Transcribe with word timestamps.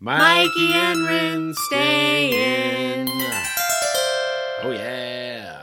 Mikey 0.00 0.72
and 0.74 1.00
Rinne 1.00 1.54
stay 1.56 3.00
in. 3.00 3.08
Oh 4.62 4.70
yeah. 4.70 5.62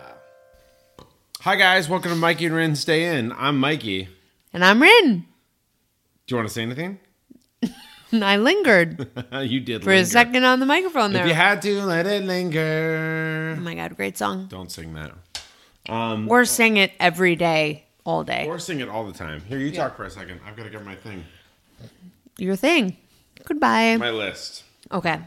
Hi 1.40 1.56
guys, 1.56 1.88
welcome 1.88 2.12
to 2.12 2.18
Mikey 2.18 2.48
and 2.48 2.56
Rinne 2.56 2.76
Stay 2.76 3.18
In. 3.18 3.32
I'm 3.32 3.58
Mikey. 3.58 4.10
And 4.52 4.66
I'm 4.66 4.82
Rinne. 4.82 5.24
Do 6.28 6.36
you 6.36 6.36
want 6.36 6.50
to 6.50 6.54
say 6.54 6.64
anything? 6.64 7.00
I 8.12 8.36
lingered 8.36 9.08
you 9.42 9.62
did 9.62 9.86
for 9.86 9.94
a 9.94 10.04
second 10.04 10.44
on 10.44 10.60
the 10.60 10.66
microphone 10.66 11.16
If 11.16 11.26
you 11.28 11.34
had 11.34 11.62
to, 11.62 11.82
let 11.84 12.06
it 12.06 12.26
linger. 12.26 13.56
Oh 13.58 13.62
my 13.62 13.74
god, 13.74 13.96
great 13.96 14.18
song. 14.18 14.48
Don't 14.50 14.70
sing 14.70 14.94
that. 14.96 15.14
Um, 15.88 16.30
or 16.30 16.44
sing 16.44 16.76
it 16.76 16.92
every 17.00 17.38
day, 17.38 17.86
all 18.04 18.26
day. 18.26 18.48
Or 18.48 18.60
sing 18.60 18.82
it 18.82 18.90
all 18.90 19.06
the 19.06 19.14
time. 19.14 19.44
Here, 19.48 19.60
you 19.60 19.72
talk 19.72 19.96
for 19.96 20.04
a 20.04 20.10
second. 20.10 20.42
I've 20.46 20.58
got 20.58 20.64
to 20.64 20.70
get 20.70 20.84
my 20.84 20.96
thing. 20.96 21.24
Your 22.38 22.58
thing. 22.58 22.98
Goodbye. 23.46 23.98
My 23.98 24.10
list. 24.12 24.64
Okay. 24.92 25.20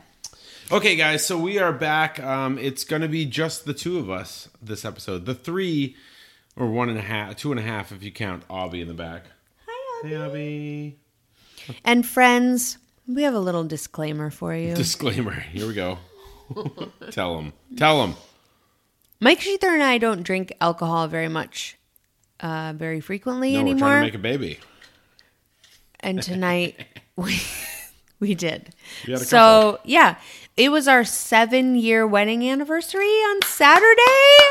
Okay, 0.71 0.97
guys, 0.97 1.25
so 1.25 1.39
we 1.39 1.59
are 1.59 1.73
back. 1.73 2.21
Um, 2.23 2.59
it's 2.59 2.85
going 2.85 3.03
to 3.03 3.09
be 3.09 3.25
just 3.25 3.65
the 3.65 3.73
two 3.73 3.99
of 3.99 4.11
us 4.11 4.49
this 4.61 4.85
episode. 4.85 5.25
The 5.25 5.35
three, 5.35 5.97
or 6.57 6.67
one 6.71 6.89
and 6.91 6.99
a 6.99 7.03
half, 7.03 7.37
two 7.37 7.51
and 7.53 7.59
a 7.59 7.63
half 7.63 7.91
if 7.93 8.03
you 8.03 8.11
count 8.13 8.43
Abby 8.51 8.83
in 8.83 8.89
the 8.89 8.95
back. 8.95 9.25
Hi, 9.67 10.13
Abby. 10.15 10.99
And 11.85 12.07
friends, 12.07 12.77
we 13.07 13.23
have 13.23 13.35
a 13.35 13.39
little 13.41 13.65
disclaimer 13.65 14.31
for 14.31 14.55
you. 14.55 14.75
Disclaimer. 14.75 15.33
Here 15.33 15.67
we 15.67 15.75
go. 15.75 15.99
Tell 17.11 17.37
them. 17.37 17.53
Tell 17.77 18.01
them. 18.03 18.17
Mike 19.21 19.41
Sheether 19.41 19.73
and 19.73 19.83
I 19.83 19.99
don't 19.99 20.23
drink 20.23 20.53
alcohol 20.61 21.09
very 21.09 21.29
much, 21.29 21.77
uh, 22.41 22.73
very 22.77 23.01
frequently 23.01 23.53
No, 23.53 23.59
we're 23.59 23.61
anymore. 23.63 23.89
trying 23.89 24.01
to 24.03 24.07
make 24.07 24.15
a 24.15 24.19
baby. 24.19 24.59
and 26.01 26.23
tonight 26.23 26.77
we 27.17 27.41
we 28.21 28.35
did. 28.35 28.75
We 29.07 29.17
so 29.17 29.79
yeah, 29.85 30.17
it 30.57 30.71
was 30.71 30.89
our 30.89 31.05
seven 31.05 31.75
year 31.77 32.07
wedding 32.07 32.49
anniversary 32.49 33.05
on 33.07 33.43
Saturday. 33.43 34.49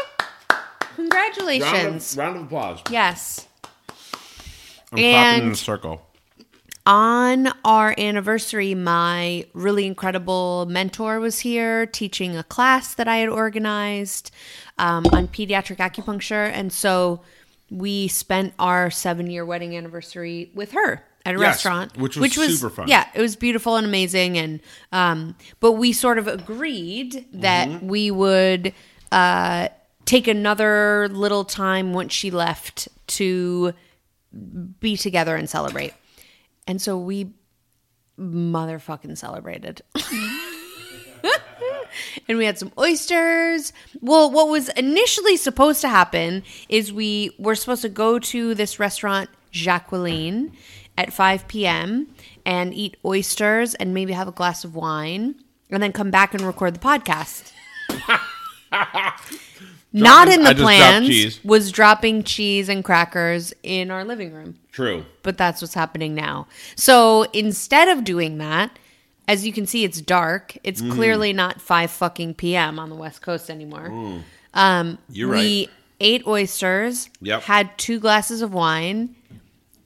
Congratulations! 0.95 2.15
Round 2.17 2.35
of, 2.35 2.35
round 2.35 2.35
of 2.37 2.43
applause. 2.43 2.79
yes. 2.89 3.47
I'm 4.91 4.97
clapping 4.99 5.03
in 5.03 5.43
And- 5.45 5.51
a 5.51 5.55
circle. 5.55 6.01
On 6.85 7.49
our 7.65 7.93
anniversary, 7.97 8.73
my 8.73 9.45
really 9.53 9.85
incredible 9.85 10.65
mentor 10.69 11.19
was 11.19 11.39
here 11.39 11.85
teaching 11.85 12.37
a 12.37 12.43
class 12.43 12.93
that 12.95 13.09
I 13.09 13.17
had 13.17 13.27
organized 13.27 14.31
um, 14.77 15.05
on 15.11 15.27
pediatric 15.27 15.79
acupuncture. 15.79 16.49
And 16.49 16.71
so 16.71 17.19
we 17.69 18.07
spent 18.07 18.53
our 18.57 18.89
seven 18.89 19.29
year 19.29 19.45
wedding 19.45 19.75
anniversary 19.75 20.49
with 20.55 20.71
her 20.71 21.03
at 21.27 21.35
a 21.35 21.39
Yes, 21.39 21.55
restaurant, 21.65 21.97
which 21.97 22.15
was 22.15 22.21
which 22.37 22.51
super 22.55 22.69
fun. 22.73 22.87
Yeah, 22.87 23.07
it 23.13 23.21
was 23.21 23.35
beautiful 23.35 23.75
and 23.75 23.85
amazing. 23.85 24.37
And 24.37 24.61
um, 24.91 25.35
but 25.59 25.73
we 25.73 25.91
sort 25.93 26.17
of 26.17 26.27
agreed 26.27 27.25
that 27.33 27.67
Mm-hmm. 27.67 27.87
we 27.87 28.11
would 28.11 28.73
uh, 29.11 29.67
take 30.05 30.27
another 30.27 31.07
little 31.09 31.43
time 31.43 31.93
once 31.93 32.13
she 32.13 32.31
left 32.31 32.87
to 33.07 33.73
be 34.79 34.95
together 34.97 35.35
and 35.35 35.49
celebrate. 35.49 35.93
And 36.67 36.81
so 36.81 36.97
we 36.97 37.31
motherfucking 38.19 39.17
celebrated. 39.17 39.81
and 42.27 42.37
we 42.37 42.45
had 42.45 42.57
some 42.57 42.71
oysters. 42.77 43.73
Well, 44.01 44.31
what 44.31 44.49
was 44.49 44.69
initially 44.69 45.37
supposed 45.37 45.81
to 45.81 45.89
happen 45.89 46.43
is 46.69 46.91
we 46.93 47.31
were 47.39 47.55
supposed 47.55 47.81
to 47.83 47.89
go 47.89 48.19
to 48.19 48.53
this 48.55 48.79
restaurant, 48.79 49.29
Jacqueline, 49.51 50.53
at 50.97 51.13
5 51.13 51.47
p.m. 51.47 52.07
and 52.45 52.73
eat 52.73 52.97
oysters 53.05 53.75
and 53.75 53.93
maybe 53.93 54.13
have 54.13 54.27
a 54.27 54.31
glass 54.31 54.63
of 54.63 54.75
wine 54.75 55.35
and 55.69 55.81
then 55.83 55.91
come 55.93 56.09
back 56.11 56.33
and 56.33 56.41
record 56.43 56.73
the 56.73 56.79
podcast. 56.79 57.51
Not 59.93 60.27
in 60.27 60.41
I 60.41 60.53
the 60.53 60.53
just 60.53 60.57
dropped 60.57 60.59
plans 60.59 61.07
cheese. 61.07 61.39
was 61.43 61.71
dropping 61.71 62.23
cheese 62.23 62.67
and 62.69 62.83
crackers 62.83 63.53
in 63.63 63.89
our 63.89 64.03
living 64.03 64.33
room 64.33 64.59
True. 64.71 65.05
but 65.23 65.37
that's 65.37 65.61
what's 65.61 65.73
happening 65.73 66.13
now. 66.13 66.47
So 66.75 67.23
instead 67.33 67.87
of 67.87 68.03
doing 68.03 68.37
that, 68.37 68.77
as 69.27 69.45
you 69.45 69.53
can 69.53 69.65
see, 69.65 69.83
it's 69.85 70.01
dark. 70.01 70.57
It's 70.63 70.81
Mm. 70.81 70.93
clearly 70.93 71.33
not 71.33 71.61
five 71.61 71.89
fucking 71.89 72.35
p.m. 72.35 72.79
on 72.79 72.89
the 72.89 72.95
West 72.95 73.21
Coast 73.21 73.49
anymore. 73.49 74.21
Um, 74.53 74.97
You're 75.09 75.29
right. 75.29 75.39
we 75.39 75.59
right. 75.61 75.69
ate 76.01 76.27
oysters. 76.27 77.09
Yep. 77.21 77.43
Had 77.43 77.77
two 77.77 77.99
glasses 77.99 78.41
of 78.41 78.53
wine, 78.53 79.15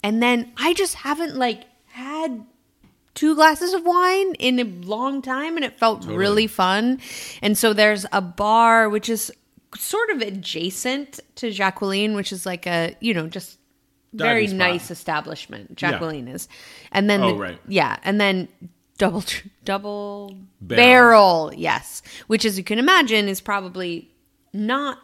and 0.03 0.21
then 0.21 0.51
I 0.57 0.73
just 0.73 0.95
haven't 0.95 1.35
like 1.35 1.65
had 1.87 2.45
two 3.13 3.35
glasses 3.35 3.73
of 3.73 3.83
wine 3.85 4.33
in 4.35 4.59
a 4.59 4.63
long 4.63 5.21
time, 5.21 5.55
and 5.55 5.65
it 5.65 5.77
felt 5.77 6.05
really 6.05 6.47
fun. 6.47 6.99
And 7.41 7.57
so 7.57 7.73
there's 7.73 8.05
a 8.11 8.21
bar 8.21 8.87
which 8.89 9.09
is 9.09 9.31
sort 9.77 10.09
of 10.09 10.21
adjacent 10.21 11.19
to 11.35 11.51
Jacqueline, 11.51 12.15
which 12.15 12.31
is 12.31 12.45
like 12.45 12.65
a 12.67 12.95
you 12.99 13.13
know 13.13 13.27
just 13.27 13.57
very 14.13 14.47
nice 14.47 14.91
establishment. 14.91 15.75
Jacqueline 15.75 16.27
is, 16.27 16.47
and 16.91 17.09
then 17.09 17.21
Oh, 17.21 17.29
the- 17.29 17.35
right. 17.35 17.59
yeah, 17.67 17.97
and 18.03 18.19
then 18.19 18.47
double 18.97 19.23
double 19.65 20.35
Barrel. 20.61 21.47
barrel. 21.49 21.51
yes, 21.55 22.01
which 22.27 22.43
as 22.45 22.57
you 22.57 22.63
can 22.63 22.77
imagine 22.79 23.27
is 23.27 23.39
probably 23.41 24.09
not 24.53 24.99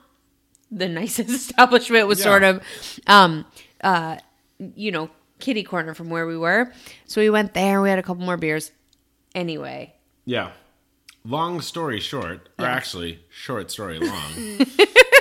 the 0.72 0.88
nicest 1.00 1.29
establishment. 1.29 2.08
Was 2.08 2.19
Yeah. 2.19 2.24
sort 2.25 2.44
of, 2.44 2.62
um, 3.08 3.46
uh, 3.81 4.18
you 4.59 4.91
know, 4.91 5.09
kitty 5.40 5.63
corner 5.63 5.94
from 5.94 6.09
where 6.09 6.25
we 6.28 6.38
were. 6.38 6.72
So 7.06 7.22
we 7.22 7.29
went 7.29 7.53
there. 7.53 7.81
We 7.81 7.90
had 7.90 8.00
a 8.00 8.03
couple 8.03 8.23
more 8.25 8.38
beers. 8.38 8.72
Anyway, 9.35 9.94
Yeah. 10.25 10.51
Long 11.25 11.59
story 11.59 12.00
short, 12.00 12.47
or 12.57 12.66
actually, 12.66 13.19
short 13.29 13.69
story 13.69 14.00
long. 14.00 14.62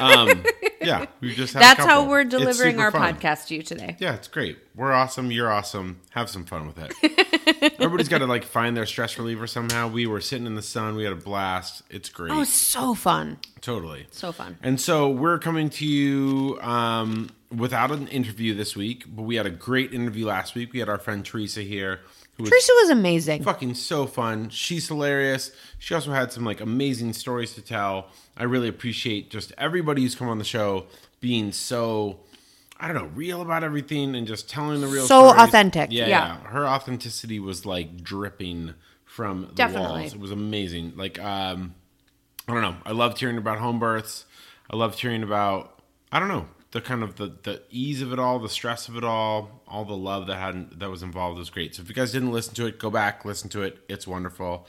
um, 0.00 0.44
yeah, 0.80 1.06
we 1.20 1.34
just 1.34 1.52
had 1.52 1.60
a 1.60 1.62
that's 1.64 1.80
how 1.84 2.08
we're 2.08 2.22
delivering 2.22 2.78
our 2.78 2.92
fun. 2.92 3.16
podcast 3.16 3.48
to 3.48 3.56
you 3.56 3.62
today. 3.64 3.96
Yeah, 3.98 4.14
it's 4.14 4.28
great. 4.28 4.56
We're 4.76 4.92
awesome. 4.92 5.32
You're 5.32 5.50
awesome. 5.50 6.00
Have 6.10 6.30
some 6.30 6.44
fun 6.44 6.68
with 6.68 6.78
it. 6.78 7.72
Everybody's 7.80 8.08
got 8.08 8.18
to 8.18 8.26
like 8.26 8.44
find 8.44 8.76
their 8.76 8.86
stress 8.86 9.18
reliever 9.18 9.48
somehow. 9.48 9.88
We 9.88 10.06
were 10.06 10.20
sitting 10.20 10.46
in 10.46 10.54
the 10.54 10.62
sun. 10.62 10.94
We 10.94 11.02
had 11.02 11.12
a 11.12 11.16
blast. 11.16 11.82
It's 11.90 12.08
great. 12.08 12.30
Oh, 12.30 12.44
so 12.44 12.94
fun, 12.94 13.38
totally. 13.60 14.06
so 14.12 14.30
fun. 14.30 14.58
And 14.62 14.80
so 14.80 15.08
we're 15.10 15.40
coming 15.40 15.70
to 15.70 15.84
you 15.86 16.56
um, 16.60 17.30
without 17.54 17.90
an 17.92 18.08
interview 18.08 18.54
this 18.54 18.74
week, 18.76 19.04
but 19.08 19.22
we 19.22 19.36
had 19.36 19.46
a 19.46 19.50
great 19.50 19.92
interview 19.92 20.26
last 20.26 20.54
week. 20.54 20.72
We 20.72 20.78
had 20.80 20.88
our 20.88 20.98
friend 20.98 21.24
Teresa 21.24 21.60
here, 21.62 22.00
who 22.36 22.42
was 22.44 22.50
Teresa 22.50 22.72
was 22.82 22.90
amazing. 22.90 23.42
fucking 23.44 23.74
so 23.74 24.06
fun. 24.06 24.48
She's 24.50 24.88
hilarious. 24.88 25.52
She 25.78 25.94
also 25.94 26.12
had 26.12 26.32
some 26.32 26.44
like 26.44 26.60
amazing 26.60 27.12
stories 27.12 27.54
to 27.54 27.62
tell. 27.62 28.08
I 28.36 28.44
really 28.44 28.68
appreciate 28.68 29.30
just 29.30 29.52
everybody 29.58 30.02
who's 30.02 30.14
come 30.14 30.28
on 30.28 30.38
the 30.38 30.44
show 30.44 30.86
being 31.20 31.52
so 31.52 32.20
I 32.78 32.88
don't 32.88 32.96
know, 32.96 33.10
real 33.14 33.40
about 33.40 33.64
everything 33.64 34.14
and 34.14 34.26
just 34.26 34.50
telling 34.50 34.80
the 34.82 34.86
real 34.86 35.06
So 35.06 35.28
stories. 35.30 35.40
authentic, 35.48 35.90
Yeah, 35.92 36.08
yeah. 36.08 36.36
Her 36.40 36.66
authenticity 36.66 37.40
was 37.40 37.64
like 37.64 38.02
dripping 38.02 38.74
from 39.04 39.46
the 39.48 39.54
Definitely. 39.54 40.02
walls. 40.02 40.14
It 40.14 40.20
was 40.20 40.30
amazing. 40.30 40.92
Like 40.96 41.18
um 41.22 41.74
I 42.48 42.52
don't 42.52 42.62
know. 42.62 42.76
I 42.84 42.92
loved 42.92 43.18
hearing 43.18 43.38
about 43.38 43.58
home 43.58 43.78
births. 43.78 44.24
I 44.70 44.76
loved 44.76 44.98
hearing 44.98 45.22
about 45.22 45.80
I 46.12 46.18
don't 46.18 46.28
know 46.28 46.46
the 46.72 46.80
kind 46.80 47.02
of 47.02 47.16
the 47.16 47.32
the 47.42 47.62
ease 47.70 48.02
of 48.02 48.12
it 48.12 48.18
all, 48.18 48.38
the 48.38 48.48
stress 48.48 48.88
of 48.88 48.96
it 48.96 49.04
all, 49.04 49.62
all 49.66 49.84
the 49.84 49.96
love 49.96 50.26
that 50.26 50.36
had 50.36 50.78
that 50.80 50.90
was 50.90 51.02
involved 51.02 51.38
was 51.38 51.50
great. 51.50 51.74
So 51.74 51.82
if 51.82 51.88
you 51.88 51.94
guys 51.94 52.12
didn't 52.12 52.32
listen 52.32 52.54
to 52.54 52.66
it, 52.66 52.78
go 52.78 52.90
back 52.90 53.24
listen 53.24 53.48
to 53.50 53.62
it. 53.62 53.78
It's 53.88 54.06
wonderful. 54.06 54.66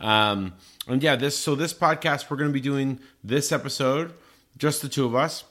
Um, 0.00 0.54
and 0.88 1.02
yeah, 1.02 1.16
this 1.16 1.38
so 1.38 1.54
this 1.54 1.74
podcast 1.74 2.30
we're 2.30 2.36
going 2.38 2.50
to 2.50 2.54
be 2.54 2.60
doing 2.60 3.00
this 3.22 3.52
episode 3.52 4.14
just 4.56 4.82
the 4.82 4.88
two 4.88 5.04
of 5.04 5.14
us. 5.14 5.44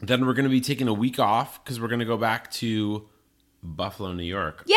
Then 0.00 0.26
we're 0.26 0.34
going 0.34 0.44
to 0.44 0.50
be 0.50 0.60
taking 0.60 0.88
a 0.88 0.92
week 0.92 1.18
off 1.18 1.62
because 1.62 1.80
we're 1.80 1.88
going 1.88 2.00
to 2.00 2.04
go 2.04 2.16
back 2.16 2.50
to 2.52 3.08
Buffalo, 3.62 4.12
New 4.12 4.24
York, 4.24 4.64
Yay! 4.66 4.76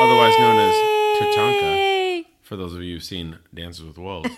otherwise 0.00 0.38
known 0.38 0.56
as 0.56 0.74
Tatanka 1.20 1.99
for 2.50 2.56
those 2.56 2.74
of 2.74 2.82
you 2.82 2.94
who've 2.94 3.04
seen 3.04 3.38
Dances 3.54 3.84
with 3.84 3.96
Wolves. 3.96 4.28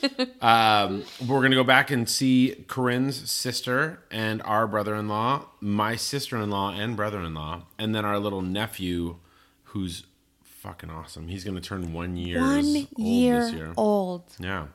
um, 0.42 1.04
we're 1.26 1.38
going 1.38 1.52
to 1.52 1.56
go 1.56 1.64
back 1.64 1.90
and 1.90 2.06
see 2.06 2.66
Corinne's 2.68 3.30
sister 3.30 4.02
and 4.10 4.42
our 4.42 4.66
brother 4.66 4.94
in 4.94 5.08
law, 5.08 5.46
my 5.58 5.96
sister 5.96 6.36
in 6.36 6.50
law 6.50 6.70
and 6.70 6.96
brother 6.98 7.22
in 7.22 7.32
law, 7.32 7.62
and 7.78 7.94
then 7.94 8.04
our 8.04 8.18
little 8.18 8.42
nephew 8.42 9.16
who's 9.62 10.04
fucking 10.42 10.90
awesome. 10.90 11.28
He's 11.28 11.44
going 11.44 11.54
to 11.54 11.62
turn 11.62 11.94
one 11.94 12.18
year 12.18 12.42
One 12.42 12.58
old 12.58 12.88
year, 12.98 13.40
this 13.40 13.54
year. 13.54 13.72
old. 13.78 14.24
Yeah. 14.38 14.66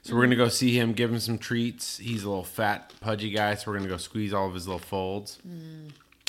So 0.00 0.14
we're 0.14 0.20
going 0.20 0.30
to 0.30 0.36
go 0.36 0.48
see 0.48 0.78
him, 0.78 0.94
give 0.94 1.12
him 1.12 1.20
some 1.20 1.36
treats. 1.36 1.98
He's 1.98 2.24
a 2.24 2.28
little 2.30 2.42
fat, 2.42 2.94
pudgy 3.02 3.28
guy, 3.32 3.54
so 3.54 3.70
we're 3.70 3.76
going 3.76 3.86
to 3.86 3.94
go 3.94 3.98
squeeze 3.98 4.32
all 4.32 4.48
of 4.48 4.54
his 4.54 4.66
little 4.66 4.78
folds. 4.78 5.40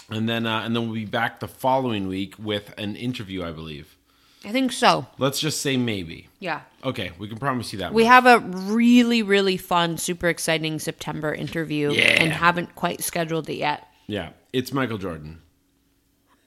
And 0.09 0.27
then 0.27 0.45
uh, 0.45 0.63
and 0.65 0.75
then 0.75 0.83
we'll 0.87 0.95
be 0.95 1.05
back 1.05 1.39
the 1.39 1.47
following 1.47 2.09
week 2.09 2.35
with 2.37 2.73
an 2.77 2.97
interview, 2.97 3.45
I 3.45 3.53
believe. 3.53 3.95
I 4.43 4.51
think 4.51 4.71
so. 4.71 5.05
Let's 5.19 5.39
just 5.39 5.61
say 5.61 5.77
maybe. 5.77 6.27
Yeah. 6.39 6.61
Okay, 6.83 7.11
we 7.19 7.27
can 7.27 7.37
promise 7.37 7.71
you 7.73 7.79
that. 7.79 7.93
We 7.93 8.03
much. 8.03 8.09
have 8.11 8.25
a 8.25 8.39
really, 8.39 9.21
really 9.21 9.57
fun, 9.57 9.97
super 9.97 10.27
exciting 10.29 10.79
September 10.79 11.31
interview 11.33 11.91
Yeah. 11.91 12.21
and 12.21 12.31
haven't 12.31 12.73
quite 12.75 13.03
scheduled 13.03 13.49
it 13.49 13.55
yet. 13.57 13.87
Yeah, 14.07 14.29
it's 14.51 14.73
Michael 14.73 14.97
Jordan. 14.97 15.41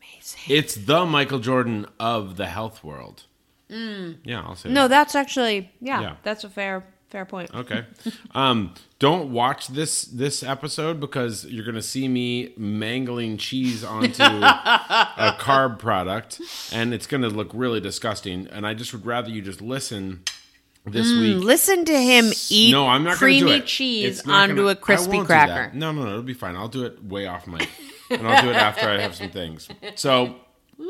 Amazing. 0.02 0.40
It's 0.48 0.74
the 0.74 1.06
Michael 1.06 1.38
Jordan 1.38 1.86
of 2.00 2.36
the 2.36 2.46
health 2.46 2.82
world. 2.82 3.24
Mm. 3.70 4.18
Yeah, 4.24 4.42
I'll 4.42 4.56
say 4.56 4.68
No, 4.70 4.82
that. 4.82 4.88
that's 4.88 5.14
actually 5.14 5.70
yeah, 5.80 6.00
Yeah. 6.00 6.16
that's 6.22 6.44
a 6.44 6.50
fair 6.50 6.84
fair 7.14 7.24
point. 7.24 7.48
Okay. 7.54 7.84
Um, 8.34 8.74
don't 8.98 9.30
watch 9.32 9.68
this 9.68 10.02
this 10.02 10.42
episode 10.42 10.98
because 10.98 11.44
you're 11.44 11.64
gonna 11.64 11.80
see 11.80 12.08
me 12.08 12.52
mangling 12.56 13.36
cheese 13.38 13.84
onto 13.84 14.22
a 14.22 15.36
carb 15.38 15.78
product, 15.78 16.40
and 16.72 16.92
it's 16.92 17.06
gonna 17.06 17.28
look 17.28 17.50
really 17.54 17.80
disgusting. 17.80 18.48
And 18.50 18.66
I 18.66 18.74
just 18.74 18.92
would 18.92 19.06
rather 19.06 19.30
you 19.30 19.42
just 19.42 19.60
listen 19.62 20.24
this 20.84 21.06
week. 21.12 21.36
Listen 21.42 21.84
to 21.84 21.96
him 21.96 22.32
eat 22.50 22.72
no, 22.72 22.88
I'm 22.88 23.04
not 23.04 23.16
creamy 23.16 23.40
gonna 23.40 23.52
do 23.58 23.62
it. 23.62 23.66
cheese 23.66 24.26
not 24.26 24.50
onto 24.50 24.56
gonna- 24.56 24.68
a 24.70 24.74
crispy 24.76 25.16
won't 25.18 25.28
do 25.28 25.34
that. 25.34 25.46
cracker. 25.46 25.76
No, 25.76 25.92
no, 25.92 26.02
no, 26.02 26.08
it'll 26.10 26.22
be 26.22 26.34
fine. 26.34 26.56
I'll 26.56 26.66
do 26.68 26.84
it 26.84 27.02
way 27.04 27.26
off 27.28 27.46
mic, 27.46 27.68
and 28.10 28.26
I'll 28.26 28.42
do 28.42 28.50
it 28.50 28.56
after 28.56 28.88
I 28.88 28.98
have 29.00 29.14
some 29.14 29.30
things. 29.30 29.68
So, 29.94 30.34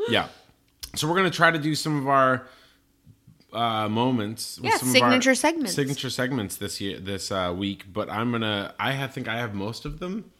yeah. 0.09 0.29
So 0.95 1.07
we're 1.07 1.15
gonna 1.17 1.29
try 1.29 1.51
to 1.51 1.59
do 1.59 1.75
some 1.75 1.97
of 1.99 2.07
our 2.07 2.47
uh, 3.55 3.89
moments. 3.89 4.57
with 4.59 4.65
Yeah, 4.65 4.77
some 4.77 4.89
of 4.89 4.95
our 4.95 5.01
signature 5.01 5.35
segments. 5.35 5.73
Signature 5.73 6.09
segments 6.09 6.57
this 6.57 6.81
year, 6.81 6.99
this 6.99 7.31
uh, 7.31 7.53
week. 7.57 7.85
But 7.91 8.09
I'm 8.09 8.31
gonna. 8.31 8.73
I 8.79 8.91
have, 8.91 9.13
think 9.13 9.27
I 9.27 9.37
have 9.37 9.53
most 9.53 9.85
of 9.85 9.99
them. 9.99 10.31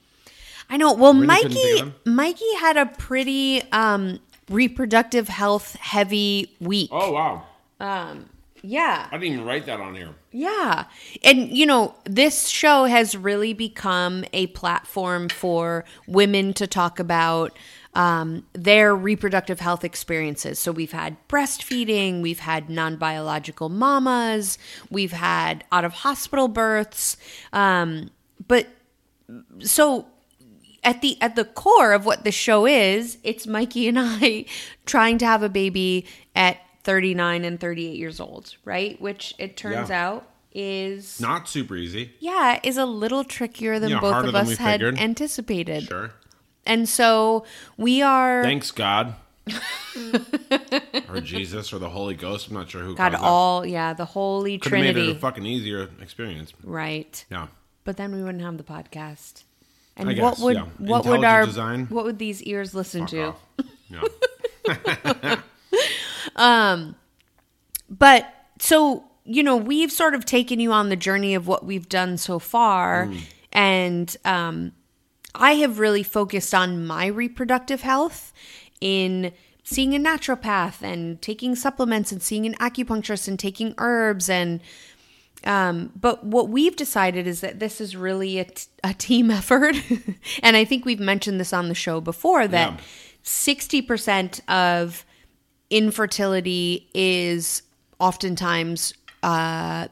I 0.69 0.77
know. 0.77 0.93
Well, 0.93 1.13
Really 1.13 1.27
Mikey 1.27 1.93
Mikey 2.05 2.53
had 2.59 2.77
a 2.77 2.85
pretty 2.85 3.61
um 3.71 4.19
reproductive 4.49 5.27
health 5.29 5.75
heavy 5.75 6.55
week. 6.59 6.89
Oh 6.91 7.11
wow! 7.11 7.43
Um, 7.79 8.29
Yeah. 8.61 9.07
I 9.11 9.17
didn't 9.17 9.33
even 9.33 9.45
write 9.45 9.67
that 9.67 9.79
on 9.79 9.95
here. 9.95 10.15
Yeah. 10.31 10.85
And, 11.23 11.55
you 11.55 11.65
know, 11.67 11.95
this 12.03 12.47
show 12.47 12.85
has 12.85 13.15
really 13.15 13.53
become 13.53 14.25
a 14.33 14.47
platform 14.47 15.29
for 15.29 15.85
women 16.07 16.53
to 16.55 16.65
talk 16.65 16.99
about 16.99 17.55
um, 17.95 18.45
their 18.53 18.95
reproductive 18.95 19.59
health 19.59 19.83
experiences. 19.83 20.59
So 20.59 20.71
we've 20.71 20.91
had 20.91 21.15
breastfeeding, 21.27 22.21
we've 22.21 22.39
had 22.39 22.69
non 22.69 22.97
biological 22.97 23.69
mamas, 23.69 24.57
we've 24.91 25.13
had 25.13 25.63
out 25.71 25.85
of 25.85 25.93
hospital 25.93 26.47
births. 26.47 27.17
Um, 27.53 28.11
but 28.47 28.67
so 29.59 30.05
at 30.83 31.01
the 31.01 31.19
at 31.21 31.35
the 31.35 31.45
core 31.45 31.93
of 31.93 32.05
what 32.05 32.23
the 32.23 32.31
show 32.31 32.65
is, 32.67 33.17
it's 33.23 33.47
Mikey 33.47 33.87
and 33.87 33.97
I 33.99 34.45
trying 34.85 35.17
to 35.19 35.25
have 35.25 35.41
a 35.41 35.49
baby 35.49 36.05
at 36.35 36.57
39 36.83 37.43
and 37.45 37.59
38 37.59 37.97
years 37.97 38.19
old, 38.19 38.55
right? 38.65 38.99
Which 39.01 39.33
it 39.39 39.57
turns 39.57 39.89
Yeah. 39.89 40.05
out 40.09 40.29
is 40.53 41.19
Not 41.19 41.49
super 41.49 41.75
easy. 41.75 42.11
yeah, 42.19 42.59
is 42.63 42.77
a 42.77 42.85
little 42.85 43.23
trickier 43.23 43.79
than 43.79 43.89
Yeah, 43.89 43.99
both 43.99 44.25
of 44.25 44.35
us 44.35 44.55
had 44.57 44.79
figured. 44.81 44.99
anticipated. 44.99 45.83
Sure. 45.87 46.11
And 46.65 46.89
so 46.89 47.45
we 47.77 48.01
are 48.01 48.43
Thanks 48.43 48.71
God. 48.71 49.15
or 51.09 51.21
Jesus 51.21 51.71
or 51.71 51.79
the 51.79 51.89
Holy 51.89 52.15
Ghost. 52.15 52.47
I'm 52.47 52.55
not 52.55 52.69
sure 52.69 52.81
who. 52.81 52.95
that. 52.95 53.15
all 53.15 53.65
yeah, 53.65 53.93
the 53.93 54.05
holy 54.05 54.57
Could 54.57 54.71
have 54.71 54.81
made 54.81 54.89
it 54.89 54.93
trinity. 54.93 55.11
a 55.11 55.15
fucking 55.15 55.45
easier 55.45 55.89
experience. 56.01 56.53
right. 56.63 57.23
Yeah. 57.29 57.47
But 57.83 57.97
then 57.97 58.15
we 58.15 58.23
wouldn't 58.23 58.43
have 58.43 58.57
the 58.57 58.63
podcast. 58.63 59.43
And 59.95 60.09
I 60.09 60.21
what 60.21 60.39
would 60.39 60.55
yeah. 60.55 60.65
what 60.79 61.05
would 61.05 61.23
our 61.23 61.45
design. 61.45 61.85
what 61.87 62.03
would 62.03 62.17
these 62.19 62.41
ears 62.43 62.73
listen 62.73 63.05
to? 63.07 63.35
Fuck 63.57 63.65
off. 63.93 65.39
Yeah. 66.37 66.91
But 67.87 68.33
so, 68.59 69.03
you 69.25 69.43
know, 69.43 69.55
we've 69.55 69.91
sort 69.91 70.15
of 70.15 70.25
taken 70.25 70.59
you 70.59 70.71
on 70.71 70.89
the 70.89 70.95
journey 70.95 71.35
of 71.35 71.47
what 71.47 71.65
we've 71.65 71.87
done 71.87 72.17
so 72.17 72.39
far. 72.39 73.09
And 73.53 74.15
um, 74.25 74.71
I 75.39 75.53
have 75.55 75.79
really 75.79 76.03
focused 76.03 76.53
on 76.53 76.85
my 76.85 77.05
reproductive 77.07 77.81
health 77.81 78.33
in 78.81 79.31
seeing 79.63 79.95
a 79.95 79.99
naturopath 79.99 80.81
and 80.81 81.21
taking 81.21 81.55
supplements 81.55 82.11
and 82.11 82.21
seeing 82.21 82.45
an 82.45 82.53
acupuncturist 82.55 83.27
and 83.27 83.39
taking 83.39 83.73
herbs 83.77 84.29
and 84.29 84.61
um, 85.43 85.91
but 85.99 86.23
what 86.23 86.49
we've 86.49 86.75
decided 86.75 87.27
is 87.27 87.41
that 87.41 87.59
this 87.59 87.79
is 87.79 87.95
really 87.95 88.39
a, 88.39 88.45
t- 88.45 88.65
a 88.83 88.93
team 88.95 89.29
effort. 89.41 89.75
and 90.41 90.57
I 90.57 90.65
think 90.65 90.85
we've 90.85 90.99
mentioned 90.99 91.39
this 91.39 91.53
on 91.53 91.67
the 91.67 91.75
show 91.75 92.01
before 92.01 92.47
that 92.47 92.73
Yeah. 92.73 92.79
60% 93.23 94.41
of 94.49 95.05
infertility 95.69 96.87
is 96.93 97.61
oftentimes 97.99 98.93
uh, 99.23 99.87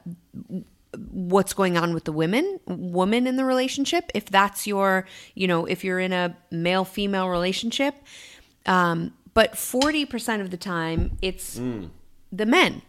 what's 1.10 1.52
going 1.52 1.76
on 1.76 1.94
with 1.94 2.04
the 2.04 2.12
women 2.12 2.60
woman 2.66 3.26
in 3.26 3.36
the 3.36 3.44
relationship 3.44 4.10
if 4.14 4.26
that's 4.26 4.66
your 4.66 5.06
you 5.34 5.46
know 5.46 5.66
if 5.66 5.84
you're 5.84 6.00
in 6.00 6.12
a 6.12 6.36
male 6.50 6.84
female 6.84 7.28
relationship 7.28 7.94
um, 8.66 9.12
but 9.34 9.52
40% 9.52 10.40
of 10.40 10.50
the 10.50 10.56
time 10.56 11.18
it's 11.20 11.56
the 12.32 12.46
men 12.46 12.82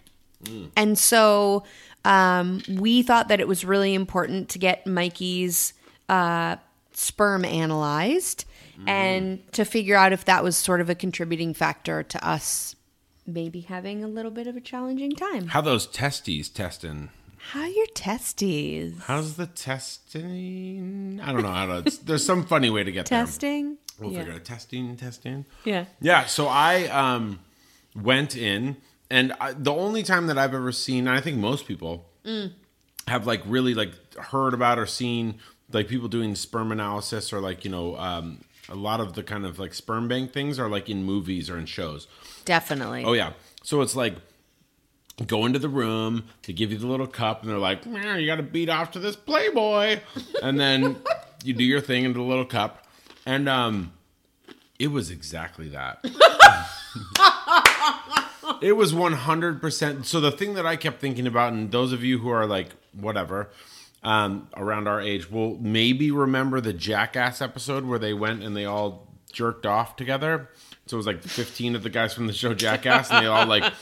and 0.75 0.97
so 0.97 1.63
um, 2.03 2.61
we 2.69 3.01
thought 3.01 3.29
that 3.29 3.39
it 3.39 3.47
was 3.47 3.65
really 3.65 3.93
important 3.93 4.49
to 4.49 4.59
get 4.59 4.85
mikey's 4.85 5.73
uh, 6.07 6.55
sperm 6.91 7.43
analyzed 7.45 8.45
and 8.87 9.51
to 9.53 9.63
figure 9.63 9.95
out 9.95 10.11
if 10.11 10.25
that 10.25 10.43
was 10.43 10.57
sort 10.57 10.81
of 10.81 10.89
a 10.89 10.95
contributing 10.95 11.53
factor 11.53 12.03
to 12.03 12.27
us 12.27 12.75
maybe 13.25 13.61
having 13.61 14.03
a 14.03 14.07
little 14.07 14.31
bit 14.31 14.47
of 14.47 14.55
a 14.55 14.61
challenging 14.61 15.11
time. 15.11 15.47
How 15.47 15.61
those 15.61 15.87
testes 15.87 16.49
testing? 16.49 17.09
How 17.51 17.61
are 17.61 17.67
your 17.67 17.85
testes? 17.87 18.95
How's 19.03 19.35
the 19.35 19.45
testing? 19.45 21.19
I 21.23 21.31
don't 21.31 21.43
know 21.43 21.51
how 21.51 21.81
to. 21.81 22.05
There's 22.05 22.25
some 22.25 22.43
funny 22.45 22.71
way 22.71 22.83
to 22.83 22.91
get 22.91 23.05
there. 23.05 23.19
Testing? 23.19 23.77
We'll 23.99 24.11
yeah. 24.11 24.19
figure 24.19 24.33
out. 24.33 24.45
Testing, 24.45 24.97
testing. 24.97 25.45
Yeah. 25.63 25.85
Yeah. 26.01 26.25
So 26.25 26.47
I 26.47 26.85
um, 26.87 27.39
went 27.95 28.35
in, 28.35 28.77
and 29.11 29.31
I, 29.39 29.53
the 29.53 29.71
only 29.71 30.01
time 30.01 30.25
that 30.27 30.39
I've 30.39 30.55
ever 30.55 30.71
seen, 30.71 31.07
and 31.07 31.15
I 31.15 31.21
think 31.21 31.37
most 31.37 31.67
people 31.67 32.05
have 33.07 33.27
like 33.27 33.43
really 33.45 33.75
like 33.75 33.91
heard 34.15 34.55
about 34.55 34.79
or 34.79 34.87
seen 34.87 35.35
like 35.71 35.87
people 35.87 36.07
doing 36.07 36.33
sperm 36.33 36.71
analysis 36.71 37.31
or 37.31 37.39
like 37.39 37.63
you 37.63 37.69
know 37.69 37.95
um, 37.97 38.43
a 38.69 38.75
lot 38.75 38.99
of 38.99 39.13
the 39.13 39.21
kind 39.21 39.45
of 39.45 39.59
like 39.59 39.75
sperm 39.75 40.07
bank 40.07 40.33
things 40.33 40.57
are 40.57 40.67
like 40.67 40.89
in 40.89 41.03
movies 41.03 41.49
or 41.49 41.59
in 41.59 41.67
shows. 41.67 42.07
Definitely. 42.43 43.05
Oh 43.05 43.13
yeah. 43.13 43.33
So 43.63 43.81
it's 43.81 43.95
like 43.95 44.15
go 45.23 45.45
into 45.45 45.59
the 45.59 45.69
room, 45.69 46.25
to 46.41 46.51
give 46.51 46.71
you 46.71 46.77
the 46.77 46.87
little 46.87 47.07
cup, 47.07 47.41
and 47.41 47.49
they're 47.49 47.57
like, 47.57 47.85
"Meow, 47.85 48.15
"You 48.15 48.25
got 48.25 48.35
to 48.37 48.43
beat 48.43 48.69
off 48.69 48.91
to 48.91 48.99
this 48.99 49.15
Playboy," 49.15 49.99
and 50.43 50.59
then 50.59 50.97
you 51.43 51.53
do 51.53 51.63
your 51.63 51.81
thing 51.81 52.03
into 52.03 52.19
the 52.19 52.25
little 52.25 52.45
cup, 52.45 52.85
and 53.25 53.47
um, 53.47 53.93
it 54.77 54.87
was 54.87 55.11
exactly 55.11 55.69
that. 55.69 55.99
it 58.61 58.73
was 58.73 58.93
one 58.93 59.13
hundred 59.13 59.61
percent. 59.61 60.05
So 60.05 60.19
the 60.19 60.31
thing 60.31 60.55
that 60.55 60.65
I 60.65 60.75
kept 60.75 60.99
thinking 60.99 61.27
about, 61.27 61.53
and 61.53 61.71
those 61.71 61.93
of 61.93 62.03
you 62.03 62.19
who 62.19 62.29
are 62.29 62.45
like 62.45 62.69
whatever. 62.93 63.49
Um, 64.03 64.49
around 64.55 64.87
our 64.87 65.01
age 65.01 65.31
will 65.31 65.57
maybe 65.57 66.11
remember 66.11 66.61
the 66.61 66.73
Jackass 66.73 67.41
episode 67.41 67.85
where 67.85 67.97
they 67.97 68.13
went 68.13 68.43
and 68.43 68.55
they 68.55 68.65
all 68.65 69.07
jerked 69.31 69.65
off 69.65 69.95
together. 69.95 70.51
So 70.85 70.95
it 70.95 70.97
was 70.97 71.07
like 71.07 71.23
15 71.23 71.75
of 71.75 71.81
the 71.81 71.89
guys 71.89 72.13
from 72.13 72.27
the 72.27 72.33
show 72.33 72.53
Jackass, 72.53 73.09
and 73.09 73.23
they 73.23 73.27
all 73.27 73.47
like 73.47 73.73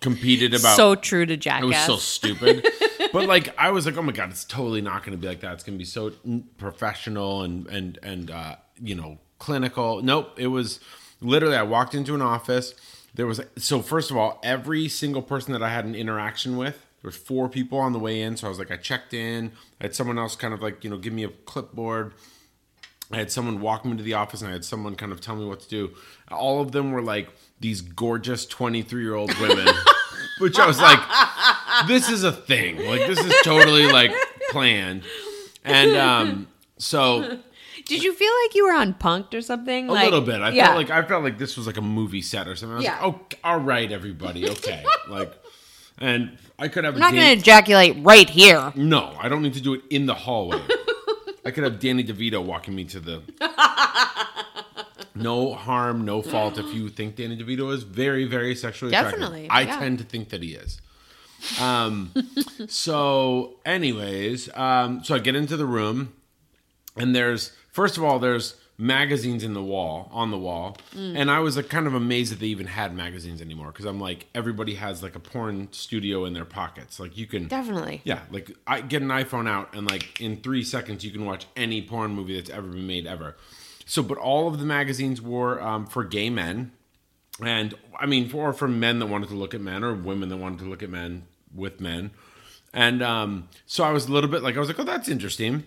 competed 0.00 0.54
about. 0.54 0.76
so 0.76 0.94
true 0.94 1.26
to 1.26 1.36
Jackass. 1.36 1.64
it 1.64 1.66
was 1.66 1.78
so 1.78 1.96
stupid. 1.96 2.66
but 3.12 3.26
like, 3.26 3.56
I 3.58 3.70
was 3.70 3.86
like, 3.86 3.96
oh 3.96 4.02
my 4.02 4.12
god, 4.12 4.30
it's 4.30 4.44
totally 4.44 4.80
not 4.80 5.04
going 5.04 5.12
to 5.12 5.20
be 5.20 5.28
like 5.28 5.40
that. 5.40 5.54
It's 5.54 5.64
going 5.64 5.78
to 5.78 5.78
be 5.78 5.84
so 5.84 6.12
professional 6.56 7.42
and 7.42 7.66
and 7.68 7.98
and 8.02 8.30
uh, 8.30 8.56
you 8.80 8.94
know 8.94 9.18
clinical. 9.38 10.02
Nope, 10.02 10.38
it 10.38 10.48
was 10.48 10.80
literally. 11.20 11.56
I 11.56 11.62
walked 11.62 11.94
into 11.94 12.14
an 12.14 12.22
office. 12.22 12.74
There 13.14 13.26
was 13.26 13.40
so 13.56 13.82
first 13.82 14.10
of 14.10 14.16
all, 14.16 14.40
every 14.42 14.88
single 14.88 15.22
person 15.22 15.52
that 15.52 15.62
I 15.62 15.70
had 15.70 15.84
an 15.84 15.94
interaction 15.94 16.56
with. 16.56 16.84
There 17.00 17.08
was 17.08 17.16
four 17.16 17.48
people 17.48 17.78
on 17.78 17.92
the 17.92 17.98
way 18.00 18.20
in, 18.20 18.36
so 18.36 18.48
I 18.48 18.50
was 18.50 18.58
like, 18.58 18.72
I 18.72 18.76
checked 18.76 19.14
in. 19.14 19.52
I 19.80 19.84
had 19.84 19.94
someone 19.94 20.18
else 20.18 20.34
kind 20.34 20.52
of 20.52 20.60
like 20.60 20.82
you 20.82 20.90
know 20.90 20.98
give 20.98 21.12
me 21.12 21.24
a 21.24 21.28
clipboard. 21.28 22.12
I 23.10 23.16
had 23.16 23.30
someone 23.30 23.60
walk 23.60 23.84
me 23.84 23.96
to 23.96 24.02
the 24.02 24.14
office 24.14 24.42
and 24.42 24.50
I 24.50 24.52
had 24.52 24.64
someone 24.64 24.94
kind 24.94 25.12
of 25.12 25.20
tell 25.20 25.34
me 25.36 25.46
what 25.46 25.60
to 25.60 25.68
do. 25.68 25.94
All 26.30 26.60
of 26.60 26.72
them 26.72 26.92
were 26.92 27.00
like 27.00 27.30
these 27.60 27.80
gorgeous 27.80 28.46
23 28.46 29.02
year 29.02 29.14
old 29.14 29.34
women, 29.38 29.66
which 30.38 30.58
I 30.58 30.66
was 30.66 30.80
like, 30.80 30.98
this 31.88 32.08
is 32.08 32.24
a 32.24 32.32
thing. 32.32 32.76
Like, 32.86 33.06
this 33.06 33.18
is 33.18 33.34
totally 33.42 33.86
like 33.90 34.12
planned. 34.50 35.02
And 35.64 35.96
um, 35.96 36.48
so 36.78 37.38
Did 37.84 38.02
you 38.02 38.14
feel 38.14 38.32
like 38.44 38.54
you 38.54 38.66
were 38.66 38.72
on 38.74 38.94
Punked 38.94 39.34
or 39.34 39.40
something? 39.40 39.88
a 39.88 39.92
little 39.92 40.20
bit. 40.20 40.40
I 40.40 40.50
yeah. 40.50 40.66
felt 40.66 40.76
like 40.76 40.90
I 40.90 41.02
felt 41.06 41.24
like 41.24 41.38
this 41.38 41.56
was 41.56 41.66
like 41.66 41.76
a 41.76 41.82
movie 41.82 42.22
set 42.22 42.46
or 42.48 42.56
something. 42.56 42.74
I 42.74 42.76
was 42.76 42.84
Yeah. 42.84 43.04
like, 43.04 43.14
oh, 43.14 43.20
all 43.44 43.60
right, 43.60 43.90
everybody, 43.90 44.48
okay. 44.50 44.84
like, 45.08 45.32
and 45.98 46.38
I 46.58 46.68
could 46.68 46.84
have 46.84 46.94
I'm 46.94 47.00
not 47.00 47.12
going 47.12 47.26
to 47.26 47.32
ejaculate 47.32 47.96
right 48.00 48.28
here. 48.30 48.72
No, 48.76 49.16
I 49.20 49.28
don't 49.28 49.42
need 49.42 49.54
to 49.54 49.60
do 49.60 49.74
it 49.74 49.82
in 49.90 50.06
the 50.06 50.14
hallway. 50.14 50.60
I 51.44 51.50
could 51.50 51.64
have 51.64 51.80
Danny 51.80 52.04
DeVito 52.04 52.42
walking 52.44 52.74
me 52.74 52.84
to 52.84 53.00
the. 53.00 53.22
No 55.22 55.54
harm, 55.54 56.04
no 56.04 56.22
fault. 56.22 56.58
If 56.58 56.72
you 56.74 56.88
think 56.88 57.16
Danny 57.16 57.36
DeVito 57.36 57.72
is 57.72 57.82
very, 57.82 58.24
very 58.24 58.54
sexually 58.54 58.92
attractive, 58.94 59.20
Definitely, 59.20 59.48
I 59.50 59.62
yeah. 59.62 59.78
tend 59.78 59.98
to 59.98 60.04
think 60.04 60.28
that 60.30 60.42
he 60.42 60.54
is. 60.54 60.80
Um, 61.60 62.12
so, 62.68 63.56
anyways, 63.64 64.48
um, 64.56 65.02
so 65.04 65.14
I 65.14 65.18
get 65.18 65.36
into 65.36 65.56
the 65.56 65.66
room, 65.66 66.12
and 66.96 67.14
there's 67.14 67.52
first 67.70 67.96
of 67.96 68.04
all, 68.04 68.18
there's 68.18 68.56
magazines 68.80 69.42
in 69.42 69.54
the 69.54 69.62
wall 69.62 70.08
on 70.12 70.30
the 70.30 70.38
wall, 70.38 70.76
Mm. 70.96 71.16
and 71.16 71.30
I 71.30 71.40
was 71.40 71.56
like 71.56 71.68
kind 71.68 71.86
of 71.88 71.94
amazed 71.94 72.30
that 72.32 72.38
they 72.38 72.46
even 72.46 72.66
had 72.68 72.94
magazines 72.94 73.40
anymore 73.40 73.68
because 73.72 73.84
I'm 73.86 74.00
like 74.00 74.26
everybody 74.36 74.74
has 74.76 75.02
like 75.02 75.16
a 75.16 75.20
porn 75.20 75.68
studio 75.72 76.24
in 76.24 76.32
their 76.32 76.44
pockets. 76.44 77.00
Like 77.00 77.16
you 77.16 77.26
can 77.26 77.48
Definitely. 77.48 78.02
yeah, 78.04 78.20
like 78.30 78.50
I 78.68 78.80
get 78.80 79.02
an 79.02 79.08
iPhone 79.08 79.48
out 79.48 79.74
and 79.74 79.88
like 79.90 80.20
in 80.20 80.36
three 80.36 80.62
seconds 80.62 81.04
you 81.04 81.10
can 81.10 81.24
watch 81.24 81.46
any 81.56 81.82
porn 81.82 82.12
movie 82.14 82.36
that's 82.36 82.50
ever 82.50 82.68
been 82.68 82.86
made 82.86 83.06
ever. 83.06 83.36
So, 83.88 84.02
but 84.02 84.18
all 84.18 84.48
of 84.48 84.58
the 84.58 84.66
magazines 84.66 85.22
were 85.22 85.62
um, 85.62 85.86
for 85.86 86.04
gay 86.04 86.28
men, 86.28 86.72
and 87.42 87.74
I 87.98 88.04
mean, 88.04 88.28
for 88.28 88.52
for 88.52 88.68
men 88.68 88.98
that 88.98 89.06
wanted 89.06 89.30
to 89.30 89.34
look 89.34 89.54
at 89.54 89.62
men 89.62 89.82
or 89.82 89.94
women 89.94 90.28
that 90.28 90.36
wanted 90.36 90.58
to 90.58 90.66
look 90.66 90.82
at 90.82 90.90
men 90.90 91.22
with 91.54 91.80
men, 91.80 92.10
and 92.74 93.02
um, 93.02 93.48
so 93.64 93.84
I 93.84 93.92
was 93.92 94.04
a 94.04 94.12
little 94.12 94.28
bit 94.28 94.42
like 94.42 94.56
I 94.56 94.60
was 94.60 94.68
like, 94.68 94.78
oh, 94.78 94.84
that's 94.84 95.08
interesting, 95.08 95.64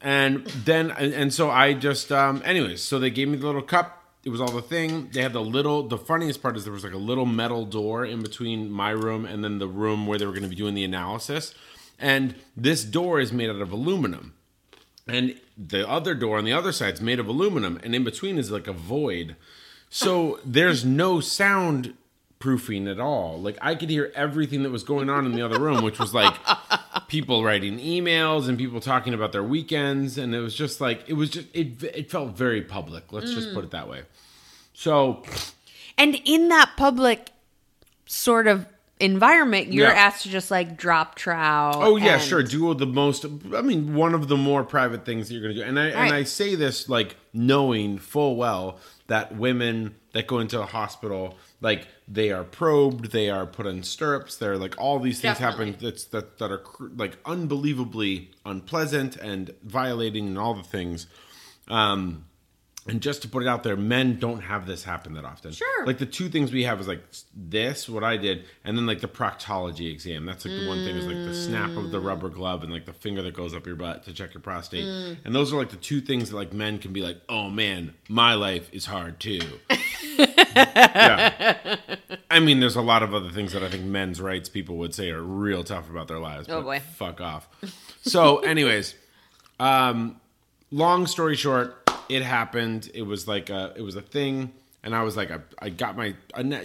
and 0.00 0.46
then 0.46 0.92
and, 0.92 1.12
and 1.12 1.34
so 1.34 1.50
I 1.50 1.74
just 1.74 2.12
um, 2.12 2.42
anyways, 2.44 2.80
so 2.80 3.00
they 3.00 3.10
gave 3.10 3.26
me 3.26 3.38
the 3.38 3.46
little 3.46 3.60
cup. 3.60 4.04
It 4.22 4.30
was 4.30 4.40
all 4.40 4.52
the 4.52 4.62
thing. 4.62 5.10
They 5.12 5.22
had 5.22 5.32
the 5.32 5.42
little. 5.42 5.82
The 5.88 5.98
funniest 5.98 6.42
part 6.42 6.56
is 6.56 6.62
there 6.62 6.72
was 6.72 6.84
like 6.84 6.94
a 6.94 6.96
little 6.96 7.26
metal 7.26 7.66
door 7.66 8.06
in 8.06 8.22
between 8.22 8.70
my 8.70 8.90
room 8.90 9.24
and 9.24 9.42
then 9.42 9.58
the 9.58 9.66
room 9.66 10.06
where 10.06 10.16
they 10.16 10.26
were 10.26 10.32
going 10.32 10.44
to 10.44 10.48
be 10.48 10.54
doing 10.54 10.74
the 10.74 10.84
analysis, 10.84 11.52
and 11.98 12.36
this 12.56 12.84
door 12.84 13.18
is 13.18 13.32
made 13.32 13.50
out 13.50 13.60
of 13.60 13.72
aluminum 13.72 14.34
and 15.06 15.38
the 15.56 15.88
other 15.88 16.14
door 16.14 16.38
on 16.38 16.44
the 16.44 16.52
other 16.52 16.72
side 16.72 16.94
is 16.94 17.00
made 17.00 17.18
of 17.18 17.28
aluminum 17.28 17.78
and 17.82 17.94
in 17.94 18.04
between 18.04 18.38
is 18.38 18.50
like 18.50 18.66
a 18.66 18.72
void. 18.72 19.36
So 19.90 20.40
there's 20.44 20.84
no 20.84 21.20
sound 21.20 21.94
proofing 22.38 22.88
at 22.88 22.98
all. 22.98 23.40
Like 23.40 23.58
i 23.62 23.74
could 23.74 23.90
hear 23.90 24.12
everything 24.14 24.62
that 24.62 24.70
was 24.70 24.82
going 24.82 25.08
on 25.08 25.26
in 25.26 25.32
the 25.32 25.42
other 25.42 25.58
room 25.58 25.82
which 25.82 25.98
was 25.98 26.14
like 26.14 26.34
people 27.08 27.44
writing 27.44 27.78
emails 27.78 28.48
and 28.48 28.58
people 28.58 28.80
talking 28.80 29.14
about 29.14 29.32
their 29.32 29.42
weekends. 29.42 30.18
And 30.18 30.34
it 30.34 30.40
was 30.40 30.54
just 30.54 30.80
like 30.80 31.04
it 31.08 31.14
was 31.14 31.30
just 31.30 31.48
it, 31.52 31.82
it 31.82 32.10
felt 32.10 32.36
very 32.36 32.62
public. 32.62 33.12
Let's 33.12 33.32
just 33.32 33.54
put 33.54 33.64
it 33.64 33.70
that 33.72 33.88
way. 33.88 34.02
So 34.72 35.22
And 35.96 36.20
in 36.24 36.48
that 36.48 36.72
public 36.76 37.30
sort 38.06 38.46
of 38.46 38.66
environment, 39.00 39.72
you're 39.72 39.88
Yeah. 39.88 39.94
asked 39.94 40.22
to 40.22 40.28
just 40.28 40.50
like 40.50 40.76
drop 40.76 41.14
trout. 41.16 41.74
Oh 41.78 41.96
yeah, 41.96 42.14
and- 42.14 42.22
sure. 42.22 42.42
Do 42.42 42.74
the 42.74 42.86
most. 42.86 43.24
I 43.54 43.60
mean, 43.62 43.94
one 43.94 44.14
of 44.14 44.28
the 44.28 44.36
more 44.36 44.62
private 44.64 45.04
things 45.04 45.28
that 45.28 45.34
you're 45.34 45.42
going 45.42 45.54
to 45.56 45.62
do, 45.62 45.66
and 45.68 45.78
I 45.78 45.84
Right. 45.86 45.94
and 45.94 46.12
I 46.14 46.22
say 46.24 46.54
this 46.54 46.88
like 46.88 47.16
knowing 47.32 47.98
full 47.98 48.36
well 48.36 48.78
that 49.08 49.34
women 49.36 49.96
that 50.12 50.26
go 50.26 50.38
into 50.38 50.60
a 50.60 50.64
hospital, 50.66 51.36
like 51.60 51.88
they 52.06 52.30
are 52.30 52.44
probed, 52.44 53.10
they 53.10 53.28
are 53.28 53.46
put 53.46 53.66
in 53.66 53.82
stirrups, 53.82 54.36
they're 54.36 54.56
like 54.56 54.74
all 54.80 54.98
these 55.00 55.20
things 55.20 55.38
happen 55.38 55.66
Definitely. 55.72 55.88
that's 55.90 56.04
that 56.06 56.38
that 56.38 56.50
are 56.52 56.58
cr- 56.58 56.86
like 56.96 57.18
unbelievably 57.26 58.30
unpleasant 58.46 59.16
and 59.16 59.52
violating 59.64 60.28
and 60.28 60.38
all 60.38 60.54
the 60.54 60.62
things. 60.62 61.06
Um, 61.68 62.26
and 62.86 63.00
just 63.00 63.22
to 63.22 63.28
put 63.28 63.42
it 63.42 63.48
out 63.48 63.62
there, 63.62 63.76
men 63.76 64.18
don't 64.18 64.40
have 64.40 64.66
this 64.66 64.84
happen 64.84 65.14
that 65.14 65.24
often. 65.24 65.52
Sure. 65.52 65.86
Like 65.86 65.98
the 65.98 66.06
two 66.06 66.28
things 66.28 66.52
we 66.52 66.64
have 66.64 66.80
is 66.80 66.88
like 66.88 67.02
this, 67.34 67.88
what 67.88 68.04
I 68.04 68.16
did, 68.18 68.44
and 68.62 68.76
then 68.76 68.86
like 68.86 69.00
the 69.00 69.08
proctology 69.08 69.90
exam. 69.90 70.26
That's 70.26 70.44
like 70.44 70.54
the 70.54 70.68
one 70.68 70.84
thing 70.84 70.96
is 70.96 71.06
like 71.06 71.16
the 71.16 71.34
snap 71.34 71.70
of 71.70 71.90
the 71.90 72.00
rubber 72.00 72.28
glove 72.28 72.62
and 72.62 72.70
like 72.70 72.84
the 72.84 72.92
finger 72.92 73.22
that 73.22 73.34
goes 73.34 73.54
up 73.54 73.66
your 73.66 73.76
butt 73.76 74.04
to 74.04 74.12
check 74.12 74.34
your 74.34 74.42
prostate. 74.42 74.84
And 75.24 75.34
those 75.34 75.52
are 75.52 75.56
like 75.56 75.70
the 75.70 75.76
two 75.76 76.00
things 76.00 76.30
that 76.30 76.36
like 76.36 76.52
men 76.52 76.78
can 76.78 76.92
be 76.92 77.00
like, 77.00 77.18
oh 77.28 77.48
man, 77.48 77.94
my 78.08 78.34
life 78.34 78.68
is 78.72 78.84
hard 78.86 79.18
too. 79.18 79.40
yeah. 80.18 81.76
I 82.30 82.40
mean, 82.40 82.60
there's 82.60 82.76
a 82.76 82.82
lot 82.82 83.02
of 83.02 83.14
other 83.14 83.30
things 83.30 83.52
that 83.52 83.62
I 83.62 83.70
think 83.70 83.84
men's 83.84 84.20
rights 84.20 84.48
people 84.48 84.76
would 84.78 84.94
say 84.94 85.10
are 85.10 85.22
real 85.22 85.64
tough 85.64 85.88
about 85.88 86.08
their 86.08 86.18
lives. 86.18 86.48
Oh, 86.50 86.60
but 86.60 86.64
boy. 86.64 86.80
Fuck 86.96 87.20
off. 87.20 87.48
So, 88.02 88.38
anyways, 88.40 88.94
um, 89.58 90.20
long 90.70 91.06
story 91.06 91.36
short, 91.36 91.83
it 92.08 92.22
happened. 92.22 92.90
It 92.94 93.02
was 93.02 93.26
like 93.28 93.50
a, 93.50 93.72
it 93.76 93.82
was 93.82 93.96
a 93.96 94.02
thing, 94.02 94.52
and 94.82 94.94
I 94.94 95.02
was 95.02 95.16
like, 95.16 95.30
I, 95.30 95.38
I 95.60 95.68
got 95.70 95.96
my, 95.96 96.14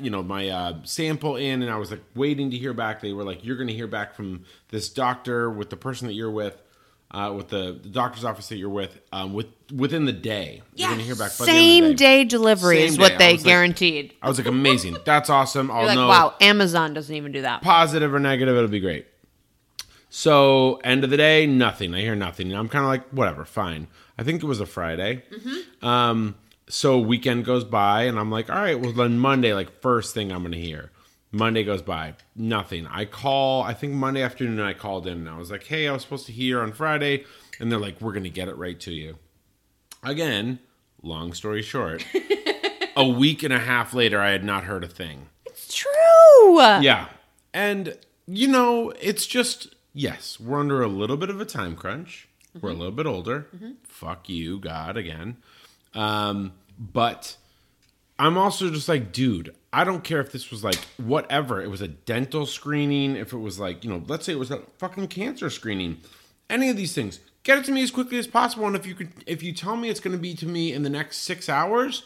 you 0.02 0.10
know, 0.10 0.24
my 0.24 0.50
uh, 0.50 0.74
sample 0.84 1.36
in, 1.36 1.62
and 1.62 1.72
I 1.72 1.78
was 1.78 1.92
like 1.92 2.02
waiting 2.16 2.52
to 2.52 2.58
hear 2.58 2.74
back. 2.74 3.02
They 3.02 3.14
were 3.14 3.24
like, 3.24 3.44
you're 3.46 3.56
going 3.58 3.68
to 3.70 3.74
hear 3.74 3.88
back 3.88 4.14
from 4.16 4.46
this 4.70 4.90
doctor 4.90 5.50
with 5.50 5.70
the 5.70 5.78
person 5.78 6.08
that 6.08 6.14
you're 6.14 6.32
with. 6.32 6.62
Uh, 7.12 7.34
with 7.36 7.48
the, 7.48 7.76
the 7.82 7.90
doctor's 7.90 8.24
office 8.24 8.50
that 8.50 8.58
you're 8.58 8.70
with, 8.70 9.02
um, 9.12 9.34
with 9.34 9.48
within 9.74 10.06
the 10.06 10.14
day, 10.14 10.62
you're 10.76 10.88
Yeah, 10.90 10.94
gonna 10.94 11.02
hear 11.02 11.16
back. 11.16 11.36
by 11.40 11.46
the 11.46 11.52
end 11.52 11.58
of 11.58 11.64
the 11.64 11.88
same 11.88 11.96
day 11.96 12.24
delivery 12.24 12.78
Same 12.82 12.86
is 12.86 12.98
day. 12.98 13.02
what 13.02 13.12
I 13.14 13.18
they 13.18 13.32
like- 13.38 13.44
guaranteed. 13.44 14.14
I 14.22 14.30
was 14.30 14.38
like, 14.38 14.46
amazing. 14.46 14.96
That's 15.06 15.28
awesome. 15.28 15.72
I'll 15.72 15.78
You're 15.80 15.88
like, 15.88 15.96
know 15.96 16.08
wow, 16.08 16.36
Amazon 16.40 16.94
doesn't 16.94 17.16
even 17.16 17.32
do 17.32 17.42
that. 17.42 17.64
positive 17.64 18.14
or 18.14 18.20
negative, 18.20 18.56
it'll 18.56 18.70
be 18.70 18.80
great. 18.80 19.08
So 20.10 20.76
end 20.84 21.04
of 21.04 21.10
the 21.10 21.18
day, 21.18 21.46
nothing. 21.46 21.94
I 21.94 22.02
hear 22.02 22.16
nothing. 22.16 22.52
I'm 22.54 22.68
kind 22.70 22.84
of 22.84 22.90
like, 22.90 23.08
whatever, 23.10 23.46
fine. 23.46 23.88
I 24.18 24.24
think 24.24 24.42
it 24.44 24.48
was 24.48 24.60
a 24.60 24.66
Friday. 24.66 25.24
Um, 25.82 26.36
so 26.68 27.00
weekend 27.00 27.46
goes 27.46 27.64
by, 27.64 28.04
and 28.04 28.20
I'm 28.20 28.32
like, 28.32 28.50
all 28.50 28.56
right, 28.58 28.80
well 28.80 28.92
then 28.92 29.20
Monday, 29.20 29.54
like 29.54 29.82
first 29.82 30.14
thing 30.14 30.32
I'm 30.32 30.44
gonna 30.44 30.58
hear. 30.58 30.92
Monday 31.32 31.64
goes 31.64 31.84
by, 31.84 32.16
nothing. 32.36 32.88
I 32.88 33.06
call. 33.06 33.62
I 33.62 33.74
think 33.74 33.94
Monday 33.94 34.24
afternoon 34.24 34.60
I 34.60 34.74
called 34.74 35.06
in, 35.06 35.20
and 35.20 35.30
I 35.30 35.38
was 35.38 35.52
like, 35.52 35.64
hey, 35.66 35.88
I 35.88 35.94
was 35.94 36.02
supposed 36.02 36.26
to 36.26 36.32
hear 36.32 36.62
on 36.62 36.74
Friday, 36.74 37.26
and 37.60 37.72
they're 37.72 37.80
like, 37.80 38.02
we're 38.02 38.14
gonna 38.14 38.30
get 38.30 38.48
it 38.48 38.58
right 38.58 38.80
to 38.82 38.92
you. 38.92 39.18
Again, 40.04 40.60
long 41.04 41.34
story 41.34 41.62
short, 41.62 42.04
a 42.96 43.08
week 43.08 43.44
and 43.44 43.54
a 43.54 43.60
half 43.60 43.94
later, 43.94 44.20
I 44.20 44.32
had 44.32 44.44
not 44.44 44.64
heard 44.64 44.84
a 44.84 44.88
thing. 44.88 45.28
It's 45.46 45.74
true. 45.74 46.62
Yeah. 46.62 47.08
And, 47.54 47.98
you 48.28 48.48
know, 48.48 48.92
it's 49.02 49.26
just, 49.26 49.76
yes, 50.00 50.40
we're 50.40 50.60
under 50.60 50.82
a 50.82 50.88
little 50.88 51.18
bit 51.18 51.30
of 51.30 51.42
a 51.42 51.46
time 51.46 51.76
crunch. 51.76 52.28
We're 52.60 52.72
a 52.72 52.74
little 52.74 52.94
bit 52.94 53.06
older. 53.06 53.48
Fuck 53.84 54.30
you, 54.30 54.60
God, 54.60 54.98
again. 54.98 55.38
Um, 55.94 56.54
but 56.80 57.36
I'm 58.18 58.38
also 58.38 58.70
just 58.70 58.90
like, 58.90 59.12
dude, 59.12 59.54
I 59.72 59.84
don't 59.84 60.04
care 60.04 60.20
if 60.20 60.32
this 60.32 60.50
was 60.50 60.64
like 60.64 60.80
whatever. 60.98 61.62
It 61.62 61.70
was 61.70 61.82
a 61.82 61.88
dental 61.88 62.46
screening, 62.46 63.16
if 63.16 63.34
it 63.34 63.38
was 63.38 63.60
like, 63.60 63.84
you 63.84 63.90
know, 63.90 64.04
let's 64.08 64.26
say 64.26 64.34
it 64.34 64.40
was 64.40 64.52
a 64.52 64.60
fucking 64.78 65.08
cancer 65.10 65.50
screening. 65.50 65.98
Any 66.50 66.70
of 66.70 66.78
these 66.78 66.94
things. 66.94 67.20
Get 67.44 67.60
it 67.60 67.66
to 67.66 67.72
me 67.72 67.84
as 67.84 67.92
quickly 67.92 68.18
as 68.18 68.28
possible. 68.28 68.68
And 68.68 68.76
if 68.76 68.86
you 68.86 68.96
could 68.96 69.12
if 69.26 69.44
you 69.44 69.54
tell 69.54 69.76
me 69.76 69.90
it's 69.90 70.00
gonna 70.00 70.18
be 70.18 70.34
to 70.36 70.46
me 70.46 70.74
in 70.74 70.84
the 70.84 70.90
next 70.90 71.20
six 71.20 71.48
hours, 71.48 72.04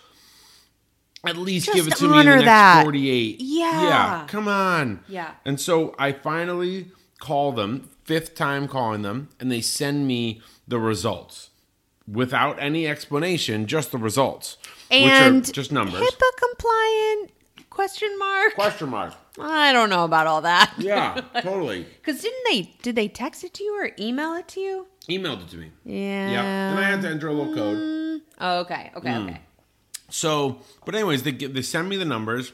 at 1.25 1.37
least 1.37 1.71
give 1.73 1.87
it 1.87 1.95
to 1.97 2.07
me 2.07 2.19
in 2.19 2.25
the 2.25 2.35
next 2.35 2.45
that. 2.45 2.83
48. 2.83 3.37
Yeah. 3.39 3.83
Yeah. 3.83 4.25
Come 4.27 4.47
on. 4.47 5.03
Yeah. 5.07 5.31
And 5.45 5.59
so 5.59 5.95
I 5.97 6.11
finally 6.11 6.91
call 7.23 7.53
them, 7.53 7.89
fifth 8.03 8.35
time 8.35 8.67
calling 8.67 9.01
them, 9.01 9.29
and 9.39 9.49
they 9.49 9.61
send 9.61 10.05
me 10.05 10.41
the 10.67 10.77
results 10.77 11.51
without 12.05 12.61
any 12.61 12.85
explanation, 12.85 13.65
just 13.65 13.93
the 13.93 13.97
results, 13.97 14.57
and 14.91 15.37
which 15.37 15.49
are 15.49 15.53
just 15.53 15.71
numbers. 15.71 16.01
HIPAA 16.01 16.37
compliant? 16.37 17.31
Question 17.69 18.19
mark. 18.19 18.53
Question 18.55 18.89
mark. 18.89 19.13
I 19.39 19.71
don't 19.71 19.89
know 19.89 20.03
about 20.03 20.27
all 20.27 20.41
that. 20.41 20.73
Yeah, 20.77 21.21
totally. 21.41 21.83
Because 21.83 22.21
didn't 22.21 22.43
they? 22.51 22.73
Did 22.81 22.97
they 22.97 23.07
text 23.07 23.45
it 23.45 23.53
to 23.55 23.63
you 23.63 23.73
or 23.81 23.91
email 23.97 24.33
it 24.33 24.49
to 24.49 24.59
you? 24.59 24.87
Emailed 25.07 25.43
it 25.43 25.47
to 25.49 25.57
me. 25.57 25.71
Yeah. 25.85 26.29
Yeah. 26.29 26.71
And 26.71 26.79
I 26.79 26.83
had 26.83 27.01
to 27.03 27.09
enter 27.09 27.29
a 27.29 27.33
little 27.33 27.55
code. 27.55 28.21
Oh, 28.39 28.59
okay. 28.59 28.91
Okay. 28.95 29.09
Mm. 29.09 29.29
Okay. 29.29 29.41
So, 30.09 30.59
but 30.85 30.93
anyways, 30.93 31.23
they 31.23 31.31
they 31.31 31.61
send 31.61 31.87
me 31.87 31.95
the 31.95 32.05
numbers. 32.05 32.51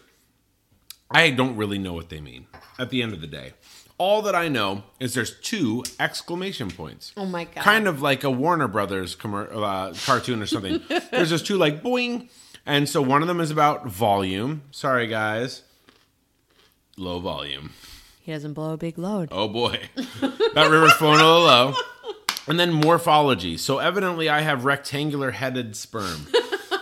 I 1.11 1.31
don't 1.31 1.57
really 1.57 1.79
know 1.79 1.93
what 1.93 2.09
they 2.09 2.21
mean 2.21 2.45
at 2.77 2.91
the 2.91 3.01
end 3.01 3.13
of 3.13 3.19
the 3.19 3.27
day. 3.27 3.53
All 3.99 4.21
that 4.23 4.33
I 4.33 4.47
know 4.47 4.83
is 4.99 5.13
there's 5.13 5.37
two 5.39 5.83
exclamation 5.99 6.71
points. 6.71 7.11
Oh 7.17 7.25
my 7.25 7.43
God. 7.43 7.63
Kind 7.63 7.85
of 7.85 8.01
like 8.01 8.23
a 8.23 8.31
Warner 8.31 8.67
Brothers 8.69 9.15
commer- 9.15 9.51
uh, 9.53 9.93
cartoon 10.05 10.41
or 10.41 10.45
something. 10.47 10.81
there's 11.11 11.29
just 11.29 11.45
two 11.45 11.57
like 11.57 11.83
boing, 11.83 12.29
and 12.65 12.87
so 12.87 13.01
one 13.01 13.21
of 13.21 13.27
them 13.27 13.41
is 13.41 13.51
about 13.51 13.87
volume. 13.87 14.63
Sorry 14.71 15.05
guys, 15.05 15.63
low 16.97 17.19
volume. 17.19 17.73
He 18.21 18.31
doesn't 18.31 18.53
blow 18.53 18.73
a 18.73 18.77
big 18.77 18.97
load. 18.97 19.29
Oh 19.31 19.49
boy, 19.49 19.81
that 19.95 20.69
river's 20.71 20.93
flowing 20.93 21.19
a 21.19 21.23
little 21.23 21.41
low. 21.43 21.73
And 22.47 22.59
then 22.59 22.71
morphology. 22.73 23.57
So 23.57 23.77
evidently, 23.77 24.27
I 24.27 24.41
have 24.41 24.65
rectangular 24.65 25.31
headed 25.31 25.75
sperm. 25.75 26.25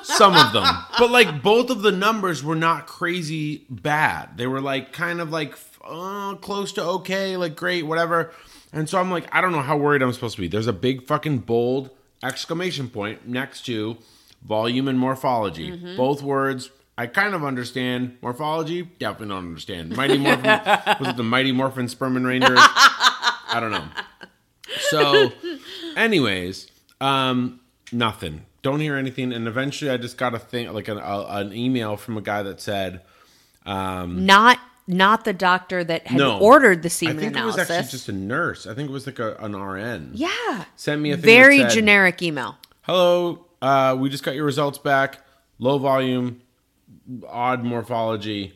Some 0.04 0.34
of 0.36 0.54
them, 0.54 0.64
but 1.00 1.12
like 1.12 1.42
both 1.44 1.70
of 1.70 1.82
the 1.82 1.92
numbers 1.92 2.44
were 2.44 2.56
not 2.56 2.88
crazy 2.88 3.66
bad. 3.70 4.38
They 4.38 4.48
were 4.48 4.62
like 4.62 4.94
kind 4.94 5.20
of 5.20 5.32
like 5.32 5.58
uh, 5.88 6.36
close 6.36 6.72
to 6.74 6.84
okay, 6.84 7.38
like 7.38 7.56
great, 7.56 7.84
whatever. 7.84 8.32
And 8.74 8.90
so 8.90 9.00
I'm 9.00 9.10
like, 9.10 9.34
I 9.34 9.42
don't 9.42 9.52
know 9.52 9.62
how 9.62 9.78
worried 9.78 10.02
I'm 10.02 10.14
supposed 10.14 10.36
to 10.36 10.42
be. 10.42 10.48
There's 10.48 10.68
a 10.68 10.74
big 10.74 11.08
fucking 11.08 11.40
bold 11.40 11.90
exclamation 12.24 12.90
point 12.90 13.28
next 13.28 13.66
to 13.68 13.98
volume 14.44 14.88
and 14.88 15.00
morphology. 15.00 15.96
Both 15.96 16.22
words 16.22 16.70
I 16.98 17.06
kind 17.06 17.36
of 17.36 17.44
understand. 17.44 18.18
Morphology, 18.22 18.82
definitely 18.82 19.28
don't 19.28 19.46
understand. 19.46 19.96
Mighty 19.96 20.18
Morphin 20.18 20.46
was 21.00 21.10
it 21.10 21.18
the 21.18 21.24
Mighty 21.24 21.52
Morphin 21.52 21.88
Sperm 21.88 22.18
and 22.18 22.26
Rangers? 22.26 22.58
I 22.60 23.60
don't 23.60 23.72
know. 23.72 23.86
So, 24.80 25.32
anyways, 25.96 26.72
um, 27.00 27.60
nothing. 27.92 28.46
Don't 28.64 28.80
hear 28.80 28.96
anything. 28.96 29.32
And 29.32 29.48
eventually, 29.48 29.92
I 29.92 29.98
just 29.98 30.18
got 30.18 30.34
a 30.34 30.40
thing, 30.40 30.74
like 30.74 30.88
an, 30.88 30.98
a, 30.98 31.26
an 31.30 31.54
email 31.54 31.98
from 31.98 32.18
a 32.18 32.22
guy 32.22 32.42
that 32.42 32.60
said, 32.60 33.02
um, 33.66 34.26
Not 34.26 34.60
not 34.88 35.26
the 35.26 35.34
doctor 35.34 35.84
that 35.84 36.08
had 36.08 36.18
No. 36.18 36.40
ordered 36.40 36.82
the 36.82 36.88
I 36.88 36.90
semen 36.90 37.18
think 37.20 37.34
analysis. 37.34 37.58
it 37.58 37.62
was 37.62 37.72
actually 37.72 37.92
just 37.92 38.10
a 38.10 38.14
nurse. 38.14 38.66
I 38.66 38.74
think 38.74 38.90
it 38.90 38.94
was 38.94 39.06
like 39.06 39.20
a, 39.20 39.36
an 39.36 39.56
RN. 39.56 40.12
yeah. 40.14 40.66
Sent 40.76 41.02
me 41.02 41.12
a 41.12 41.16
thing 41.18 41.26
Very 41.26 41.60
that 41.60 41.72
said, 41.72 41.76
generic 41.80 42.22
email. 42.22 42.58
Hello, 42.84 43.46
uh, 43.62 43.96
we 44.00 44.10
just 44.10 44.24
got 44.24 44.36
your 44.36 44.46
results 44.46 44.78
back. 44.78 45.20
Low 45.60 45.78
volume, 45.78 46.42
odd 47.28 47.64
morphology. 47.64 48.54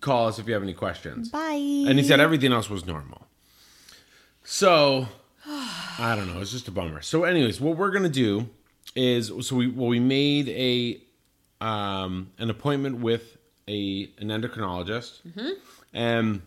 Call 0.00 0.28
us 0.28 0.38
if 0.38 0.46
you 0.46 0.54
have 0.54 0.62
any 0.62 0.74
questions. 0.74 1.28
Bye. 1.30 1.52
And 1.88 1.98
he 1.98 2.04
said 2.04 2.20
everything 2.20 2.52
else 2.52 2.68
was 2.68 2.84
normal. 2.86 3.26
So 4.44 5.08
I 5.46 6.14
don't 6.16 6.32
know. 6.32 6.40
It's 6.40 6.50
just 6.52 6.68
a 6.68 6.70
bummer. 6.70 7.02
So, 7.02 7.24
anyways, 7.24 7.60
what 7.60 7.76
we're 7.76 7.90
gonna 7.90 8.08
do 8.08 8.48
is 8.94 9.30
so 9.46 9.56
we 9.56 9.68
well 9.68 9.88
we 9.88 10.00
made 10.00 10.48
a 10.50 11.00
um, 11.64 12.30
an 12.38 12.50
appointment 12.50 12.98
with 13.00 13.36
a 13.70 14.10
an 14.18 14.28
endocrinologist, 14.28 15.20
and 15.94 16.42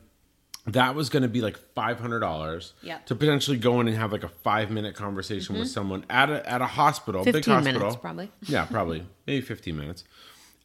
that 0.68 0.96
was 0.96 1.10
going 1.10 1.24
to 1.24 1.30
be 1.30 1.42
like 1.42 1.58
five 1.74 2.00
hundred 2.00 2.20
dollars 2.20 2.74
Yep. 2.84 3.06
to 3.08 3.16
potentially 3.16 3.58
go 3.58 3.80
in 3.82 3.88
and 3.88 3.98
have 3.98 4.12
like 4.12 4.24
a 4.24 4.30
five 4.30 4.70
minute 4.70 4.96
conversation 4.96 5.56
with 5.56 5.68
mm-hmm. 5.68 5.74
someone 5.74 6.06
at 6.10 6.30
a 6.30 6.48
at 6.50 6.62
a 6.62 6.68
hospital, 6.68 7.24
big 7.24 7.36
hospital, 7.46 7.62
minutes, 7.62 7.96
probably. 7.96 8.32
yeah, 8.44 8.66
probably 8.66 9.06
maybe 9.28 9.42
fifteen 9.42 9.78
minutes, 9.78 10.04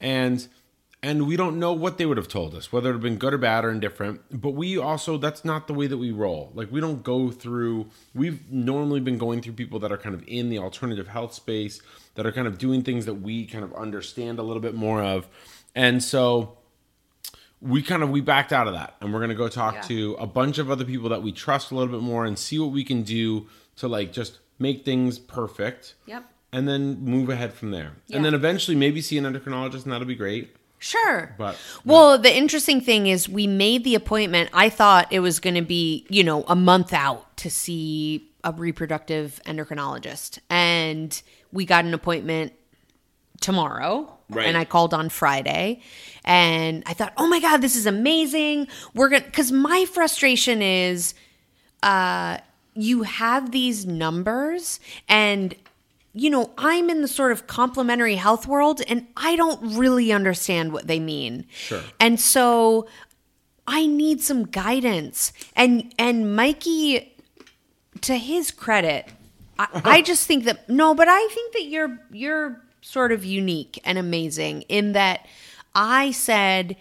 and 0.00 0.47
and 1.00 1.29
we 1.29 1.37
don't 1.37 1.61
know 1.61 1.73
what 1.73 1.97
they 1.97 2.07
would 2.07 2.17
have 2.17 2.27
told 2.27 2.57
us, 2.57 2.73
whether 2.73 2.91
it 2.91 2.95
have 2.95 3.03
been 3.03 3.19
good 3.19 3.33
or 3.33 3.38
bad 3.38 3.65
or 3.65 3.71
indifferent. 3.71 4.21
But 4.33 4.50
we 4.50 4.77
also 4.77 5.17
that's 5.17 5.45
not 5.45 5.69
the 5.69 5.75
way 5.75 5.87
that 5.87 5.99
we 5.99 6.11
roll. 6.11 6.50
Like 6.55 6.73
we 6.73 6.81
don't 6.81 7.03
go 7.05 7.31
through. 7.31 7.91
We've 8.15 8.50
normally 8.50 9.00
been 9.00 9.19
going 9.19 9.41
through 9.41 9.53
people 9.55 9.79
that 9.81 9.93
are 9.93 9.99
kind 9.99 10.15
of 10.15 10.25
in 10.27 10.49
the 10.49 10.59
alternative 10.59 11.09
health 11.09 11.35
space 11.35 11.81
that 12.17 12.27
are 12.27 12.33
kind 12.33 12.49
of 12.49 12.59
doing 12.59 12.83
things 12.83 13.07
that 13.07 13.15
we 13.15 13.47
kind 13.47 13.62
of 13.62 13.73
understand 13.75 14.41
a 14.41 14.43
little 14.43 14.62
bit 14.62 14.75
more 14.75 15.03
of, 15.03 15.29
and 15.78 16.02
so 16.02 16.56
we 17.61 17.82
kind 17.82 18.02
of 18.02 18.11
we 18.11 18.20
backed 18.20 18.52
out 18.52 18.66
of 18.68 18.75
that 18.75 18.94
and 19.00 19.12
we're 19.12 19.18
going 19.20 19.30
to 19.30 19.35
go 19.44 19.49
talk 19.49 19.75
Yeah. 19.75 19.80
to 19.82 20.16
a 20.18 20.26
bunch 20.26 20.58
of 20.58 20.70
other 20.70 20.85
people 20.85 21.08
that 21.11 21.23
we 21.23 21.32
trust 21.32 21.70
a 21.70 21.75
little 21.75 21.92
bit 21.97 22.02
more 22.04 22.25
and 22.25 22.38
see 22.38 22.58
what 22.58 22.70
we 22.73 22.85
can 22.85 23.02
do 23.02 23.47
to 23.76 23.88
like 23.88 24.12
just 24.12 24.38
make 24.58 24.85
things 24.85 25.18
perfect 25.18 25.94
Yep. 26.06 26.25
and 26.52 26.68
then 26.68 27.00
move 27.04 27.28
ahead 27.30 27.52
from 27.54 27.70
there 27.70 27.92
Yeah. 28.06 28.16
and 28.16 28.25
then 28.25 28.35
eventually 28.35 28.76
maybe 28.76 29.00
see 29.00 29.18
an 29.18 29.25
endocrinologist 29.25 29.85
and 29.85 29.92
that'll 29.92 30.06
be 30.06 30.14
great 30.26 30.54
Sure. 30.80 31.35
But- 31.37 31.56
well, 31.85 32.18
the 32.18 32.32
interesting 32.32 32.80
thing 32.80 33.08
is 33.08 33.28
we 33.28 33.49
made 33.49 33.82
the 33.82 33.97
appointment. 33.97 34.49
I 34.52 34.68
thought 34.68 35.12
it 35.12 35.18
was 35.18 35.40
going 35.40 35.56
to 35.56 35.62
be, 35.62 36.06
you 36.08 36.23
know, 36.23 36.44
a 36.47 36.54
month 36.54 36.92
out 36.92 37.37
to 37.38 37.50
see 37.50 38.30
a 38.44 38.52
reproductive 38.52 39.40
endocrinologist. 39.44 40.38
And 40.49 41.20
we 41.52 41.64
got 41.64 41.85
an 41.85 41.94
appointment 41.94 42.52
tomorrow. 43.40 44.17
Right. 44.30 44.47
And 44.47 44.56
I 44.56 44.64
called 44.64 44.92
on 44.92 45.08
Friday 45.08 45.80
and 46.25 46.82
I 46.87 46.92
thought, 46.92 47.12
"Oh 47.16 47.26
my 47.26 47.40
god, 47.40 47.62
this 47.62 47.76
is 47.76 47.87
amazing. 47.87 48.68
We're 48.94 49.08
going 49.08 49.23
to 49.23 49.30
cuz 49.30 49.50
my 49.50 49.87
frustration 49.87 50.61
is 50.62 51.14
uh 51.82 52.38
you 52.75 53.02
have 53.02 53.50
these 53.50 53.87
numbers 53.87 54.80
and 55.08 55.54
you 56.14 56.30
know, 56.30 56.50
I'm 56.58 56.90
in 56.90 57.02
the 57.02 57.08
sort 57.08 57.32
of 57.32 57.47
complementary 57.47 58.16
health 58.16 58.47
world 58.47 58.82
and 58.88 59.06
I 59.16 59.37
don't 59.37 59.76
really 59.76 60.11
understand 60.11 60.73
what 60.73 60.87
they 60.87 60.99
mean. 60.99 61.47
Sure. 61.52 61.82
And 62.00 62.18
so 62.18 62.88
I 63.66 63.87
need 63.87 64.20
some 64.23 64.44
guidance. 64.44 65.32
And 65.54 65.92
and 65.99 66.35
Mikey 66.35 67.14
to 68.00 68.16
his 68.16 68.50
credit, 68.50 69.06
I, 69.58 69.68
I 69.85 70.02
just 70.11 70.26
think 70.26 70.44
that 70.44 70.68
no, 70.68 70.94
but 70.94 71.08
I 71.08 71.28
think 71.28 71.52
that 71.52 71.64
you're 71.66 71.99
you're 72.11 72.62
sort 72.88 73.12
of 73.12 73.23
unique 73.25 73.78
and 73.85 73.99
amazing 73.99 74.62
in 74.62 74.92
that 74.92 75.26
I 75.75 76.11
said, 76.11 76.75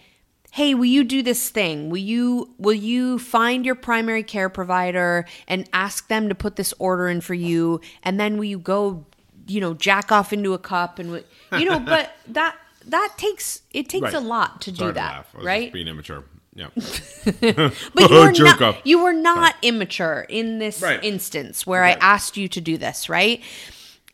"Hey, 0.52 0.74
will 0.74 0.86
you 0.86 1.04
do 1.04 1.22
this 1.22 1.50
thing? 1.50 1.90
Will 1.90 1.98
you 2.14 2.54
will 2.58 2.72
you 2.90 3.18
find 3.18 3.66
your 3.66 3.74
primary 3.74 4.22
care 4.22 4.48
provider 4.48 5.26
and 5.46 5.68
ask 5.72 6.08
them 6.08 6.28
to 6.30 6.34
put 6.34 6.56
this 6.56 6.72
order 6.78 7.08
in 7.08 7.20
for 7.20 7.34
you 7.34 7.80
and 8.02 8.18
then 8.18 8.38
will 8.38 8.46
you 8.46 8.58
go, 8.58 9.04
you 9.46 9.60
know, 9.60 9.74
jack 9.74 10.10
off 10.10 10.32
into 10.32 10.54
a 10.54 10.58
cup 10.58 10.98
and 10.98 11.22
you 11.58 11.66
know, 11.66 11.78
but 11.78 12.10
that 12.28 12.56
that 12.86 13.12
takes 13.18 13.60
it 13.74 13.88
takes 13.90 14.04
Right. 14.04 14.14
a 14.14 14.20
lot 14.20 14.62
to 14.62 14.74
Sorry 14.74 14.88
do 14.88 14.94
to 14.94 15.00
that, 15.00 15.26
was 15.34 15.44
right? 15.44 15.70
being 15.72 15.88
immature 15.88 16.24
yeah 16.54 16.68
But 17.94 18.10
you 18.10 18.16
were 18.16 18.32
not, 18.32 18.62
off. 18.62 18.80
you 18.84 19.02
were 19.02 19.12
not 19.12 19.54
immature 19.62 20.24
in 20.28 20.58
this 20.58 20.80
Right. 20.80 21.04
instance 21.04 21.66
where 21.66 21.82
Right. 21.82 21.98
I 22.02 22.14
asked 22.14 22.36
you 22.38 22.48
to 22.48 22.60
do 22.62 22.78
this, 22.78 23.08
right? 23.10 23.42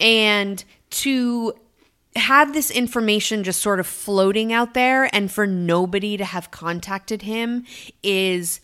And 0.00 0.62
to 0.90 1.54
have 2.16 2.52
this 2.52 2.70
information 2.70 3.42
just 3.42 3.60
sort 3.60 3.80
of 3.80 3.86
floating 3.86 4.52
out 4.52 4.74
there 4.74 5.08
and 5.14 5.30
for 5.30 5.46
nobody 5.46 6.16
to 6.16 6.24
have 6.24 6.50
contacted 6.50 7.22
him 7.22 7.64
is 8.02 8.60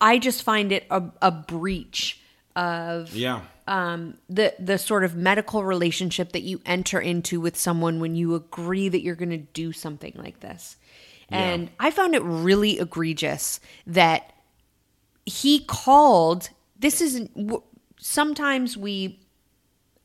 I 0.00 0.18
just 0.18 0.42
find 0.42 0.72
it 0.72 0.86
a, 0.90 1.02
a 1.20 1.30
breach 1.30 2.20
of 2.54 3.14
yeah 3.14 3.42
um, 3.66 4.18
the 4.28 4.54
the 4.58 4.78
sort 4.78 5.02
of 5.04 5.16
medical 5.16 5.64
relationship 5.64 6.32
that 6.32 6.42
you 6.42 6.60
enter 6.64 7.00
into 7.00 7.40
with 7.40 7.56
someone 7.56 7.98
when 7.98 8.14
you 8.14 8.34
agree 8.34 8.88
that 8.88 9.02
you're 9.02 9.16
going 9.16 9.30
to 9.30 9.38
do 9.38 9.72
something 9.72 10.12
like 10.16 10.40
this. 10.40 10.76
And 11.28 11.70
I 11.80 11.90
found 11.90 12.14
it 12.14 12.22
really 12.22 12.78
egregious 12.78 13.58
that 13.88 14.32
he 15.24 15.64
called 15.64 16.50
this 16.78 17.00
isn't 17.00 17.32
sometimes 17.98 18.76
we 18.76 19.18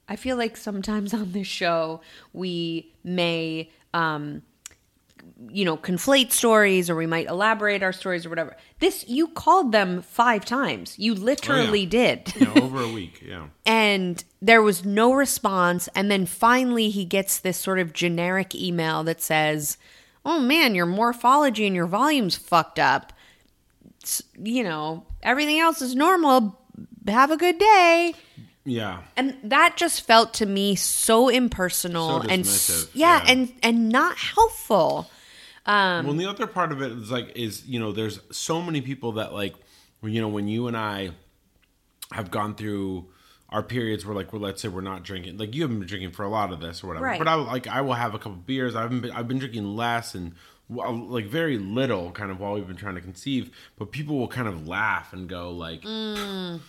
I 0.08 0.16
feel 0.16 0.38
like 0.38 0.58
sometimes 0.58 1.14
on 1.22 1.32
this 1.32 1.48
show 1.48 2.02
we 2.34 2.92
may 3.04 3.70
um 3.94 4.42
you 5.52 5.64
know 5.66 5.78
conflate 5.78 6.32
stories 6.32 6.90
or 6.90 6.96
we 6.96 7.06
might 7.06 7.28
elaborate 7.28 7.84
our 7.84 7.94
stories 7.94 8.26
or 8.26 8.30
whatever. 8.30 8.56
This 8.80 9.08
you 9.08 9.28
called 9.28 9.72
them 9.72 10.02
5 10.02 10.46
times. 10.46 10.98
You 10.98 11.14
literally 11.14 11.86
did. 11.86 12.34
Yeah 12.40 12.52
over 12.62 12.82
a 12.82 12.88
week 12.92 13.24
yeah. 13.26 13.48
And 13.66 14.24
there 14.42 14.62
was 14.62 14.84
no 14.84 15.14
response. 15.14 15.88
And 15.96 16.10
then 16.10 16.26
finally 16.26 16.90
he 16.90 17.06
gets 17.06 17.40
this 17.40 17.58
sort 17.58 17.80
of 17.80 17.94
generic 17.94 18.56
email 18.56 19.04
that 19.04 19.22
says 19.22 19.78
oh 20.26 20.40
man 20.40 20.76
your 20.76 20.86
morphology 20.86 21.66
and 21.68 21.76
your 21.76 21.88
volume's 21.88 22.36
fucked 22.36 22.80
up. 22.80 23.14
S- 24.04 24.24
you 24.38 24.64
know 24.64 25.06
everything 25.24 25.60
else 25.60 25.82
is 25.82 25.96
normal. 25.96 26.60
Have 27.08 27.32
a 27.32 27.38
good 27.38 27.60
day 27.60 28.14
yeah 28.64 29.02
and 29.18 29.36
that 29.44 29.76
just 29.78 30.02
felt 30.02 30.34
to 30.36 30.46
me 30.46 30.76
so 30.76 31.30
impersonal 31.30 32.22
So 32.22 32.28
and 32.30 32.46
yeah, 32.94 33.24
yeah. 33.24 33.32
and 33.32 33.54
and 33.64 33.90
not 33.90 34.18
helpful 34.18 35.10
um, 35.66 36.06
well, 36.06 36.12
and 36.12 36.20
the 36.20 36.26
other 36.28 36.48
part 36.48 36.72
of 36.72 36.82
it 36.82 36.92
is 36.92 37.12
like 37.12 37.32
is 37.36 37.66
you 37.68 37.80
know 37.80 37.92
there's 37.92 38.20
so 38.32 38.62
many 38.62 38.82
people 38.82 39.14
that 39.14 39.34
like 39.34 39.54
you 40.04 40.20
know 40.22 40.28
when 40.28 40.48
you 40.48 40.68
and 40.68 40.76
I 40.76 41.12
have 42.12 42.32
gone 42.32 42.56
through 42.56 43.06
our 43.50 43.62
periods 43.64 44.06
where 44.06 44.16
like 44.16 44.32
well 44.34 44.42
let's 44.42 44.62
say 44.62 44.68
we're 44.70 44.82
not 44.82 45.04
drinking 45.04 45.38
like 45.38 45.54
you 45.56 45.62
haven't 45.62 45.80
been 45.80 45.88
drinking 45.88 46.12
for 46.12 46.24
a 46.24 46.30
lot 46.30 46.52
of 46.52 46.60
this 46.62 46.84
or 46.84 46.88
whatever 46.88 47.06
Right. 47.06 47.20
but 47.20 47.28
I 47.28 47.36
like 47.36 47.68
I 47.68 47.82
will 47.82 47.94
have 47.94 48.14
a 48.16 48.18
couple 48.18 48.34
beers 48.38 48.76
I've 48.76 48.90
been 48.90 49.12
I've 49.12 49.28
been 49.28 49.40
drinking 49.40 49.76
less 49.76 50.16
and 50.16 50.34
well, 50.70 50.96
like 50.96 51.26
very 51.26 51.58
little 51.58 52.12
kind 52.12 52.32
of 52.32 52.40
while 52.40 52.54
we've 52.54 52.66
been 52.68 52.78
trying 52.78 52.96
to 52.96 53.02
conceive 53.02 53.52
but 53.78 53.92
people 53.92 54.18
will 54.18 54.30
kind 54.30 54.48
of 54.48 54.68
laugh 54.68 55.14
and 55.14 55.28
go 55.30 55.52
like 55.52 55.82
mm. 55.82 56.60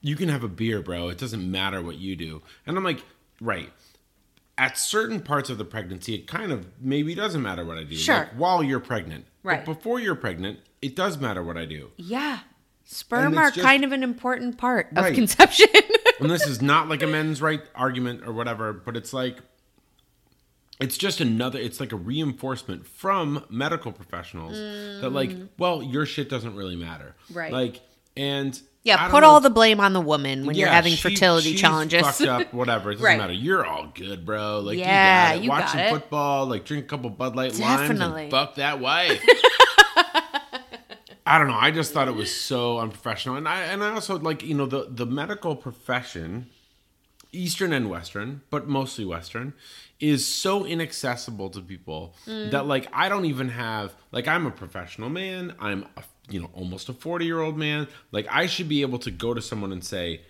You 0.00 0.16
can 0.16 0.28
have 0.28 0.42
a 0.44 0.48
beer 0.48 0.80
bro 0.82 1.08
it 1.08 1.18
doesn't 1.18 1.50
matter 1.50 1.82
what 1.82 1.96
you 1.98 2.16
do 2.16 2.42
and 2.66 2.76
I'm 2.76 2.84
like 2.84 3.02
right 3.40 3.70
at 4.58 4.76
certain 4.76 5.20
parts 5.20 5.48
of 5.48 5.56
the 5.56 5.64
pregnancy, 5.64 6.14
it 6.14 6.26
kind 6.26 6.52
of 6.52 6.66
maybe 6.82 7.14
doesn't 7.14 7.40
matter 7.40 7.64
what 7.64 7.78
I 7.78 7.84
do. 7.84 7.96
Sure. 7.96 8.14
Like 8.16 8.32
while 8.32 8.62
you're 8.62 8.78
pregnant. 8.78 9.24
Right. 9.42 9.64
But 9.64 9.76
before 9.76 9.98
you're 9.98 10.14
pregnant, 10.14 10.58
it 10.82 10.94
does 10.94 11.16
matter 11.16 11.42
what 11.42 11.56
I 11.56 11.64
do. 11.64 11.90
yeah 11.96 12.40
sperm 12.84 13.38
are 13.38 13.50
just- 13.50 13.64
kind 13.64 13.84
of 13.84 13.92
an 13.92 14.02
important 14.02 14.58
part 14.58 14.88
of 14.96 15.04
Right. 15.04 15.14
conception 15.14 15.68
And 16.20 16.28
this 16.30 16.46
is 16.46 16.60
not 16.60 16.88
like 16.90 17.02
a 17.02 17.06
men's 17.06 17.40
right 17.40 17.62
argument 17.74 18.26
or 18.26 18.32
whatever, 18.34 18.74
but 18.74 18.96
it's 18.98 19.14
like 19.14 19.38
it's 20.78 20.98
just 20.98 21.20
another 21.20 21.58
it's 21.58 21.80
like 21.80 21.92
a 21.92 21.96
reinforcement 21.96 22.86
from 22.86 23.44
medical 23.48 23.92
professionals 23.92 24.52
that 25.00 25.10
like, 25.10 25.30
well, 25.56 25.82
your 25.82 26.04
shit 26.04 26.28
doesn't 26.28 26.54
really 26.54 26.76
matter. 26.76 27.14
Mm. 27.32 27.36
Right. 27.36 27.52
Like 27.52 27.80
and 28.14 28.60
yeah 28.82 29.08
put 29.10 29.22
all 29.24 29.40
the 29.40 29.50
blame 29.50 29.78
on 29.80 29.92
the 29.92 30.00
woman 30.00 30.46
when 30.46 30.56
you're 30.56 30.68
having 30.68 30.94
she- 30.94 31.02
fertility 31.10 31.52
she's 31.52 31.60
challenges 31.60 32.02
Fucked 32.02 32.22
up, 32.22 32.54
whatever. 32.54 32.90
It 32.90 32.94
doesn't 32.96 33.04
Right. 33.06 33.18
matter. 33.18 33.32
You're 33.32 33.64
all 33.66 33.88
good, 33.94 34.24
bro. 34.24 34.60
Like 34.60 34.78
Yeah, 34.78 35.32
you 35.34 35.34
got 35.34 35.36
it. 35.36 35.42
you 35.44 35.48
Watch 35.50 35.60
got 35.62 35.70
some 35.70 35.80
it. 35.80 35.90
football, 35.90 36.46
like 36.46 36.64
drink 36.64 36.84
a 36.84 36.88
couple 36.88 37.10
Bud 37.10 37.36
Light 37.36 37.58
limes, 37.58 37.58
Definitely. 37.88 38.22
and 38.24 38.30
fuck 38.30 38.54
that 38.56 38.80
wife. 38.80 39.22
I 41.26 41.38
don't 41.38 41.46
know. 41.48 41.54
I 41.58 41.70
just 41.70 41.92
thought 41.92 42.08
it 42.08 42.14
was 42.14 42.34
so 42.34 42.78
unprofessional, 42.80 43.36
and 43.36 43.46
I 43.46 43.62
and 43.64 43.84
I 43.84 43.90
also 43.92 44.18
like 44.18 44.42
you 44.42 44.54
know 44.54 44.66
the 44.66 44.86
the 44.90 45.06
medical 45.06 45.54
profession, 45.54 46.46
Eastern 47.32 47.72
and 47.72 47.88
Western, 47.88 48.40
but 48.50 48.66
mostly 48.66 49.04
Western, 49.04 49.52
is 50.00 50.26
so 50.26 50.64
inaccessible 50.64 51.50
to 51.50 51.60
people 51.60 52.16
Mm. 52.26 52.50
that 52.50 52.66
like 52.66 52.88
I 52.92 53.08
don't 53.08 53.26
even 53.26 53.50
have 53.50 53.94
like 54.10 54.26
I'm 54.26 54.44
a 54.46 54.50
professional 54.50 55.08
man. 55.08 55.54
I'm 55.60 55.86
a, 55.96 56.02
you 56.32 56.40
know 56.40 56.50
almost 56.54 56.88
a 56.88 56.92
forty 56.92 57.26
year 57.26 57.40
old 57.40 57.56
man. 57.56 57.88
Like 58.12 58.26
I 58.30 58.46
should 58.46 58.68
be 58.68 58.82
able 58.82 58.98
to 59.00 59.10
go 59.10 59.34
to 59.34 59.42
someone 59.42 59.72
and 59.72 59.84
say, 59.84 60.22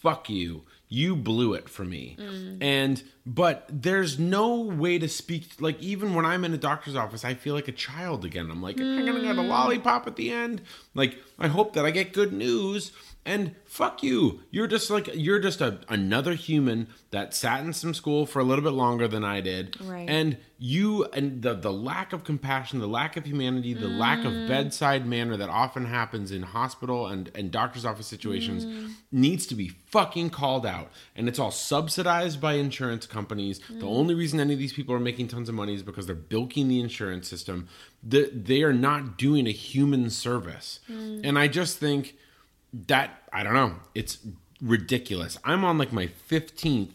"Fuck 0.00 0.28
you." 0.28 0.64
you 0.94 1.16
blew 1.16 1.54
it 1.54 1.68
for 1.68 1.84
me. 1.84 2.16
Mm. 2.18 2.62
And 2.62 3.02
but 3.26 3.66
there's 3.68 4.18
no 4.18 4.60
way 4.60 4.98
to 4.98 5.08
speak 5.08 5.60
like 5.60 5.80
even 5.80 6.14
when 6.14 6.24
I'm 6.24 6.44
in 6.44 6.54
a 6.54 6.58
doctor's 6.58 6.94
office, 6.94 7.24
I 7.24 7.34
feel 7.34 7.54
like 7.54 7.68
a 7.68 7.72
child 7.72 8.24
again. 8.24 8.50
I'm 8.50 8.62
like, 8.62 8.78
am 8.78 8.98
I 8.98 9.06
gonna 9.06 9.22
get 9.22 9.36
a 9.36 9.40
mm. 9.40 9.48
lollipop 9.48 10.06
at 10.06 10.16
the 10.16 10.30
end? 10.30 10.62
Like, 10.94 11.18
I 11.38 11.48
hope 11.48 11.74
that 11.74 11.84
I 11.84 11.90
get 11.90 12.12
good 12.12 12.32
news. 12.32 12.92
And 13.26 13.54
fuck 13.64 14.02
you. 14.02 14.40
You're 14.50 14.66
just 14.66 14.90
like 14.90 15.08
you're 15.14 15.38
just 15.38 15.62
a, 15.62 15.80
another 15.88 16.34
human 16.34 16.88
that 17.10 17.32
sat 17.32 17.64
in 17.64 17.72
some 17.72 17.94
school 17.94 18.26
for 18.26 18.38
a 18.38 18.44
little 18.44 18.62
bit 18.62 18.74
longer 18.74 19.08
than 19.08 19.24
I 19.24 19.40
did. 19.40 19.80
Right. 19.80 20.08
And 20.08 20.36
you 20.58 21.04
and 21.06 21.40
the 21.40 21.54
the 21.54 21.72
lack 21.72 22.12
of 22.12 22.22
compassion, 22.22 22.80
the 22.80 22.86
lack 22.86 23.16
of 23.16 23.24
humanity, 23.24 23.72
the 23.72 23.88
lack 23.88 24.26
of 24.26 24.32
mm. 24.32 24.46
bedside 24.46 25.06
manner 25.06 25.38
that 25.38 25.48
often 25.48 25.86
happens 25.86 26.32
in 26.32 26.42
hospital 26.42 27.06
and, 27.06 27.30
and 27.34 27.50
doctor's 27.50 27.86
office 27.86 28.06
situations 28.06 28.66
mm. 28.66 28.92
needs 29.10 29.46
to 29.46 29.54
be 29.54 29.68
fucking 29.68 30.28
called 30.28 30.66
out. 30.66 30.90
And 31.16 31.26
it's 31.26 31.38
all 31.38 31.50
subsidized 31.50 32.42
by 32.42 32.54
insurance 32.54 33.06
companies. 33.06 33.58
The 33.58 33.86
mm. 33.86 33.96
only 33.96 34.14
reason 34.14 34.38
any 34.38 34.52
of 34.52 34.58
these 34.58 34.74
people 34.74 34.94
are 34.94 35.00
making 35.00 35.28
tons 35.28 35.48
of 35.48 35.54
money 35.54 35.74
is 35.74 35.82
because 35.82 36.06
they're 36.06 36.14
bilking 36.14 36.68
the 36.68 36.80
insurance 36.80 37.26
system. 37.26 37.68
The, 38.02 38.30
they 38.34 38.62
are 38.62 38.74
not 38.74 39.16
doing 39.16 39.46
a 39.46 39.52
human 39.52 40.10
service. 40.10 40.80
And 40.88 41.38
I 41.38 41.48
just 41.48 41.78
think 41.78 42.16
that 42.86 43.22
I 43.32 43.42
don't 43.42 43.54
know. 43.54 43.76
It's 43.94 44.18
ridiculous. 44.60 45.38
I'm 45.44 45.64
on 45.64 45.78
like 45.78 45.92
my 45.92 46.08
15th. 46.28 46.90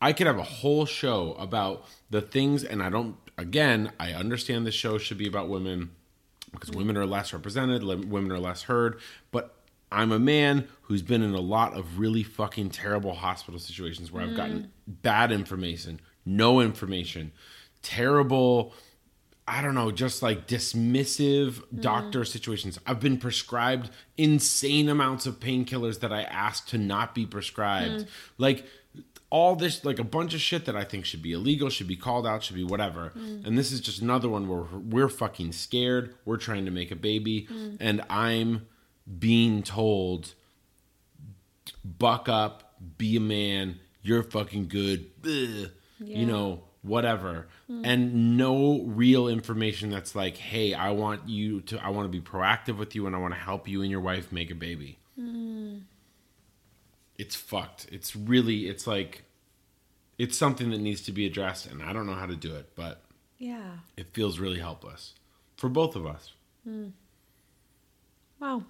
I 0.00 0.12
could 0.12 0.26
have 0.26 0.38
a 0.38 0.44
whole 0.44 0.86
show 0.86 1.34
about 1.38 1.84
the 2.10 2.20
things, 2.20 2.64
and 2.64 2.82
I 2.82 2.90
don't. 2.90 3.16
Again, 3.36 3.92
I 4.00 4.12
understand 4.12 4.66
the 4.66 4.72
show 4.72 4.98
should 4.98 5.18
be 5.18 5.28
about 5.28 5.48
women 5.48 5.90
because 6.52 6.70
women 6.70 6.96
are 6.96 7.06
less 7.06 7.32
represented, 7.32 7.84
women 7.84 8.32
are 8.32 8.38
less 8.38 8.62
heard. 8.62 9.00
But 9.30 9.54
I'm 9.92 10.12
a 10.12 10.18
man 10.18 10.66
who's 10.82 11.02
been 11.02 11.22
in 11.22 11.34
a 11.34 11.40
lot 11.40 11.74
of 11.74 11.98
really 11.98 12.22
fucking 12.22 12.70
terrible 12.70 13.14
hospital 13.14 13.60
situations 13.60 14.10
where 14.10 14.24
I've 14.24 14.36
gotten 14.36 14.58
mm. 14.62 14.68
bad 15.02 15.30
information, 15.30 16.00
no 16.24 16.60
information, 16.60 17.32
terrible 17.82 18.72
I 19.48 19.62
don't 19.62 19.74
know, 19.74 19.90
just 19.90 20.22
like 20.22 20.46
dismissive 20.46 21.62
doctor 21.80 22.20
mm. 22.20 22.26
situations. 22.26 22.78
I've 22.86 23.00
been 23.00 23.16
prescribed 23.16 23.90
insane 24.18 24.88
amounts 24.88 25.24
of 25.24 25.40
painkillers 25.40 26.00
that 26.00 26.12
I 26.12 26.22
asked 26.22 26.68
to 26.68 26.78
not 26.78 27.14
be 27.14 27.24
prescribed. 27.24 28.04
Mm. 28.04 28.06
Like 28.36 28.66
all 29.30 29.56
this, 29.56 29.84
like 29.84 29.98
a 29.98 30.04
bunch 30.04 30.34
of 30.34 30.40
shit 30.40 30.66
that 30.66 30.76
I 30.76 30.84
think 30.84 31.06
should 31.06 31.22
be 31.22 31.32
illegal, 31.32 31.70
should 31.70 31.88
be 31.88 31.96
called 31.96 32.26
out, 32.26 32.42
should 32.42 32.56
be 32.56 32.64
whatever. 32.64 33.12
Mm. 33.16 33.46
And 33.46 33.58
this 33.58 33.72
is 33.72 33.80
just 33.80 34.02
another 34.02 34.28
one 34.28 34.48
where 34.48 34.64
we're 34.72 35.08
fucking 35.08 35.52
scared. 35.52 36.14
We're 36.26 36.36
trying 36.36 36.66
to 36.66 36.70
make 36.70 36.90
a 36.90 36.96
baby. 36.96 37.48
And 37.80 38.02
I'm 38.10 38.66
being 39.18 39.62
told, 39.62 40.34
buck 41.82 42.28
up, 42.28 42.74
be 42.98 43.16
a 43.16 43.20
man, 43.20 43.80
you're 44.02 44.22
fucking 44.22 44.68
good, 44.68 45.06
Ugh. 45.24 45.70
you 45.98 46.26
know, 46.26 46.62
whatever. 46.82 47.48
Hmm. 47.66 47.84
And 47.84 48.36
no 48.38 48.82
real 48.82 49.28
information 49.28 49.90
that's 49.90 50.14
like, 50.14 50.36
hey, 50.36 50.74
I 50.74 50.90
want 50.90 51.28
you 51.28 51.60
to, 51.62 51.82
I 51.84 51.88
want 51.90 52.10
to 52.10 52.20
be 52.20 52.24
proactive 52.24 52.76
with 52.78 52.94
you 52.94 53.06
and 53.06 53.14
I 53.14 53.18
want 53.18 53.34
to 53.34 53.40
help 53.40 53.66
you 53.68 53.82
and 53.82 53.90
your 53.90 54.00
wife 54.00 54.30
make 54.32 54.50
a 54.50 54.54
baby. 54.54 54.98
Hmm. 55.16 55.78
It's 57.18 57.34
fucked. 57.34 57.86
It's 57.90 58.14
really, 58.14 58.68
it's 58.68 58.86
like, 58.86 59.24
it's 60.18 60.36
something 60.38 60.70
that 60.70 60.80
needs 60.80 61.02
to 61.02 61.12
be 61.12 61.26
addressed 61.26 61.66
and 61.66 61.82
I 61.82 61.92
don't 61.92 62.06
know 62.06 62.14
how 62.14 62.26
to 62.26 62.36
do 62.36 62.54
it, 62.54 62.70
but 62.74 63.02
Yeah. 63.38 63.78
it 63.96 64.12
feels 64.12 64.38
really 64.38 64.60
helpless 64.60 65.14
for 65.56 65.68
both 65.68 65.96
of 65.96 66.06
us. 66.06 66.32
Hmm. 66.64 66.88
Wow. 68.40 68.62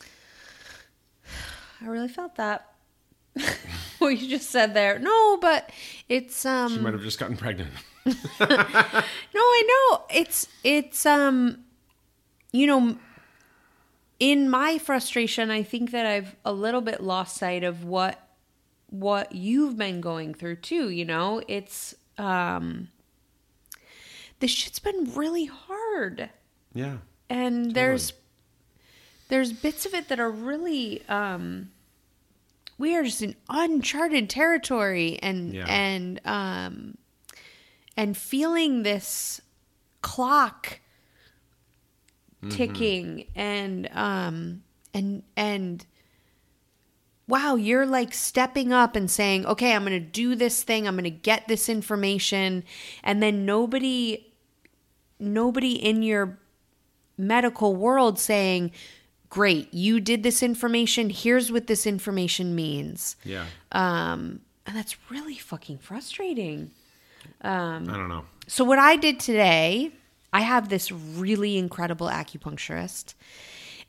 I 1.82 1.86
really 1.86 2.08
felt 2.08 2.36
that. 2.36 2.72
what 3.98 4.18
you 4.18 4.28
just 4.28 4.50
said 4.50 4.74
there. 4.74 4.98
No, 4.98 5.36
but 5.38 5.70
it's 6.08 6.44
um 6.44 6.72
She 6.72 6.80
might 6.80 6.92
have 6.94 7.02
just 7.02 7.18
gotten 7.18 7.36
pregnant. 7.36 7.70
No, 8.40 9.40
I 9.42 9.62
know. 9.90 10.04
It's 10.14 10.48
it's 10.64 11.04
um 11.04 11.64
you 12.52 12.66
know 12.66 12.96
in 14.18 14.48
my 14.48 14.78
frustration, 14.78 15.50
I 15.50 15.62
think 15.62 15.90
that 15.90 16.06
I've 16.06 16.36
a 16.44 16.52
little 16.52 16.80
bit 16.80 17.02
lost 17.02 17.36
sight 17.36 17.64
of 17.64 17.84
what 17.84 18.22
what 18.88 19.34
you've 19.34 19.76
been 19.76 20.00
going 20.00 20.32
through 20.34 20.56
too, 20.56 20.88
you 20.90 21.04
know? 21.04 21.42
It's 21.48 21.94
um 22.18 22.88
this 24.40 24.50
shit's 24.50 24.78
been 24.78 25.12
really 25.14 25.46
hard. 25.46 26.30
Yeah. 26.74 26.98
And 27.28 27.74
there's 27.74 28.12
there's 29.28 29.52
bits 29.52 29.84
of 29.86 29.94
it 29.94 30.08
that 30.08 30.20
are 30.20 30.30
really 30.30 31.02
um 31.08 31.70
we 32.78 32.94
are 32.94 33.02
just 33.04 33.22
in 33.22 33.34
uncharted 33.48 34.28
territory 34.28 35.18
and 35.22 35.54
Yeah. 35.54 35.66
and 35.68 36.20
um 36.24 36.98
and 37.96 38.16
feeling 38.16 38.82
this 38.82 39.40
clock 40.02 40.80
ticking 42.50 43.26
and 43.34 43.88
um 43.92 44.62
and 44.94 45.22
and 45.36 45.84
wow 47.26 47.56
you're 47.56 47.86
like 47.86 48.14
stepping 48.14 48.72
up 48.72 48.94
and 48.94 49.10
saying 49.10 49.44
okay 49.46 49.74
i'm 49.74 49.82
going 49.84 49.92
to 49.92 49.98
do 49.98 50.34
this 50.36 50.62
thing. 50.62 50.86
I'm 50.86 50.94
going 50.94 51.04
to 51.04 51.10
get 51.10 51.48
this 51.48 51.68
information. 51.68 52.62
And 53.02 53.20
then 53.22 53.44
nobody 53.44 54.32
nobody 55.18 55.72
in 55.72 56.02
your 56.02 56.38
medical 57.18 57.74
world 57.74 58.18
saying 58.18 58.70
great 59.30 59.72
you 59.74 60.00
did 60.00 60.22
this 60.22 60.42
information 60.42 61.10
here's 61.10 61.50
what 61.52 61.66
this 61.66 61.86
information 61.86 62.54
means 62.54 63.16
Yeah. 63.24 63.46
um 63.72 64.40
and 64.66 64.76
that's 64.76 64.96
really 65.10 65.36
fucking 65.36 65.78
frustrating 65.78 66.70
Um, 67.42 67.88
I 67.88 67.96
don't 67.96 68.08
know. 68.08 68.24
so 68.46 68.64
what 68.64 68.78
I 68.78 68.96
did 68.96 69.18
today, 69.20 69.90
I 70.32 70.40
have 70.40 70.68
this 70.68 70.92
really 70.92 71.56
incredible 71.56 72.06
acupuncturist, 72.08 73.14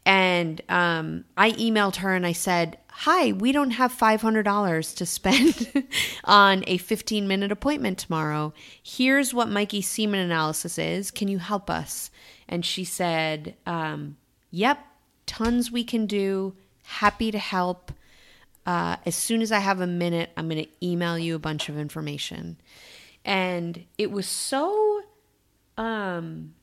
and 0.05 0.61
um, 0.69 1.25
I 1.35 1.51
emailed 1.51 1.97
her 1.97 2.15
and 2.15 2.25
I 2.25 2.31
said, 2.31 2.77
"Hi, 2.89 3.33
we 3.33 3.51
don't 3.51 3.71
have 3.71 3.91
five 3.91 4.21
hundred 4.21 4.43
dollars 4.43 4.93
to 4.95 5.05
spend 5.05 5.71
on 6.23 6.63
a 6.67 6.77
fifteen 6.77 7.27
minute 7.27 7.51
appointment 7.51 7.97
tomorrow. 7.99 8.53
Here's 8.81 9.33
what 9.33 9.49
Mikey's 9.49 9.87
semen 9.87 10.19
analysis 10.19 10.77
is. 10.77 11.11
Can 11.11 11.27
you 11.27 11.39
help 11.39 11.69
us?" 11.69 12.09
And 12.47 12.65
she 12.65 12.85
said, 12.85 13.55
um, 13.65 14.17
"Yep, 14.51 14.79
tons 15.27 15.71
we 15.71 15.83
can 15.83 16.07
do. 16.07 16.55
Happy 16.83 17.29
to 17.31 17.37
help." 17.39 17.91
Uh, 18.65 18.97
as 19.05 19.15
soon 19.15 19.41
as 19.41 19.51
I 19.51 19.59
have 19.59 19.79
a 19.79 19.87
minute, 19.87 20.31
I'm 20.35 20.49
going 20.49 20.61
to 20.65 20.85
email 20.85 21.17
you 21.17 21.35
a 21.35 21.39
bunch 21.39 21.69
of 21.69 21.77
information. 21.77 22.57
And 23.23 23.85
it 23.97 24.11
was 24.11 24.27
so, 24.27 25.01
um, 25.77 26.53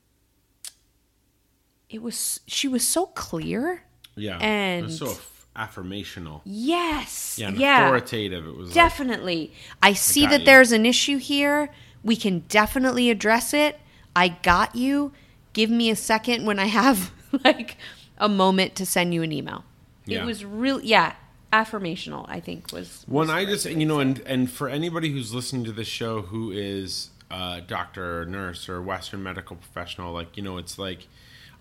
it 1.89 2.01
was, 2.01 2.41
she 2.47 2.67
was 2.67 2.87
so 2.87 3.07
clear. 3.07 3.83
Yeah. 4.15 4.37
And- 4.39 4.91
so 4.91 5.07
aff- 5.07 5.47
affirmational. 5.55 6.41
Yes. 6.45 7.39
Yeah. 7.39 7.85
Authoritative. 7.85 8.45
It 8.47 8.55
was 8.55 8.67
like, 8.67 8.75
Definitely. 8.75 9.53
I 9.81 9.93
see 9.93 10.21
got 10.23 10.29
that 10.31 10.39
you. 10.41 10.45
there's 10.45 10.71
an 10.71 10.85
issue 10.85 11.17
here. 11.17 11.69
We 12.03 12.15
can 12.15 12.39
definitely 12.49 13.09
address 13.09 13.53
it. 13.53 13.79
I 14.15 14.27
got 14.29 14.75
you. 14.75 15.11
Give 15.53 15.69
me 15.69 15.89
a 15.89 15.95
second 15.95 16.45
when 16.45 16.59
I 16.59 16.65
have 16.65 17.11
like 17.43 17.77
a 18.17 18.29
moment 18.29 18.75
to 18.75 18.85
send 18.85 19.13
you 19.13 19.23
an 19.23 19.31
email. 19.31 19.63
Yeah. 20.05 20.21
It 20.21 20.25
was 20.25 20.45
real 20.45 20.79
yeah, 20.81 21.15
affirmational, 21.51 22.25
I 22.27 22.39
think 22.39 22.71
was 22.71 23.03
When 23.07 23.27
was 23.27 23.29
I 23.29 23.45
just, 23.45 23.65
you 23.65 23.85
know, 23.85 23.99
and 23.99 24.19
and 24.21 24.49
for 24.51 24.69
anybody 24.69 25.11
who's 25.11 25.33
listening 25.33 25.63
to 25.65 25.71
this 25.71 25.87
show 25.87 26.21
who 26.21 26.51
is 26.51 27.09
a 27.31 27.61
doctor 27.61 28.21
or 28.21 28.25
nurse 28.25 28.69
or 28.69 28.81
Western 28.81 29.23
medical 29.23 29.55
professional, 29.55 30.13
like 30.13 30.37
you 30.37 30.43
know, 30.43 30.57
it's 30.57 30.77
like 30.77 31.07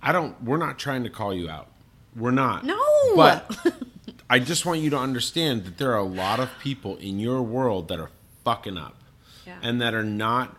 I 0.02 0.12
don't. 0.12 0.42
We're 0.42 0.58
not 0.58 0.78
trying 0.78 1.04
to 1.04 1.10
call 1.10 1.32
you 1.32 1.48
out. 1.48 1.68
We're 2.14 2.30
not. 2.30 2.64
No. 2.64 2.78
But 3.16 3.56
I 4.30 4.38
just 4.38 4.66
want 4.66 4.80
you 4.80 4.90
to 4.90 4.98
understand 4.98 5.64
that 5.64 5.78
there 5.78 5.92
are 5.92 5.98
a 5.98 6.02
lot 6.04 6.38
of 6.40 6.50
people 6.60 6.96
in 6.98 7.18
your 7.18 7.42
world 7.42 7.88
that 7.88 7.98
are 7.98 8.10
fucking 8.44 8.76
up, 8.76 8.96
Yeah. 9.46 9.58
and 9.62 9.80
that 9.80 9.94
are 9.94 10.04
not. 10.04 10.56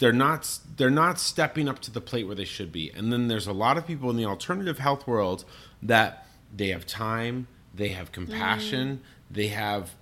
They're 0.00 0.12
not. 0.12 0.58
They're 0.76 0.90
not 0.90 1.20
stepping 1.20 1.68
up 1.68 1.78
to 1.80 1.90
the 1.90 2.00
plate 2.00 2.26
where 2.26 2.34
they 2.34 2.44
should 2.44 2.72
be. 2.72 2.90
And 2.90 3.12
then 3.12 3.28
there's 3.28 3.46
a 3.46 3.52
lot 3.52 3.78
of 3.78 3.86
people 3.86 4.10
in 4.10 4.16
the 4.16 4.24
alternative 4.24 4.78
health 4.78 5.06
world 5.06 5.44
that 5.82 6.26
they 6.54 6.68
have 6.68 6.86
time, 6.86 7.46
they 7.74 7.88
have 7.88 8.10
compassion, 8.10 8.96
mm. 8.96 9.34
they 9.34 9.48
have 9.48 9.94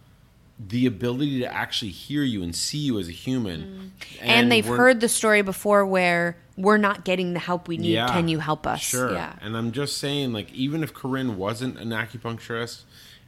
the 0.58 0.86
ability 0.86 1.40
to 1.40 1.52
actually 1.52 1.90
hear 1.90 2.22
you 2.22 2.42
and 2.42 2.54
see 2.54 2.78
you 2.78 2.98
as 2.98 3.08
a 3.08 3.12
human. 3.12 3.92
Mm. 4.00 4.18
and, 4.22 4.50
they've 4.50 4.66
heard 4.66 5.00
the 5.00 5.08
story 5.08 5.42
before 5.42 5.86
where 5.86 6.36
we're 6.56 6.78
not 6.78 7.04
getting 7.04 7.32
the 7.32 7.38
help 7.38 7.68
we 7.68 7.76
need. 7.76 7.96
Can 8.08 8.28
you 8.28 8.40
help 8.40 8.66
us? 8.66 8.80
Sure. 8.80 9.12
Yeah. 9.12 9.34
And 9.40 9.56
I'm 9.56 9.70
just 9.70 9.98
saying, 9.98 10.32
like, 10.32 10.52
even 10.52 10.82
if 10.82 10.92
Corinne 10.92 11.36
wasn't 11.36 11.78
an 11.78 11.90
acupuncturist, 11.90 12.82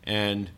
and 0.05 0.51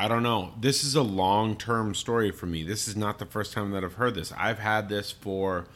I 0.00 0.08
don't 0.08 0.22
know, 0.22 0.54
this 0.58 0.82
is 0.82 0.94
a 0.94 1.02
long 1.02 1.56
term 1.56 1.94
story 1.94 2.30
for 2.30 2.46
me. 2.46 2.62
This 2.62 2.88
is 2.88 2.96
not 2.96 3.18
the 3.18 3.26
first 3.26 3.52
time 3.52 3.70
that 3.72 3.84
I've 3.84 3.94
heard 3.94 4.14
this. 4.14 4.32
I've 4.32 4.58
had 4.58 4.88
this 4.88 5.10
for 5.12 5.66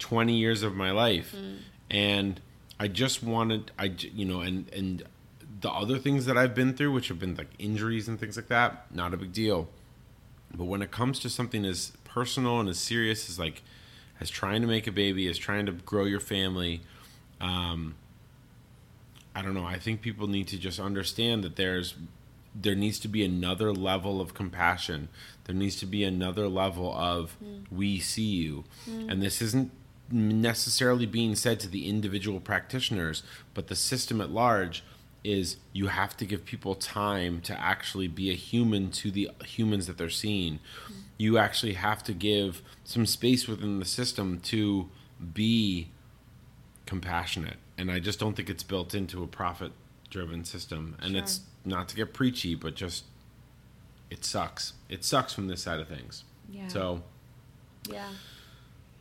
20 0.00 0.34
years 0.36 0.64
of 0.64 0.74
my 0.74 0.90
life, 0.90 1.32
Mm. 1.36 1.58
and 1.88 2.40
I 2.80 2.88
just 2.88 3.22
wanted, 3.22 3.70
I, 3.78 3.84
you 4.14 4.24
know, 4.24 4.40
and 4.40 4.68
and 4.70 5.04
the 5.60 5.70
other 5.70 5.98
things 5.98 6.26
that 6.26 6.36
I've 6.36 6.54
been 6.56 6.74
through, 6.74 6.92
which 6.92 7.06
have 7.08 7.18
been 7.20 7.36
like 7.36 7.50
injuries 7.58 8.08
and 8.08 8.18
things 8.18 8.36
like 8.36 8.48
that, 8.48 8.92
not 8.94 9.14
a 9.14 9.16
big 9.16 9.32
deal. 9.32 9.68
But 10.52 10.64
when 10.64 10.82
it 10.82 10.90
comes 10.90 11.18
to 11.20 11.30
something 11.30 11.64
as 11.64 11.92
personal 12.04 12.58
and 12.60 12.68
as 12.68 12.78
serious 12.80 13.28
as 13.28 13.38
like 13.38 13.62
as 14.20 14.28
trying 14.30 14.60
to 14.62 14.66
make 14.68 14.88
a 14.88 14.92
baby, 14.92 15.28
as 15.28 15.38
trying 15.38 15.66
to 15.66 15.72
grow 15.72 16.04
your 16.04 16.20
family, 16.20 16.80
um, 17.40 17.94
I 19.36 19.42
don't 19.42 19.54
know. 19.54 19.64
I 19.64 19.78
think 19.78 20.00
people 20.00 20.26
need 20.26 20.48
to 20.48 20.58
just 20.58 20.80
understand 20.80 21.44
that 21.44 21.54
there's 21.56 21.94
there 22.60 22.74
needs 22.74 22.98
to 23.00 23.08
be 23.08 23.24
another 23.24 23.72
level 23.72 24.20
of 24.20 24.34
compassion. 24.34 25.08
There 25.44 25.54
needs 25.54 25.76
to 25.76 25.86
be 25.86 26.04
another 26.04 26.48
level 26.48 26.94
of 26.94 27.36
mm. 27.42 27.64
we 27.70 28.00
see 28.00 28.22
you. 28.22 28.64
Mm. 28.88 29.12
And 29.12 29.22
this 29.22 29.40
isn't 29.40 29.70
necessarily 30.10 31.06
being 31.06 31.34
said 31.34 31.60
to 31.60 31.68
the 31.68 31.88
individual 31.88 32.40
practitioners, 32.40 33.22
but 33.54 33.68
the 33.68 33.76
system 33.76 34.20
at 34.20 34.30
large 34.30 34.82
is 35.24 35.56
you 35.72 35.88
have 35.88 36.16
to 36.16 36.24
give 36.24 36.44
people 36.44 36.74
time 36.74 37.40
to 37.42 37.60
actually 37.60 38.08
be 38.08 38.30
a 38.30 38.34
human 38.34 38.90
to 38.90 39.10
the 39.10 39.30
humans 39.44 39.86
that 39.86 39.98
they're 39.98 40.08
seeing. 40.08 40.54
Mm. 40.54 40.94
You 41.16 41.38
actually 41.38 41.74
have 41.74 42.02
to 42.04 42.12
give 42.12 42.62
some 42.84 43.06
space 43.06 43.46
within 43.46 43.78
the 43.78 43.84
system 43.84 44.40
to 44.40 44.88
be 45.34 45.88
compassionate. 46.86 47.56
And 47.76 47.90
I 47.90 47.98
just 47.98 48.18
don't 48.18 48.34
think 48.34 48.48
it's 48.48 48.62
built 48.62 48.94
into 48.94 49.22
a 49.22 49.26
profit 49.26 49.72
driven 50.10 50.44
system. 50.44 50.96
And 51.00 51.12
Sure. 51.12 51.22
it's 51.22 51.40
not 51.64 51.88
to 51.90 51.96
get 51.96 52.12
preachy, 52.14 52.54
but 52.54 52.74
just 52.74 53.04
it 54.10 54.24
sucks. 54.24 54.72
It 54.88 55.04
sucks 55.04 55.32
from 55.34 55.48
this 55.48 55.62
side 55.62 55.80
of 55.80 55.88
things. 55.88 56.24
Yeah. 56.50 56.68
So 56.68 57.02
Yeah. 57.88 58.08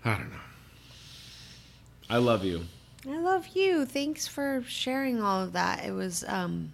I 0.05 0.09
don't 0.17 0.29
know. 0.31 0.39
I 2.09 2.17
love 2.17 2.43
you. 2.45 2.65
I 3.07 3.17
love 3.19 3.47
you. 3.55 3.85
Thanks 3.85 4.27
for 4.27 4.63
sharing 4.67 5.21
all 5.21 5.41
of 5.41 5.53
that. 5.53 5.85
It 5.85 5.91
was 5.91 6.23
um 6.27 6.73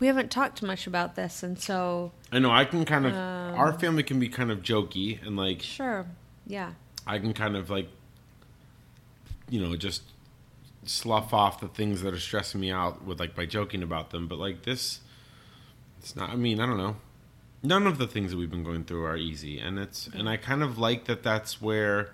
we 0.00 0.06
haven't 0.08 0.30
talked 0.30 0.62
much 0.62 0.86
about 0.86 1.14
this 1.14 1.42
and 1.42 1.58
so 1.58 2.12
I 2.32 2.38
know 2.38 2.50
I 2.50 2.64
can 2.64 2.84
kind 2.84 3.06
of 3.06 3.12
Um. 3.14 3.54
our 3.58 3.78
family 3.78 4.02
can 4.02 4.18
be 4.18 4.28
kind 4.28 4.50
of 4.50 4.60
jokey 4.62 5.24
and 5.26 5.36
like 5.36 5.62
sure. 5.62 6.06
Yeah. 6.46 6.72
I 7.06 7.18
can 7.18 7.32
kind 7.34 7.54
of 7.56 7.68
like 7.70 7.88
you 9.50 9.60
know 9.60 9.76
just 9.76 10.02
slough 10.88 11.32
off 11.32 11.60
the 11.60 11.68
things 11.68 12.02
that 12.02 12.12
are 12.14 12.18
stressing 12.18 12.60
me 12.60 12.70
out 12.70 13.04
with 13.04 13.18
like 13.20 13.34
by 13.34 13.46
joking 13.46 13.82
about 13.82 14.10
them 14.10 14.26
but 14.28 14.38
like 14.38 14.62
this 14.62 15.00
it's 15.98 16.14
not 16.16 16.30
I 16.30 16.36
mean 16.36 16.60
I 16.60 16.66
don't 16.66 16.78
know 16.78 16.96
none 17.62 17.86
of 17.86 17.98
the 17.98 18.06
things 18.06 18.30
that 18.32 18.36
we've 18.36 18.50
been 18.50 18.64
going 18.64 18.84
through 18.84 19.04
are 19.04 19.16
easy 19.16 19.58
and 19.58 19.78
it's 19.78 20.06
and 20.08 20.28
I 20.28 20.36
kind 20.36 20.62
of 20.62 20.78
like 20.78 21.04
that 21.06 21.22
that's 21.22 21.60
where 21.62 22.10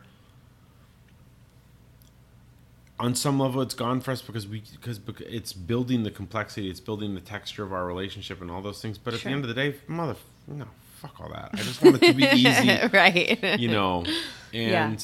on 2.98 3.14
some 3.14 3.40
level 3.40 3.62
it's 3.62 3.74
gone 3.74 4.00
for 4.00 4.11
us 4.11 4.20
because 4.22 4.46
we 4.46 4.62
because 4.72 5.00
it's 5.20 5.52
building 5.52 6.02
the 6.02 6.11
complexity 6.11 6.68
it's 6.68 6.80
building 6.80 7.14
the 7.14 7.20
texture 7.20 7.64
of 7.64 7.72
our 7.72 7.87
relationship 7.87 8.40
and 8.40 8.50
all 8.50 8.61
those 8.61 8.83
things 8.83 8.98
but 8.98 9.14
at 9.14 9.20
Sure. 9.20 9.30
the 9.30 9.35
end 9.35 9.44
of 9.44 9.48
the 9.48 9.54
day 9.54 9.76
mother 9.87 10.16
no 10.46 10.66
fuck 10.96 11.18
all 11.18 11.30
that 11.30 11.50
I 11.54 11.56
just 11.59 11.83
want 11.83 12.02
it 12.02 12.06
to 12.09 12.12
be 12.14 12.24
easy 12.24 12.78
right. 12.92 13.59
you 13.59 13.68
know 13.68 14.04
and 14.52 15.02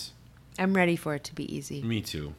I'm 0.59 0.75
ready 0.75 0.97
for 0.97 1.15
it 1.15 1.25
to 1.25 1.35
be 1.35 1.55
easy. 1.55 1.83
me 1.83 2.01
too 2.03 2.35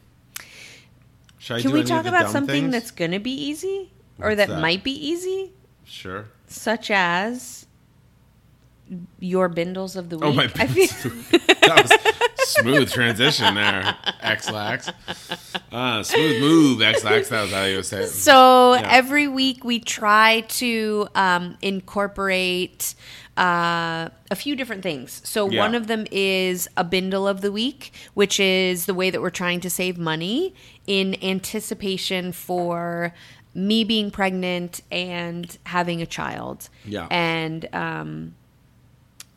should 1.47 1.61
Can 1.61 1.71
we 1.71 1.83
talk 1.83 2.05
about 2.05 2.29
something 2.29 2.63
things? 2.63 2.71
that's 2.73 2.91
going 2.91 3.11
to 3.11 3.19
be 3.19 3.31
easy 3.31 3.91
or 4.19 4.35
that, 4.35 4.49
that? 4.49 4.59
might 4.59 4.83
be 4.83 4.91
easy, 4.91 5.51
sure 5.85 6.25
such 6.47 6.89
as 6.91 7.65
your 9.19 9.49
bindles 9.49 9.95
of 9.95 10.09
the 10.09 10.17
week? 10.17 10.25
oh 10.25 10.33
my 10.33 10.43
I 10.45 10.67
feel 10.67 10.87
that 11.67 11.81
was 11.83 12.47
smooth 12.49 12.89
transition 12.91 13.55
there 13.55 13.95
Ex-Lax 14.21 14.89
uh, 15.77 16.01
smooth 16.03 16.41
move 16.41 16.81
Ex-Lax 16.81 17.29
that 17.29 17.43
was 17.43 17.51
how 17.51 17.63
you 17.65 17.75
would 17.77 17.85
say 17.85 18.03
it 18.03 18.07
So 18.07 18.73
Yeah. 18.73 18.87
every 18.89 19.27
week 19.27 19.63
we 19.63 19.79
try 19.79 20.41
to 20.61 21.07
um, 21.13 21.57
incorporate 21.61 22.95
uh, 23.37 24.09
a 24.31 24.35
few 24.35 24.55
different 24.55 24.81
things. 24.81 25.21
So 25.23 25.47
Yeah. 25.49 25.59
one 25.59 25.75
of 25.75 25.85
them 25.85 26.07
is 26.11 26.67
a 26.75 26.83
bindle 26.83 27.27
of 27.27 27.41
the 27.41 27.51
week, 27.51 27.91
which 28.15 28.39
is 28.39 28.87
the 28.87 28.95
way 28.95 29.11
that 29.11 29.21
we're 29.21 29.29
trying 29.29 29.59
to 29.59 29.69
save 29.69 29.97
money 29.99 30.55
in 30.87 31.15
anticipation 31.23 32.31
for 32.31 33.13
me 33.53 33.83
being 33.83 34.09
pregnant 34.09 34.81
and 34.91 35.57
having 35.65 36.01
a 36.01 36.05
child. 36.07 36.69
Yeah. 36.85 37.07
And 37.11 37.67
um, 37.73 38.33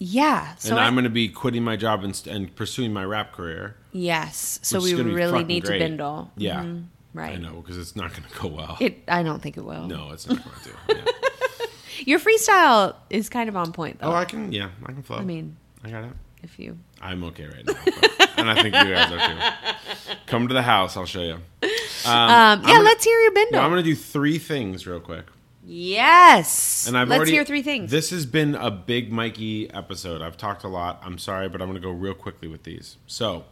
yeah. 0.00 0.54
So 0.56 0.70
and 0.70 0.80
I- 0.80 0.86
I'm 0.86 0.94
going 0.94 1.04
to 1.04 1.10
be 1.10 1.28
quitting 1.28 1.62
my 1.62 1.76
job 1.76 2.02
and, 2.02 2.20
and 2.26 2.52
pursuing 2.56 2.92
my 2.92 3.04
rap 3.04 3.32
career 3.32 3.76
yes. 3.92 4.58
So 4.62 4.80
we 4.80 4.86
is 4.90 4.92
gonna 4.94 5.04
be 5.10 5.14
really 5.14 5.44
need 5.44 5.64
great. 5.64 5.78
to 5.78 5.84
bindle. 5.84 6.30
yeah 6.36 6.62
Mhm. 6.62 6.86
Right. 7.12 7.32
I 7.32 7.36
know 7.36 7.54
because 7.60 7.76
it's 7.78 7.94
not 7.96 8.10
going 8.12 8.22
to 8.28 8.38
go 8.38 8.48
well 8.48 8.76
It. 8.80 9.02
I 9.08 9.22
don't 9.22 9.40
think 9.42 9.56
it 9.56 9.64
will. 9.64 9.86
no 9.86 10.10
it's 10.12 10.26
not 10.28 10.38
going 10.42 10.56
to 10.64 10.94
yeah. 10.96 11.66
Your 12.06 12.18
freestyle 12.18 12.94
is 13.10 13.28
kind 13.28 13.48
of 13.48 13.56
on 13.56 13.72
point, 13.72 13.98
though. 14.00 14.08
oh 14.08 14.14
I 14.14 14.24
can 14.24 14.52
yeah 14.52 14.70
I 14.86 14.92
can 14.92 15.02
flow 15.02 15.18
I 15.18 15.22
mean, 15.24 15.56
I 15.84 15.90
got 15.90 16.04
it 16.04 16.12
if 16.42 16.58
you. 16.58 16.78
I'm 17.02 17.22
okay 17.24 17.46
right 17.46 17.66
now 17.66 17.74
but, 17.84 18.30
and 18.38 18.48
I 18.50 18.54
think 18.62 18.74
you 18.74 18.94
guys 18.94 19.12
are 19.12 19.18
too 19.28 20.16
come 20.26 20.48
to 20.48 20.54
the 20.54 20.62
house 20.62 20.96
I'll 20.96 21.04
show 21.06 21.22
you 21.22 21.34
Um, 22.06 22.12
I'm 22.14 22.62
yeah, 22.62 22.66
gonna- 22.68 22.84
let's 22.84 23.04
hear 23.04 23.18
your 23.20 23.32
bindle. 23.32 23.58
No, 23.58 23.64
I'm 23.64 23.70
going 23.70 23.84
to 23.84 23.90
do 23.90 23.94
three 23.94 24.38
things 24.38 24.86
real 24.86 25.00
quick. 25.00 25.26
Yes. 25.64 26.86
And 26.86 26.96
I've 26.96 27.08
let's 27.08 27.18
already, 27.18 27.32
hear 27.32 27.44
three 27.44 27.62
things. 27.62 27.90
This 27.90 28.10
has 28.10 28.26
been 28.26 28.54
a 28.54 28.70
big 28.70 29.12
Mikey 29.12 29.70
episode. 29.72 30.22
I've 30.22 30.36
talked 30.36 30.64
a 30.64 30.68
lot. 30.68 31.00
I'm 31.04 31.18
sorry, 31.18 31.48
but 31.48 31.60
I'm 31.60 31.68
going 31.68 31.80
to 31.80 31.86
go 31.86 31.92
real 31.92 32.14
quickly 32.14 32.48
with 32.48 32.64
these. 32.64 32.96
So, 33.06 33.44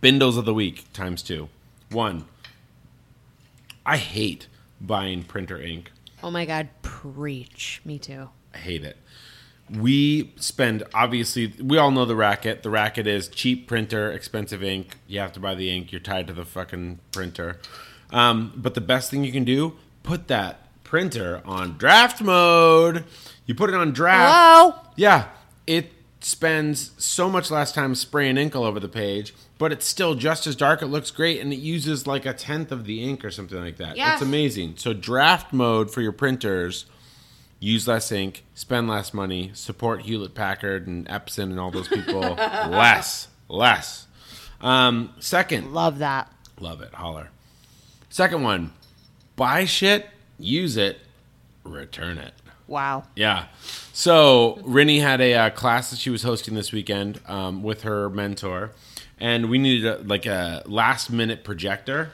bindles 0.00 0.36
of 0.36 0.44
the 0.44 0.54
week 0.54 0.92
times 0.92 1.22
two. 1.22 1.48
One, 1.90 2.26
I 3.84 3.96
hate 3.96 4.46
buying 4.80 5.24
printer 5.24 5.60
ink. 5.60 5.90
oh 6.22 6.30
my 6.30 6.44
god, 6.44 6.68
preach. 6.82 7.80
Me 7.84 7.98
too. 7.98 8.28
I 8.54 8.58
hate 8.58 8.84
it. 8.84 8.96
We 9.70 10.32
spend 10.36 10.82
obviously 10.92 11.54
we 11.62 11.78
all 11.78 11.90
know 11.90 12.04
the 12.04 12.16
racket. 12.16 12.62
The 12.62 12.70
racket 12.70 13.06
is 13.06 13.28
cheap 13.28 13.68
printer, 13.68 14.10
expensive 14.10 14.62
ink. 14.62 14.96
You 15.06 15.20
have 15.20 15.32
to 15.32 15.40
buy 15.40 15.54
the 15.54 15.70
ink. 15.70 15.92
You're 15.92 16.00
tied 16.00 16.26
to 16.26 16.32
the 16.32 16.44
fucking 16.44 16.98
printer. 17.12 17.60
Um, 18.12 18.52
but 18.56 18.74
the 18.74 18.80
best 18.80 19.10
thing 19.10 19.22
you 19.22 19.30
can 19.30 19.44
do, 19.44 19.74
put 20.02 20.26
that 20.28 20.69
printer 20.90 21.40
on 21.44 21.78
draft 21.78 22.20
mode. 22.20 23.04
You 23.46 23.54
put 23.54 23.70
it 23.70 23.76
on 23.76 23.92
draft. 23.92 24.34
Hello. 24.34 24.74
Yeah, 24.96 25.28
it 25.64 25.92
spends 26.18 26.90
so 26.98 27.30
much 27.30 27.48
less 27.48 27.70
time 27.70 27.94
spraying 27.94 28.36
ink 28.36 28.56
all 28.56 28.64
over 28.64 28.80
the 28.80 28.88
page, 28.88 29.32
but 29.56 29.70
it's 29.70 29.86
still 29.86 30.16
just 30.16 30.48
as 30.48 30.56
dark. 30.56 30.82
It 30.82 30.88
looks 30.88 31.12
great, 31.12 31.40
and 31.40 31.52
it 31.52 31.60
uses 31.60 32.08
like 32.08 32.26
a 32.26 32.32
tenth 32.34 32.72
of 32.72 32.86
the 32.86 33.04
ink 33.08 33.24
or 33.24 33.30
something 33.30 33.60
like 33.60 33.76
that. 33.76 33.96
Yes. 33.96 34.14
It's 34.14 34.22
amazing. 34.28 34.74
So 34.78 34.92
draft 34.92 35.52
mode 35.52 35.92
for 35.92 36.00
your 36.00 36.10
printers. 36.12 36.86
Use 37.60 37.86
less 37.86 38.10
ink, 38.10 38.42
spend 38.54 38.88
less 38.88 39.14
money, 39.14 39.52
support 39.54 40.02
Hewlett 40.02 40.34
Packard 40.34 40.88
and 40.88 41.06
Epson 41.06 41.44
and 41.44 41.60
all 41.60 41.70
those 41.70 41.86
people. 41.88 42.20
less, 42.20 43.28
less. 43.48 44.06
Um, 44.60 45.14
second, 45.20 45.72
Love 45.72 45.98
that. 46.00 46.32
love 46.58 46.80
it, 46.80 46.94
holler. 46.94 47.28
Second 48.08 48.42
one, 48.42 48.72
buy 49.36 49.66
shit, 49.66 50.08
use 50.42 50.76
it, 50.76 50.98
return 51.64 52.18
it. 52.18 52.34
Wow. 52.66 53.04
Yeah. 53.16 53.46
So 53.92 54.58
Rinny 54.62 55.00
had 55.00 55.20
a 55.20 55.34
uh, 55.34 55.50
class 55.50 55.90
that 55.90 55.98
she 55.98 56.08
was 56.08 56.22
hosting 56.22 56.54
this 56.54 56.72
weekend 56.72 57.20
um, 57.26 57.62
with 57.62 57.82
her 57.82 58.08
mentor, 58.08 58.70
and 59.18 59.50
we 59.50 59.58
needed 59.58 59.86
a, 59.86 59.98
like 60.04 60.24
a 60.26 60.62
last 60.66 61.10
minute 61.10 61.42
projector. 61.42 62.12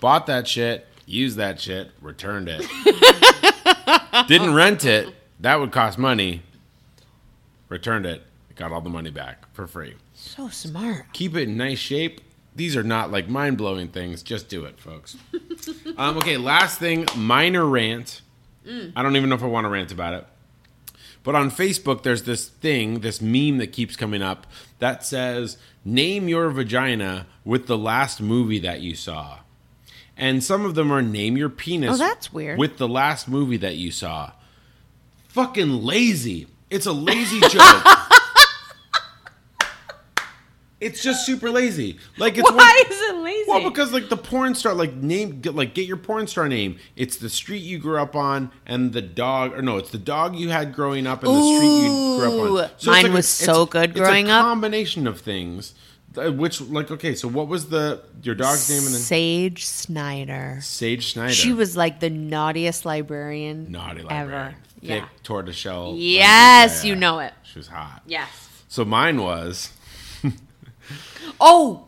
Bought 0.00 0.26
that 0.26 0.48
shit, 0.48 0.86
used 1.04 1.36
that 1.36 1.60
shit, 1.60 1.90
returned 2.00 2.48
it. 2.48 2.66
Didn't 4.28 4.54
rent 4.54 4.84
it. 4.84 5.14
That 5.40 5.60
would 5.60 5.72
cost 5.72 5.98
money. 5.98 6.42
Returned 7.68 8.06
it. 8.06 8.22
Got 8.56 8.72
all 8.72 8.80
the 8.80 8.90
money 8.90 9.10
back 9.10 9.52
for 9.54 9.66
free. 9.66 9.94
So 10.14 10.48
smart. 10.48 11.12
Keep 11.12 11.36
it 11.36 11.48
in 11.48 11.56
nice 11.56 11.78
shape. 11.78 12.20
These 12.56 12.76
are 12.76 12.82
not 12.82 13.10
like 13.10 13.28
mind 13.28 13.56
blowing 13.58 13.88
things. 13.88 14.22
Just 14.22 14.48
do 14.48 14.64
it, 14.64 14.78
folks. 14.80 15.16
um, 15.96 16.16
okay, 16.18 16.36
last 16.36 16.78
thing 16.78 17.06
minor 17.16 17.64
rant. 17.64 18.22
I 18.94 19.02
don't 19.02 19.16
even 19.16 19.28
know 19.28 19.34
if 19.34 19.42
I 19.42 19.46
want 19.46 19.64
to 19.64 19.68
rant 19.68 19.90
about 19.90 20.14
it. 20.14 20.26
But 21.22 21.34
on 21.34 21.50
Facebook, 21.50 22.02
there's 22.02 22.22
this 22.22 22.48
thing, 22.48 23.00
this 23.00 23.20
meme 23.20 23.58
that 23.58 23.72
keeps 23.72 23.96
coming 23.96 24.22
up 24.22 24.46
that 24.78 25.04
says, 25.04 25.56
Name 25.84 26.28
your 26.28 26.50
vagina 26.50 27.26
with 27.44 27.66
the 27.66 27.76
last 27.78 28.20
movie 28.20 28.58
that 28.60 28.80
you 28.80 28.94
saw. 28.94 29.38
And 30.16 30.44
some 30.44 30.64
of 30.64 30.74
them 30.74 30.92
are 30.92 31.02
name 31.02 31.36
your 31.36 31.48
penis 31.48 31.94
Oh, 31.94 31.96
that's 31.96 32.32
weird. 32.32 32.58
with 32.58 32.76
the 32.78 32.88
last 32.88 33.26
movie 33.28 33.56
that 33.58 33.76
you 33.76 33.90
saw. 33.90 34.32
Fucking 35.28 35.82
lazy. 35.84 36.46
It's 36.68 36.86
a 36.86 36.92
lazy 36.92 37.40
joke. 37.48 37.84
It's 40.80 41.02
just 41.02 41.26
super 41.26 41.50
lazy. 41.50 41.98
Like 42.16 42.38
it's 42.38 42.50
Why 42.50 42.56
one- 42.56 42.92
is 42.92 43.00
it 43.00 43.16
lazy? 43.16 43.44
well, 43.48 43.68
because 43.68 43.92
like 43.92 44.08
the 44.08 44.16
porn 44.16 44.54
star, 44.54 44.72
like 44.74 44.94
name, 44.94 45.40
get, 45.40 45.54
like 45.54 45.74
get 45.74 45.86
your 45.86 45.96
porn 45.98 46.26
star 46.26 46.48
name. 46.48 46.78
It's 46.96 47.16
the 47.16 47.28
street 47.30 47.62
you 47.62 47.78
grew 47.78 47.98
up 47.98 48.16
on, 48.16 48.50
and 48.66 48.92
the 48.92 49.02
dog, 49.02 49.52
or 49.52 49.62
no, 49.62 49.76
it's 49.76 49.90
the 49.90 49.98
dog 49.98 50.36
you 50.36 50.48
had 50.48 50.74
growing 50.74 51.06
up, 51.06 51.22
and 51.22 51.32
the 51.34 51.42
street 51.42 51.84
you 51.84 52.18
grew 52.18 52.26
up 52.26 52.32
Ooh, 52.32 52.58
on. 52.60 52.70
mine 52.92 53.06
it's 53.06 53.14
was 53.14 53.28
so 53.28 53.66
good 53.66 53.94
growing 53.94 54.26
it's 54.26 54.30
a 54.32 54.36
up. 54.36 54.44
Combination 54.44 55.06
of 55.06 55.20
things 55.20 55.74
Uh, 56.16 56.32
which 56.32 56.60
like 56.60 56.90
okay, 56.90 57.14
so 57.14 57.28
what 57.28 57.46
was 57.46 57.68
the 57.68 58.00
your 58.22 58.34
dog's 58.34 58.68
name 58.68 58.78
and 58.84 58.94
then 58.94 59.00
Sage 59.00 59.64
Snyder. 59.66 60.58
Sage 60.62 61.04
Schneider? 61.12 61.32
She 61.32 61.52
was 61.52 61.76
like 61.76 62.00
the 62.00 62.10
naughtiest 62.10 62.84
librarian 62.84 63.70
naughty 63.70 64.00
ever. 64.00 64.08
librarian. 64.08 64.54
Thick 64.80 64.88
Yeah. 65.02 65.08
tortoiseshell. 65.22 65.92
like, 65.92 66.00
Yes, 66.00 66.84
you 66.84 66.96
know 66.96 67.18
it. 67.20 67.32
She 67.44 67.58
was 67.58 67.68
hot. 67.68 68.02
Yes. 68.06 68.28
So 68.68 68.84
mine 68.84 69.20
was. 69.22 69.70
Oh, 71.40 71.86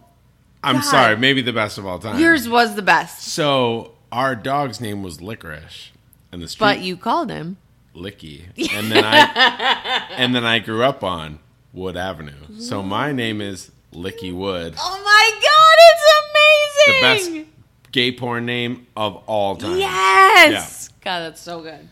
I'm 0.63 0.77
God. 0.77 0.85
sorry, 0.85 1.17
maybe 1.17 1.43
the 1.43 1.53
best 1.53 1.79
of 1.79 1.87
all 1.87 1.99
time. 1.99 2.19
yours 2.21 2.49
was 2.49 2.75
the 2.75 2.83
best, 2.83 3.23
So 3.23 3.93
our 4.11 4.35
dog's 4.37 4.81
name 4.81 5.03
was 5.03 5.21
Licorice, 5.21 5.91
and 6.31 6.41
the 6.43 6.49
street 6.49 6.61
but 6.67 6.81
you 6.81 6.97
called 6.97 7.31
him. 7.31 7.57
Licky, 7.95 8.45
and 8.73 8.91
then 8.91 9.05
I 9.05 10.07
and 10.17 10.35
then 10.35 10.45
I 10.45 10.59
grew 10.61 10.83
up 10.83 11.03
on 11.05 11.39
Wood 11.75 11.97
Avenue. 11.97 12.59
So 12.59 12.83
my 12.83 13.13
name 13.13 13.41
is 13.43 13.71
Licky 13.93 14.33
Wood, 14.35 14.75
Oh 14.79 15.03
my 15.05 15.31
the 15.35 15.47
God, 15.47 16.97
it's 16.97 17.23
amazing. 17.27 17.43
best 17.43 17.93
gay 17.93 18.13
porn 18.13 18.47
name 18.47 18.87
of 18.97 19.17
all 19.27 19.57
time. 19.57 19.77
Yes. 19.77 20.89
God, 21.03 21.21
that's 21.21 21.41
so 21.41 21.61
good. 21.61 21.89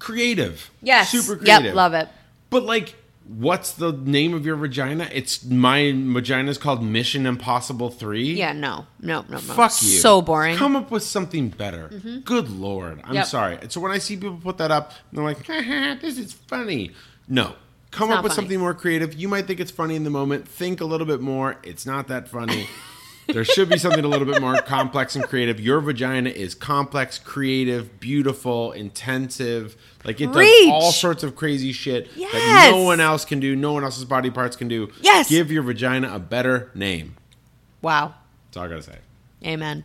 creative. 0.00 0.70
Yes. 0.82 1.10
super 1.10 1.36
creative. 1.36 1.66
Yep, 1.66 1.74
love 1.74 1.94
it. 1.94 2.08
But 2.50 2.64
like, 2.64 2.94
what's 3.28 3.72
the 3.72 3.92
name 3.92 4.34
of 4.34 4.46
your 4.46 4.56
vagina? 4.56 5.08
It's 5.12 5.44
my 5.44 5.92
vagina 5.94 6.50
is 6.50 6.58
called 6.58 6.82
Mission 6.82 7.26
Impossible 7.26 7.90
Three. 7.90 8.32
Yeah, 8.34 8.52
no, 8.52 8.86
no, 9.00 9.22
no, 9.22 9.34
no. 9.34 9.38
Fuck 9.38 9.72
you. 9.82 9.88
So 9.98 10.22
boring. 10.22 10.56
Come 10.56 10.76
up 10.76 10.90
with 10.90 11.02
something 11.02 11.48
better. 11.48 11.88
Mm-hmm. 11.92 12.18
Good 12.20 12.50
lord. 12.50 13.00
I'm 13.04 13.14
Yep. 13.14 13.26
sorry. 13.26 13.58
So 13.68 13.80
when 13.80 13.92
I 13.92 13.98
see 13.98 14.16
people 14.16 14.38
put 14.42 14.58
that 14.58 14.70
up, 14.70 14.92
they're 15.12 15.24
like, 15.24 15.46
this 16.00 16.18
is 16.18 16.32
funny. 16.32 16.92
No. 17.28 17.54
Come 17.92 18.10
It's 18.10 18.18
up 18.18 18.24
with 18.24 18.32
funny. 18.32 18.44
something 18.44 18.60
more 18.60 18.74
creative. 18.74 19.14
You 19.14 19.28
might 19.28 19.46
think 19.46 19.58
it's 19.60 19.70
funny 19.70 19.96
in 19.96 20.04
the 20.04 20.10
moment. 20.10 20.46
Think 20.46 20.80
a 20.80 20.84
little 20.84 21.06
bit 21.06 21.20
more. 21.20 21.56
It's 21.62 21.86
not 21.86 22.08
that 22.08 22.28
funny. 22.28 22.68
there 23.28 23.44
should 23.44 23.68
be 23.68 23.78
something 23.78 24.04
a 24.04 24.08
little 24.08 24.26
bit 24.26 24.40
more 24.40 24.60
complex 24.62 25.16
and 25.16 25.24
creative. 25.24 25.60
Your 25.60 25.80
vagina 25.80 26.30
is 26.30 26.54
complex, 26.54 27.18
creative, 27.18 27.98
beautiful, 28.00 28.72
intensive. 28.72 29.76
Like 30.04 30.20
it 30.20 30.32
Preach. 30.32 30.66
does 30.66 30.72
all 30.72 30.92
sorts 30.92 31.22
of 31.22 31.36
crazy 31.36 31.72
shit 31.72 32.14
that 32.14 32.70
no 32.72 32.82
one 32.82 33.00
else 33.00 33.24
can 33.24 33.40
do. 33.40 33.56
No 33.56 33.72
one 33.72 33.84
else's 33.84 34.04
body 34.04 34.30
parts 34.30 34.56
can 34.56 34.68
do. 34.68 34.90
Yes. 35.00 35.28
Give 35.28 35.50
your 35.50 35.62
vagina 35.62 36.14
a 36.14 36.18
better 36.18 36.70
name. 36.74 37.16
wow. 37.82 38.14
That's 38.48 38.58
all 38.58 38.64
I 38.64 38.68
gotta 38.68 38.82
say. 38.82 38.98
Amen. 39.44 39.84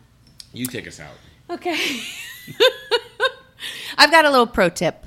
You 0.52 0.66
take 0.66 0.86
us 0.86 1.00
out. 1.00 1.12
Okay. 1.50 1.76
I've 3.98 4.10
got 4.10 4.24
a 4.24 4.30
little 4.30 4.46
pro 4.46 4.68
tip. 4.68 5.04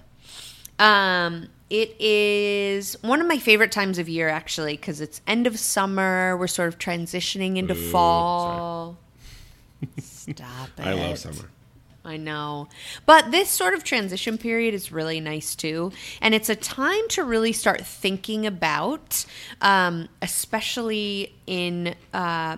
Um, 0.77 1.47
it 1.69 1.99
is 1.99 2.95
one 3.01 3.21
of 3.21 3.27
my 3.27 3.37
favorite 3.37 3.71
times 3.71 3.97
of 3.97 4.07
year, 4.07 4.29
actually, 4.29 4.75
because 4.75 5.01
it's 5.01 5.21
end 5.25 5.47
of 5.47 5.57
summer. 5.57 6.37
We're 6.37 6.47
sort 6.47 6.67
of 6.67 6.77
transitioning 6.77 7.57
into 7.57 7.73
Ooh, 7.73 7.91
fall. 7.91 8.97
Stop 9.99 10.69
it. 10.77 10.79
I 10.85 10.93
love 10.93 11.17
summer. 11.17 11.49
I 12.05 12.17
know. 12.17 12.69
But 13.07 13.31
this 13.31 13.49
sort 13.49 13.73
of 13.73 13.83
transition 13.83 14.37
period 14.37 14.75
is 14.75 14.91
really 14.91 15.19
nice 15.19 15.55
too. 15.55 15.91
And 16.21 16.35
it's 16.35 16.49
a 16.49 16.55
time 16.55 17.07
to 17.09 17.23
really 17.23 17.51
start 17.51 17.85
thinking 17.85 18.45
about, 18.45 19.25
um, 19.61 20.07
especially 20.21 21.33
in 21.47 21.95
uh, 22.13 22.57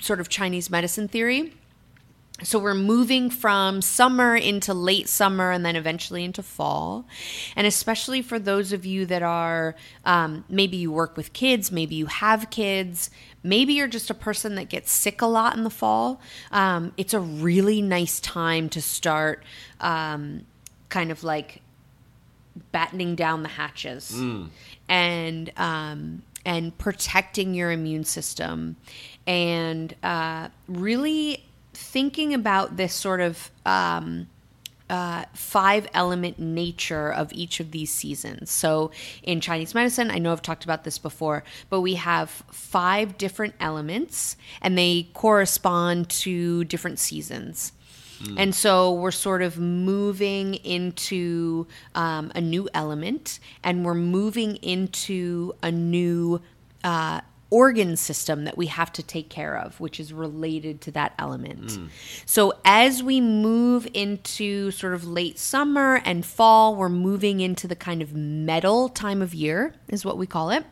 sort 0.00 0.20
of 0.20 0.28
Chinese 0.28 0.68
medicine 0.70 1.08
theory. 1.08 1.54
So 2.42 2.58
we're 2.58 2.74
moving 2.74 3.30
from 3.30 3.80
summer 3.80 4.34
into 4.34 4.74
late 4.74 5.08
summer 5.08 5.52
and 5.52 5.64
then 5.64 5.76
eventually 5.76 6.24
into 6.24 6.42
fall. 6.42 7.06
And 7.54 7.64
especially 7.64 8.22
for 8.22 8.40
those 8.40 8.72
of 8.72 8.84
you 8.84 9.06
that 9.06 9.22
are 9.22 9.76
um, 10.04 10.44
maybe 10.48 10.76
you 10.76 10.90
work 10.90 11.16
with 11.16 11.32
kids, 11.32 11.70
maybe 11.70 11.94
you 11.94 12.06
have 12.06 12.50
kids, 12.50 13.08
maybe 13.44 13.74
you're 13.74 13.86
just 13.86 14.10
a 14.10 14.14
person 14.14 14.56
that 14.56 14.68
gets 14.68 14.90
sick 14.90 15.22
a 15.22 15.26
lot 15.26 15.56
in 15.56 15.62
the 15.62 15.70
fall. 15.70 16.20
Um, 16.50 16.92
it's 16.96 17.14
a 17.14 17.20
really 17.20 17.80
nice 17.80 18.18
time 18.18 18.68
to 18.70 18.82
start 18.82 19.44
um, 19.80 20.44
kind 20.88 21.12
of 21.12 21.22
like 21.22 21.62
battening 22.72 23.14
down 23.14 23.44
the 23.44 23.48
hatches 23.48 24.12
and 24.88 25.52
um, 25.56 26.22
and 26.44 26.76
protecting 26.78 27.54
your 27.54 27.70
immune 27.70 28.04
system 28.04 28.76
and 29.26 29.94
uh, 30.02 30.48
really 30.68 31.44
thinking 31.74 32.34
about 32.34 32.76
this 32.76 32.94
sort 32.94 33.20
of 33.20 33.50
um, 33.66 34.28
uh, 34.90 35.24
five 35.32 35.88
element 35.94 36.38
nature 36.38 37.12
of 37.12 37.32
each 37.32 37.60
of 37.60 37.70
these 37.70 37.92
seasons. 37.92 38.50
So 38.50 38.90
in 39.22 39.40
Chinese 39.40 39.74
medicine, 39.74 40.10
I 40.10 40.18
know 40.18 40.32
I've 40.32 40.42
talked 40.42 40.64
about 40.64 40.84
this 40.84 40.98
before, 40.98 41.44
but 41.70 41.80
we 41.80 41.94
have 41.94 42.30
five 42.50 43.18
different 43.18 43.54
elements 43.60 44.36
and 44.60 44.76
they 44.76 45.08
correspond 45.14 46.10
to 46.10 46.64
different 46.64 46.98
seasons. 46.98 47.72
And 48.38 48.54
so 48.54 48.92
we're 48.92 49.10
sort 49.10 49.42
of 49.42 49.58
moving 49.58 50.54
into 50.54 51.66
um, 51.94 52.32
a 52.34 52.40
new 52.40 52.68
element 52.72 53.38
and 53.62 53.84
we're 53.84 53.94
moving 53.94 54.56
into 54.56 55.54
a 55.62 55.70
new 55.70 56.40
uh, 56.82 57.20
organ 57.54 57.96
system 57.96 58.42
that 58.46 58.56
we 58.56 58.66
have 58.66 58.92
to 58.92 59.00
take 59.00 59.28
care 59.28 59.56
of, 59.56 59.78
which 59.78 60.00
is 60.00 60.12
related 60.12 60.80
to 60.80 60.90
that 60.90 61.14
element. 61.20 61.78
So 62.26 62.54
as 62.64 63.00
we 63.00 63.20
move 63.20 63.86
into 63.94 64.72
sort 64.72 64.92
of 64.92 65.06
late 65.06 65.38
summer 65.38 66.02
and 66.04 66.26
fall, 66.26 66.74
we're 66.74 66.88
moving 66.88 67.38
into 67.38 67.68
the 67.68 67.76
kind 67.76 68.02
of 68.02 68.12
metal 68.12 68.88
time 68.88 69.22
of 69.22 69.32
year, 69.32 69.72
is 69.86 70.04
what 70.04 70.18
we 70.18 70.26
call 70.26 70.50
it. 70.50 70.64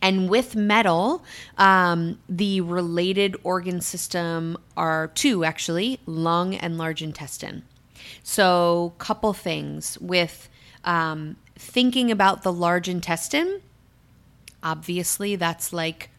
And 0.00 0.30
with 0.30 0.56
metal, 0.56 1.22
um, 1.58 2.18
the 2.26 2.62
related 2.62 3.36
organ 3.44 3.82
system 3.82 4.56
are 4.78 5.08
two 5.08 5.44
actually 5.44 6.00
lung 6.06 6.54
and 6.54 6.78
large 6.78 7.02
intestine. 7.02 7.64
So, 8.22 8.94
couple 8.96 9.34
things 9.34 9.98
with 9.98 10.48
um, 10.84 11.36
thinking 11.54 12.10
about 12.10 12.44
the 12.44 12.52
large 12.52 12.88
intestine. 12.88 13.60
Obviously, 14.62 15.36
that's 15.36 15.72
like 15.72 16.10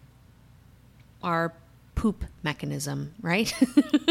our 1.23 1.53
poop 1.95 2.25
mechanism, 2.41 3.13
right? 3.21 3.53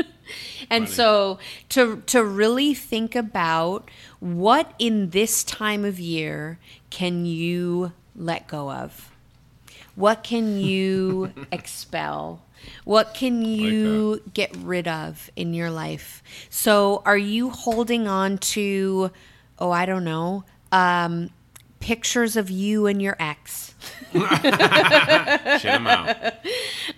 and 0.71 0.89
so 0.89 1.39
to 1.71 2.03
to 2.07 2.25
really 2.25 2.73
think 2.75 3.17
about 3.17 3.91
what 4.21 4.73
in 4.79 5.11
this 5.11 5.43
time 5.43 5.85
of 5.85 5.99
year 5.99 6.59
can 6.91 7.27
you 7.27 7.93
let 8.15 8.47
go 8.47 8.71
of? 8.71 9.11
What 9.97 10.23
can 10.23 10.61
you 10.61 11.33
expel? 11.53 12.43
What 12.85 13.15
can 13.15 13.43
you 13.43 14.23
get 14.35 14.55
rid 14.57 14.87
of 14.87 15.31
in 15.35 15.55
your 15.55 15.71
life? 15.71 16.23
So 16.49 17.03
are 17.05 17.19
you 17.19 17.51
holding 17.51 18.07
on 18.07 18.39
to 18.39 19.11
oh, 19.59 19.71
I 19.71 19.85
don't 19.85 20.05
know, 20.05 20.45
um 20.71 21.31
pictures 21.81 22.37
of 22.37 22.51
you 22.51 22.87
and 22.87 23.03
your 23.03 23.17
ex? 23.19 23.75
Shit 25.61 25.73
him 25.73 25.87
out. 25.87 26.17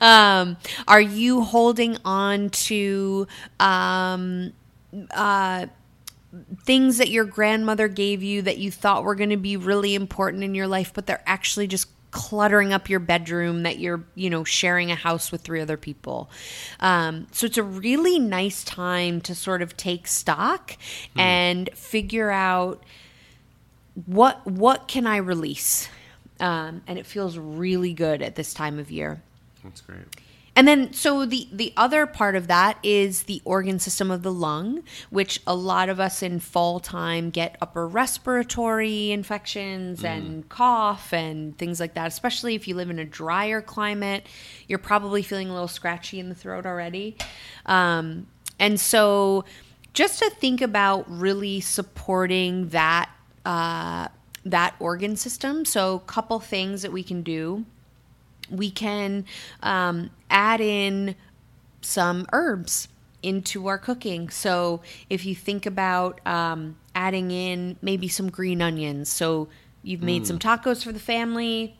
Um, 0.00 0.56
are 0.88 1.00
you 1.00 1.42
holding 1.42 1.98
on 2.04 2.50
to 2.50 3.26
um, 3.60 4.52
uh, 5.10 5.66
things 6.64 6.98
that 6.98 7.10
your 7.10 7.24
grandmother 7.24 7.88
gave 7.88 8.22
you 8.22 8.42
that 8.42 8.58
you 8.58 8.70
thought 8.70 9.04
were 9.04 9.14
going 9.14 9.30
to 9.30 9.36
be 9.36 9.56
really 9.56 9.94
important 9.94 10.42
in 10.42 10.54
your 10.54 10.66
life, 10.66 10.92
but 10.94 11.06
they're 11.06 11.22
actually 11.26 11.66
just 11.66 11.88
cluttering 12.10 12.72
up 12.72 12.88
your 12.88 13.00
bedroom 13.00 13.62
that 13.62 13.78
you're, 13.78 14.04
you 14.14 14.30
know, 14.30 14.44
sharing 14.44 14.90
a 14.90 14.94
house 14.94 15.32
with 15.32 15.40
three 15.42 15.60
other 15.60 15.76
people. 15.76 16.30
Um, 16.80 17.26
so 17.32 17.46
it's 17.46 17.58
a 17.58 17.62
really 17.62 18.18
nice 18.18 18.64
time 18.64 19.20
to 19.22 19.34
sort 19.34 19.62
of 19.62 19.76
take 19.76 20.06
stock 20.06 20.76
and 21.16 21.70
figure 21.74 22.30
out 22.30 22.82
what 24.06 24.46
what 24.46 24.88
can 24.88 25.06
I 25.06 25.16
release. 25.18 25.88
Um, 26.42 26.82
and 26.86 26.98
it 26.98 27.06
feels 27.06 27.38
really 27.38 27.94
good 27.94 28.20
at 28.20 28.34
this 28.34 28.52
time 28.52 28.78
of 28.78 28.90
year. 28.90 29.22
That's 29.62 29.80
great. 29.80 30.02
And 30.54 30.68
then, 30.68 30.92
so 30.92 31.24
the 31.24 31.48
the 31.50 31.72
other 31.78 32.04
part 32.04 32.36
of 32.36 32.48
that 32.48 32.76
is 32.82 33.22
the 33.22 33.40
organ 33.44 33.78
system 33.78 34.10
of 34.10 34.22
the 34.22 34.32
lung, 34.32 34.82
which 35.08 35.40
a 35.46 35.54
lot 35.54 35.88
of 35.88 35.98
us 35.98 36.22
in 36.22 36.40
fall 36.40 36.78
time 36.78 37.30
get 37.30 37.56
upper 37.62 37.88
respiratory 37.88 39.12
infections 39.12 40.04
and 40.04 40.46
cough 40.50 41.14
and 41.14 41.56
things 41.56 41.80
like 41.80 41.94
that. 41.94 42.06
Especially 42.06 42.54
if 42.54 42.68
you 42.68 42.74
live 42.74 42.90
in 42.90 42.98
a 42.98 43.04
drier 43.06 43.62
climate, 43.62 44.26
you're 44.68 44.78
probably 44.78 45.22
feeling 45.22 45.48
a 45.48 45.52
little 45.52 45.68
scratchy 45.68 46.20
in 46.20 46.28
the 46.28 46.34
throat 46.34 46.66
already. 46.66 47.16
Um, 47.64 48.26
and 48.58 48.78
so, 48.78 49.46
just 49.94 50.18
to 50.18 50.28
think 50.28 50.60
about 50.60 51.06
really 51.08 51.60
supporting 51.60 52.68
that 52.68 53.08
uh, 53.46 54.08
that 54.44 54.74
organ 54.80 55.16
system. 55.16 55.64
So, 55.64 56.00
couple 56.00 56.40
things 56.40 56.82
that 56.82 56.92
we 56.92 57.02
can 57.02 57.22
do 57.22 57.64
we 58.52 58.70
can 58.70 59.24
um, 59.62 60.10
add 60.30 60.60
in 60.60 61.16
some 61.80 62.26
herbs 62.32 62.88
into 63.22 63.66
our 63.66 63.78
cooking. 63.78 64.28
So 64.30 64.82
if 65.08 65.24
you 65.24 65.34
think 65.34 65.66
about 65.66 66.24
um, 66.26 66.76
adding 66.94 67.30
in 67.30 67.76
maybe 67.82 68.08
some 68.08 68.30
green 68.30 68.60
onions, 68.60 69.08
so 69.08 69.48
you've 69.82 70.02
made 70.02 70.26
some 70.26 70.38
tacos 70.38 70.84
for 70.84 70.92
the 70.92 71.00
family, 71.00 71.76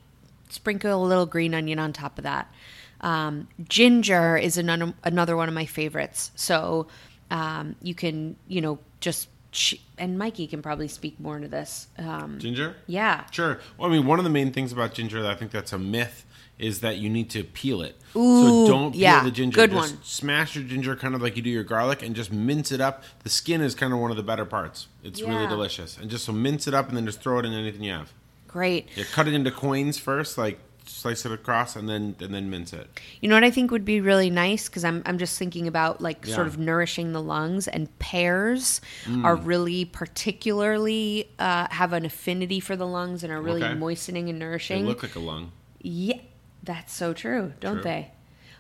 sprinkle 0.48 1.02
a 1.02 1.04
little 1.04 1.26
green 1.26 1.54
onion 1.54 1.78
on 1.78 1.92
top 1.92 2.18
of 2.18 2.24
that. 2.24 2.52
Um, 3.00 3.48
ginger 3.68 4.36
is 4.36 4.56
another 4.56 4.94
another 5.02 5.36
one 5.36 5.48
of 5.48 5.54
my 5.54 5.66
favorites. 5.66 6.30
So 6.36 6.86
um, 7.32 7.74
you 7.82 7.94
can 7.96 8.36
you 8.46 8.60
know 8.60 8.78
just 9.00 9.28
ch- 9.52 9.80
and 9.96 10.18
Mikey 10.18 10.46
can 10.48 10.60
probably 10.62 10.88
speak 10.88 11.20
more 11.20 11.36
into 11.36 11.48
this. 11.48 11.86
Um, 11.98 12.38
Ginger? 12.40 12.74
yeah. 12.86 13.24
Sure. 13.30 13.60
Well, 13.78 13.88
I 13.88 13.92
mean, 13.92 14.06
one 14.06 14.18
of 14.18 14.24
the 14.24 14.30
main 14.30 14.52
things 14.52 14.72
about 14.72 14.94
ginger 14.94 15.22
that 15.22 15.30
I 15.30 15.34
think 15.36 15.52
that's 15.52 15.72
a 15.72 15.78
myth 15.78 16.24
is 16.58 16.80
that 16.80 16.98
you 16.98 17.08
need 17.08 17.28
to 17.30 17.42
peel 17.42 17.82
it. 17.82 17.96
Ooh, 18.14 18.66
so 18.66 18.72
don't 18.72 18.92
peel 18.92 19.00
yeah, 19.00 19.24
the 19.24 19.30
ginger. 19.30 19.56
good 19.56 19.70
Just 19.70 19.94
one. 19.94 20.02
Smash 20.04 20.54
your 20.54 20.64
ginger 20.64 20.94
kind 20.94 21.14
of 21.14 21.22
like 21.22 21.36
you 21.36 21.42
do 21.42 21.50
your 21.50 21.64
garlic 21.64 22.02
and 22.02 22.14
just 22.14 22.32
mince 22.32 22.70
it 22.70 22.80
up. 22.80 23.02
The 23.24 23.30
skin 23.30 23.60
is 23.60 23.74
kind 23.74 23.92
of 23.92 23.98
one 23.98 24.10
of 24.10 24.16
the 24.16 24.22
better 24.22 24.44
parts. 24.44 24.86
It's 25.02 25.20
really 25.22 25.46
delicious. 25.46 25.96
And 25.98 26.10
just 26.10 26.24
so 26.24 26.32
mince 26.32 26.68
it 26.68 26.74
up 26.74 26.88
and 26.88 26.96
then 26.96 27.06
just 27.06 27.20
throw 27.20 27.38
it 27.38 27.46
in 27.46 27.52
anything 27.52 27.82
you 27.82 27.92
have. 27.92 28.12
Great. 28.46 28.88
Yeah, 28.94 29.04
cut 29.12 29.26
it 29.26 29.34
into 29.34 29.50
coins 29.50 29.98
first, 29.98 30.36
like 30.38 30.60
slice 30.84 31.24
it 31.24 31.32
across 31.32 31.76
and 31.76 31.88
then 31.88 32.16
and 32.20 32.34
then 32.34 32.50
mince 32.50 32.72
it. 32.72 33.00
You 33.20 33.28
know 33.28 33.36
what 33.36 33.44
I 33.44 33.50
think 33.50 33.70
would 33.70 33.84
be 33.84 34.00
really 34.00 34.30
nice 34.30 34.68
because 34.68 34.84
I'm 34.84 35.02
I'm 35.06 35.18
just 35.18 35.38
thinking 35.38 35.66
about 35.68 36.00
like 36.00 36.26
Yeah. 36.26 36.34
sort 36.34 36.46
of 36.46 36.58
nourishing 36.58 37.12
the 37.12 37.22
lungs 37.22 37.68
and 37.68 37.88
pears 37.98 38.80
Mm. 39.06 39.24
are 39.24 39.36
really 39.36 39.84
particularly 39.84 41.28
uh, 41.38 41.66
have 41.70 41.92
an 41.92 42.04
affinity 42.04 42.60
for 42.60 42.76
the 42.76 42.86
lungs 42.86 43.22
and 43.24 43.32
are 43.32 43.40
really 43.40 43.62
Okay. 43.64 43.74
moistening 43.74 44.28
and 44.28 44.38
nourishing. 44.38 44.82
They 44.82 44.88
look 44.88 45.02
like 45.02 45.14
a 45.14 45.20
lung. 45.20 45.52
yeah, 45.80 46.18
that's 46.62 46.92
so 46.92 47.12
true, 47.12 47.52
don't 47.60 47.74
True. 47.76 47.82
they? 47.82 48.10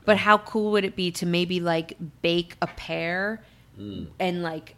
But 0.04 0.16
how 0.18 0.38
cool 0.38 0.72
would 0.72 0.84
it 0.84 0.96
be 0.96 1.10
to 1.12 1.26
maybe 1.26 1.60
like 1.60 1.96
bake 2.22 2.56
a 2.62 2.66
pear 2.66 3.42
Mm. 3.80 4.08
and 4.20 4.42
like 4.42 4.76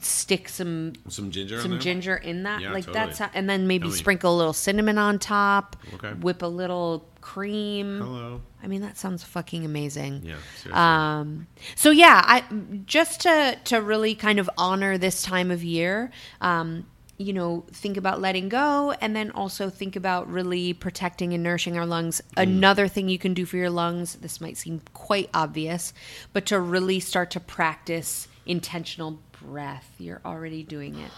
stick 0.00 0.48
some 0.48 0.92
Some 1.08 1.30
ginger. 1.30 1.56
in 1.56 1.62
some 1.62 1.78
ginger 1.80 2.16
in 2.16 2.42
that 2.44 2.60
Yeah, 2.62 2.72
like 2.72 2.86
totally. 2.86 3.06
that's 3.06 3.18
how, 3.18 3.30
and 3.34 3.48
then 3.48 3.66
maybe 3.66 3.86
Yummy. 3.88 3.96
sprinkle 3.98 4.34
a 4.34 4.36
little 4.36 4.52
cinnamon 4.52 4.98
on 4.98 5.18
top 5.18 5.76
Okay. 5.94 6.12
whip 6.12 6.42
a 6.42 6.46
little 6.46 7.06
cream 7.20 7.98
Hello. 7.98 8.40
i 8.62 8.66
mean 8.68 8.82
that 8.82 8.96
sounds 8.96 9.24
fucking 9.24 9.64
amazing 9.64 10.22
Yeah. 10.24 10.36
Seriously. 10.62 10.72
um, 10.72 11.46
so 11.74 11.90
yeah, 11.90 12.22
I 12.24 12.44
just 12.86 13.20
to 13.22 13.56
to 13.64 13.80
really 13.82 14.14
kind 14.14 14.38
of 14.38 14.48
honor 14.56 14.96
this 14.98 15.22
time 15.22 15.50
of 15.50 15.62
year. 15.64 16.10
Um, 16.40 16.86
you 17.18 17.32
know, 17.32 17.64
think 17.72 17.96
about 17.96 18.20
letting 18.20 18.50
go, 18.50 18.92
and 19.00 19.16
then 19.16 19.30
also 19.30 19.70
think 19.70 19.96
about 19.96 20.30
really 20.30 20.74
protecting 20.74 21.32
and 21.32 21.42
nourishing 21.42 21.74
our 21.78 21.86
lungs. 21.86 22.20
Another 22.36 22.88
thing 22.88 23.08
you 23.08 23.18
can 23.18 23.32
do 23.32 23.46
for 23.46 23.56
your 23.56 23.70
lungs. 23.70 24.16
This 24.16 24.38
might 24.38 24.58
seem 24.58 24.82
quite 24.92 25.30
obvious, 25.32 25.94
but 26.34 26.44
to 26.46 26.60
really 26.60 27.00
start 27.00 27.30
to 27.30 27.40
practice 27.40 28.28
intentional 28.44 29.18
breath. 29.42 29.88
You're 29.98 30.20
already 30.24 30.62
doing 30.62 30.98
it. 30.98 31.10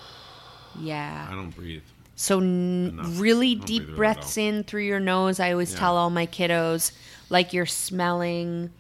Yeah. 0.79 1.29
I 1.31 1.35
don't 1.35 1.55
breathe. 1.55 1.83
So 2.17 2.39
n- 2.41 2.99
really 3.17 3.55
deep 3.55 3.95
breaths 3.95 4.37
in 4.37 4.65
through 4.65 4.83
your 4.83 5.01
nose. 5.01 5.41
I 5.41 5.53
always 5.53 5.73
Yeah. 5.73 5.79
tell 5.79 5.97
all 5.97 6.11
my 6.11 6.27
kiddos, 6.27 6.93
like 7.31 7.53
you're 7.53 7.67
smelling. 7.67 8.71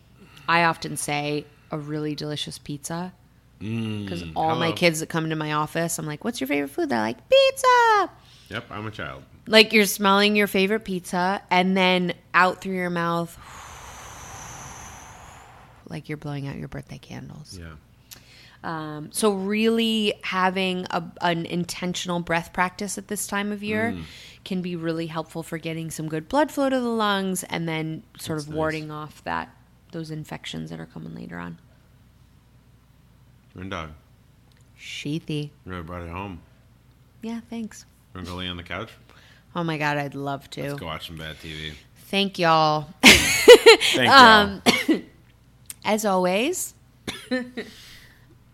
I 0.48 0.64
often 0.64 0.96
say 0.96 1.44
a 1.70 1.78
really 1.78 2.14
delicious 2.14 2.58
pizza 2.58 3.12
mm, 3.60 4.04
because 4.04 4.24
all 4.34 4.56
my 4.56 4.72
kids 4.72 5.00
that 5.00 5.08
come 5.08 5.30
to 5.30 5.36
my 5.36 5.52
office, 5.52 5.98
I'm 5.98 6.06
like, 6.06 6.24
"What's 6.24 6.40
your 6.40 6.48
favorite 6.48 6.70
food?" 6.70 6.88
They're 6.88 7.00
like, 7.00 7.18
"Pizza." 7.28 8.10
Yep, 8.48 8.64
I'm 8.70 8.86
a 8.86 8.90
child. 8.90 9.22
Like 9.46 9.72
you're 9.72 9.84
smelling 9.84 10.36
your 10.36 10.46
favorite 10.46 10.84
pizza, 10.84 11.42
and 11.50 11.76
then 11.76 12.14
out 12.34 12.60
through 12.60 12.74
your 12.74 12.90
mouth, 12.90 13.36
like 15.88 16.08
you're 16.08 16.18
blowing 16.18 16.48
out 16.48 16.56
your 16.56 16.68
birthday 16.68 16.98
candles. 16.98 17.56
Yeah. 17.58 17.74
Um, 18.64 19.10
so 19.12 19.32
really 19.32 20.14
having 20.24 20.86
a, 20.90 21.04
an 21.20 21.46
intentional 21.46 22.18
breath 22.20 22.52
practice 22.52 22.98
at 22.98 23.06
this 23.08 23.26
time 23.26 23.52
of 23.52 23.62
year 23.62 23.92
Mm. 23.96 24.02
can 24.44 24.62
be 24.62 24.74
really 24.74 25.06
helpful 25.06 25.42
for 25.44 25.58
getting 25.58 25.90
some 25.90 26.08
good 26.08 26.28
blood 26.28 26.50
flow 26.50 26.68
to 26.68 26.80
the 26.80 26.88
lungs 26.88 27.44
and 27.44 27.68
then 27.68 28.02
sort 28.18 28.38
That's 28.38 28.46
of 28.46 28.50
nice. 28.50 28.56
warding 28.56 28.90
off 28.90 29.22
that 29.24 29.54
those 29.92 30.10
infections 30.10 30.70
that 30.70 30.80
are 30.80 30.86
coming 30.86 31.14
later 31.14 31.38
on. 31.38 31.58
Dog. 33.68 33.90
Sheathy. 34.76 35.52
You 35.64 35.72
really 35.72 35.82
brought 35.82 36.02
it 36.02 36.10
home. 36.10 36.40
Yeah, 37.22 37.40
thanks. 37.50 37.84
You 38.14 38.18
want 38.18 38.26
to 38.26 38.32
go 38.32 38.38
lay 38.38 38.46
on 38.48 38.56
the 38.56 38.62
couch? 38.62 38.90
Oh 39.56 39.64
my 39.64 39.78
god, 39.78 39.96
I'd 39.96 40.14
love 40.14 40.48
to. 40.50 40.62
Let's 40.62 40.78
go 40.80 40.86
watch 40.86 41.06
some 41.08 41.16
bad 41.16 41.36
TV. 41.40 41.72
Thank 42.06 42.38
y'all. 42.38 42.88
Thank 43.02 44.08
Um, 44.10 44.62
you. 44.88 45.04
As 45.84 46.04
always, 46.04 46.74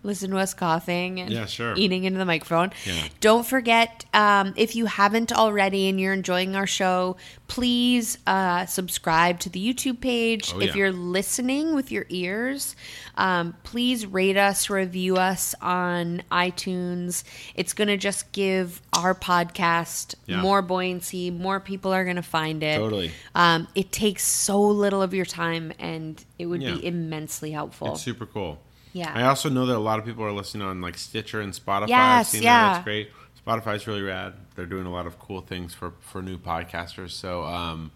listen 0.04 0.30
to 0.30 0.36
us 0.38 0.54
coughing 0.54 1.18
and 1.18 1.30
Yeah, 1.32 1.46
sure. 1.46 1.74
eating 1.76 2.04
into 2.04 2.18
the 2.18 2.24
microphone. 2.24 2.70
Yeah. 2.86 3.08
Don't 3.20 3.44
forget, 3.46 4.04
um, 4.14 4.52
if 4.56 4.76
you 4.76 4.86
haven't 4.86 5.32
already 5.32 5.88
and 5.88 5.98
you're 5.98 6.12
enjoying 6.12 6.54
our 6.54 6.66
show, 6.66 7.16
please 7.48 8.18
uh, 8.26 8.66
subscribe 8.66 9.40
to 9.40 9.48
the 9.50 9.60
YouTube 9.74 10.00
page. 10.00 10.52
Oh, 10.54 10.60
if 10.60 10.68
yeah. 10.68 10.74
you're 10.74 10.92
listening 10.92 11.74
with 11.74 11.90
your 11.90 12.06
ears, 12.10 12.76
um, 13.16 13.54
please 13.62 14.06
rate 14.06 14.36
us, 14.36 14.70
review 14.70 15.16
us 15.16 15.54
on 15.60 16.22
iTunes. 16.30 17.24
It's 17.54 17.72
going 17.72 17.88
to 17.88 17.96
just 17.96 18.30
give 18.32 18.80
our 18.92 19.14
podcast 19.14 20.14
more 20.28 20.62
buoyancy. 20.62 21.30
More 21.30 21.60
people 21.60 21.92
are 21.92 22.04
going 22.04 22.16
to 22.16 22.22
find 22.22 22.62
it. 22.62 22.76
Totally. 22.78 23.10
Um, 23.34 23.68
it 23.74 23.90
takes 23.92 24.24
so 24.24 24.60
little 24.60 25.02
of 25.02 25.14
your 25.14 25.24
time, 25.24 25.72
and 25.78 26.22
it 26.38 26.46
would 26.46 26.60
be 26.60 26.84
immensely 26.84 27.52
helpful. 27.52 27.92
It's 27.92 28.02
super 28.02 28.26
cool. 28.26 28.58
Yeah. 28.94 29.12
I 29.14 29.24
also 29.24 29.50
know 29.50 29.66
that 29.66 29.76
a 29.76 29.78
lot 29.78 29.98
of 29.98 30.06
people 30.06 30.24
are 30.24 30.32
listening 30.32 30.66
on 30.66 30.80
like 30.80 30.96
Stitcher 30.96 31.40
and 31.42 31.52
Spotify. 31.52 31.82
I've 31.82 31.88
Yes, 31.90 32.28
seen 32.30 32.42
yeah. 32.42 32.62
that. 32.62 32.72
That's 32.76 32.84
great. 32.84 33.10
Spotify's 33.46 33.86
really 33.86 34.00
rad. 34.02 34.32
They're 34.56 34.64
doing 34.64 34.86
a 34.86 34.90
lot 34.92 35.06
of 35.06 35.18
cool 35.18 35.42
things 35.42 35.74
for 35.74 35.92
for 36.00 36.22
new 36.22 36.38
podcasters. 36.38 37.10
So 37.10 37.42
um, 37.44 37.90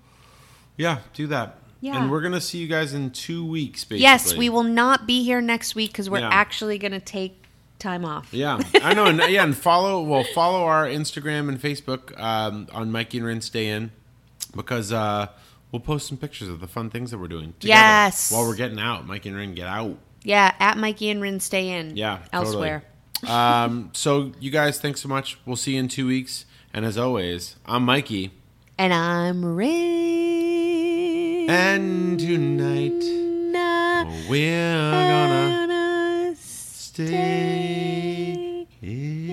yeah, 0.77 0.99
do 1.15 1.27
that. 1.29 1.57
Yeah. 1.81 1.97
And 2.03 2.11
we're 2.11 2.21
gonna 2.21 2.41
see 2.41 2.59
you 2.59 2.67
guys 2.67 2.93
in 2.93 3.11
two 3.13 3.47
weeks. 3.47 3.85
Basically. 3.85 4.03
yes, 4.03 4.37
we 4.37 4.49
will 4.51 4.65
not 4.65 5.07
be 5.07 5.23
here 5.25 5.41
next 5.41 5.75
week 5.75 5.93
because 5.93 6.11
we're 6.11 6.19
Yeah. 6.19 6.29
actually 6.31 6.77
going 6.79 6.93
to 6.93 7.01
take 7.01 7.45
time 7.79 8.05
off. 8.05 8.35
Yeah, 8.35 8.59
I 8.83 8.93
know. 8.95 9.07
And 9.07 9.19
yeah, 9.31 9.45
and 9.45 9.57
follow. 9.57 10.03
Well, 10.03 10.25
follow 10.35 10.65
our 10.65 10.87
Instagram 10.87 11.49
and 11.49 11.63
Facebook 11.63 12.19
um, 12.21 12.67
on 12.73 12.91
Mikey 12.91 13.19
and 13.19 13.27
Rinne 13.29 13.43
Stay 13.43 13.69
In 13.69 13.93
because 14.57 14.93
uh, 14.93 15.29
we'll 15.71 15.79
post 15.79 16.09
some 16.09 16.19
pictures 16.19 16.49
of 16.49 16.59
the 16.59 16.67
fun 16.67 16.91
things 16.91 17.13
that 17.13 17.19
we're 17.19 17.29
doing. 17.29 17.55
Together 17.61 17.69
Yes. 17.81 18.33
While 18.33 18.49
we're 18.49 18.57
getting 18.57 18.81
out, 18.81 19.07
Mikey 19.07 19.29
and 19.29 19.39
Rinne 19.39 19.55
get 19.55 19.69
out. 19.69 19.97
Yeah, 20.29 20.53
at 20.61 20.77
Mikey 20.77 21.09
and 21.09 21.23
Rinne, 21.23 21.41
stay 21.41 21.71
in. 21.71 21.97
Yeah, 21.97 22.19
elsewhere. 22.35 22.85
Totally. 23.23 23.33
um, 23.33 23.89
so 23.95 24.33
you 24.39 24.51
guys, 24.51 24.79
thanks 24.79 25.01
so 25.01 25.09
much. 25.09 25.39
We'll 25.47 25.57
see 25.57 25.73
you 25.73 25.81
in 25.81 25.89
two 25.89 26.07
weeks. 26.07 26.45
And 26.75 26.85
as 26.85 26.99
always, 26.99 27.57
I'm 27.65 27.87
Mikey. 27.87 28.33
And 28.77 28.93
I'm 28.93 29.43
Rinne. 29.43 31.49
And 31.49 32.21
tonight 32.21 33.03
we're 34.29 34.91
gonna 34.91 35.67
gonna 35.67 36.37
stay 36.37 38.67
in. 38.83 39.29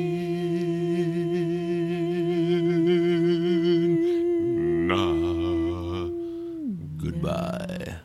Goodbye. 6.97 7.95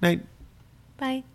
Night. 0.00 0.22
Bye. 1.02 1.31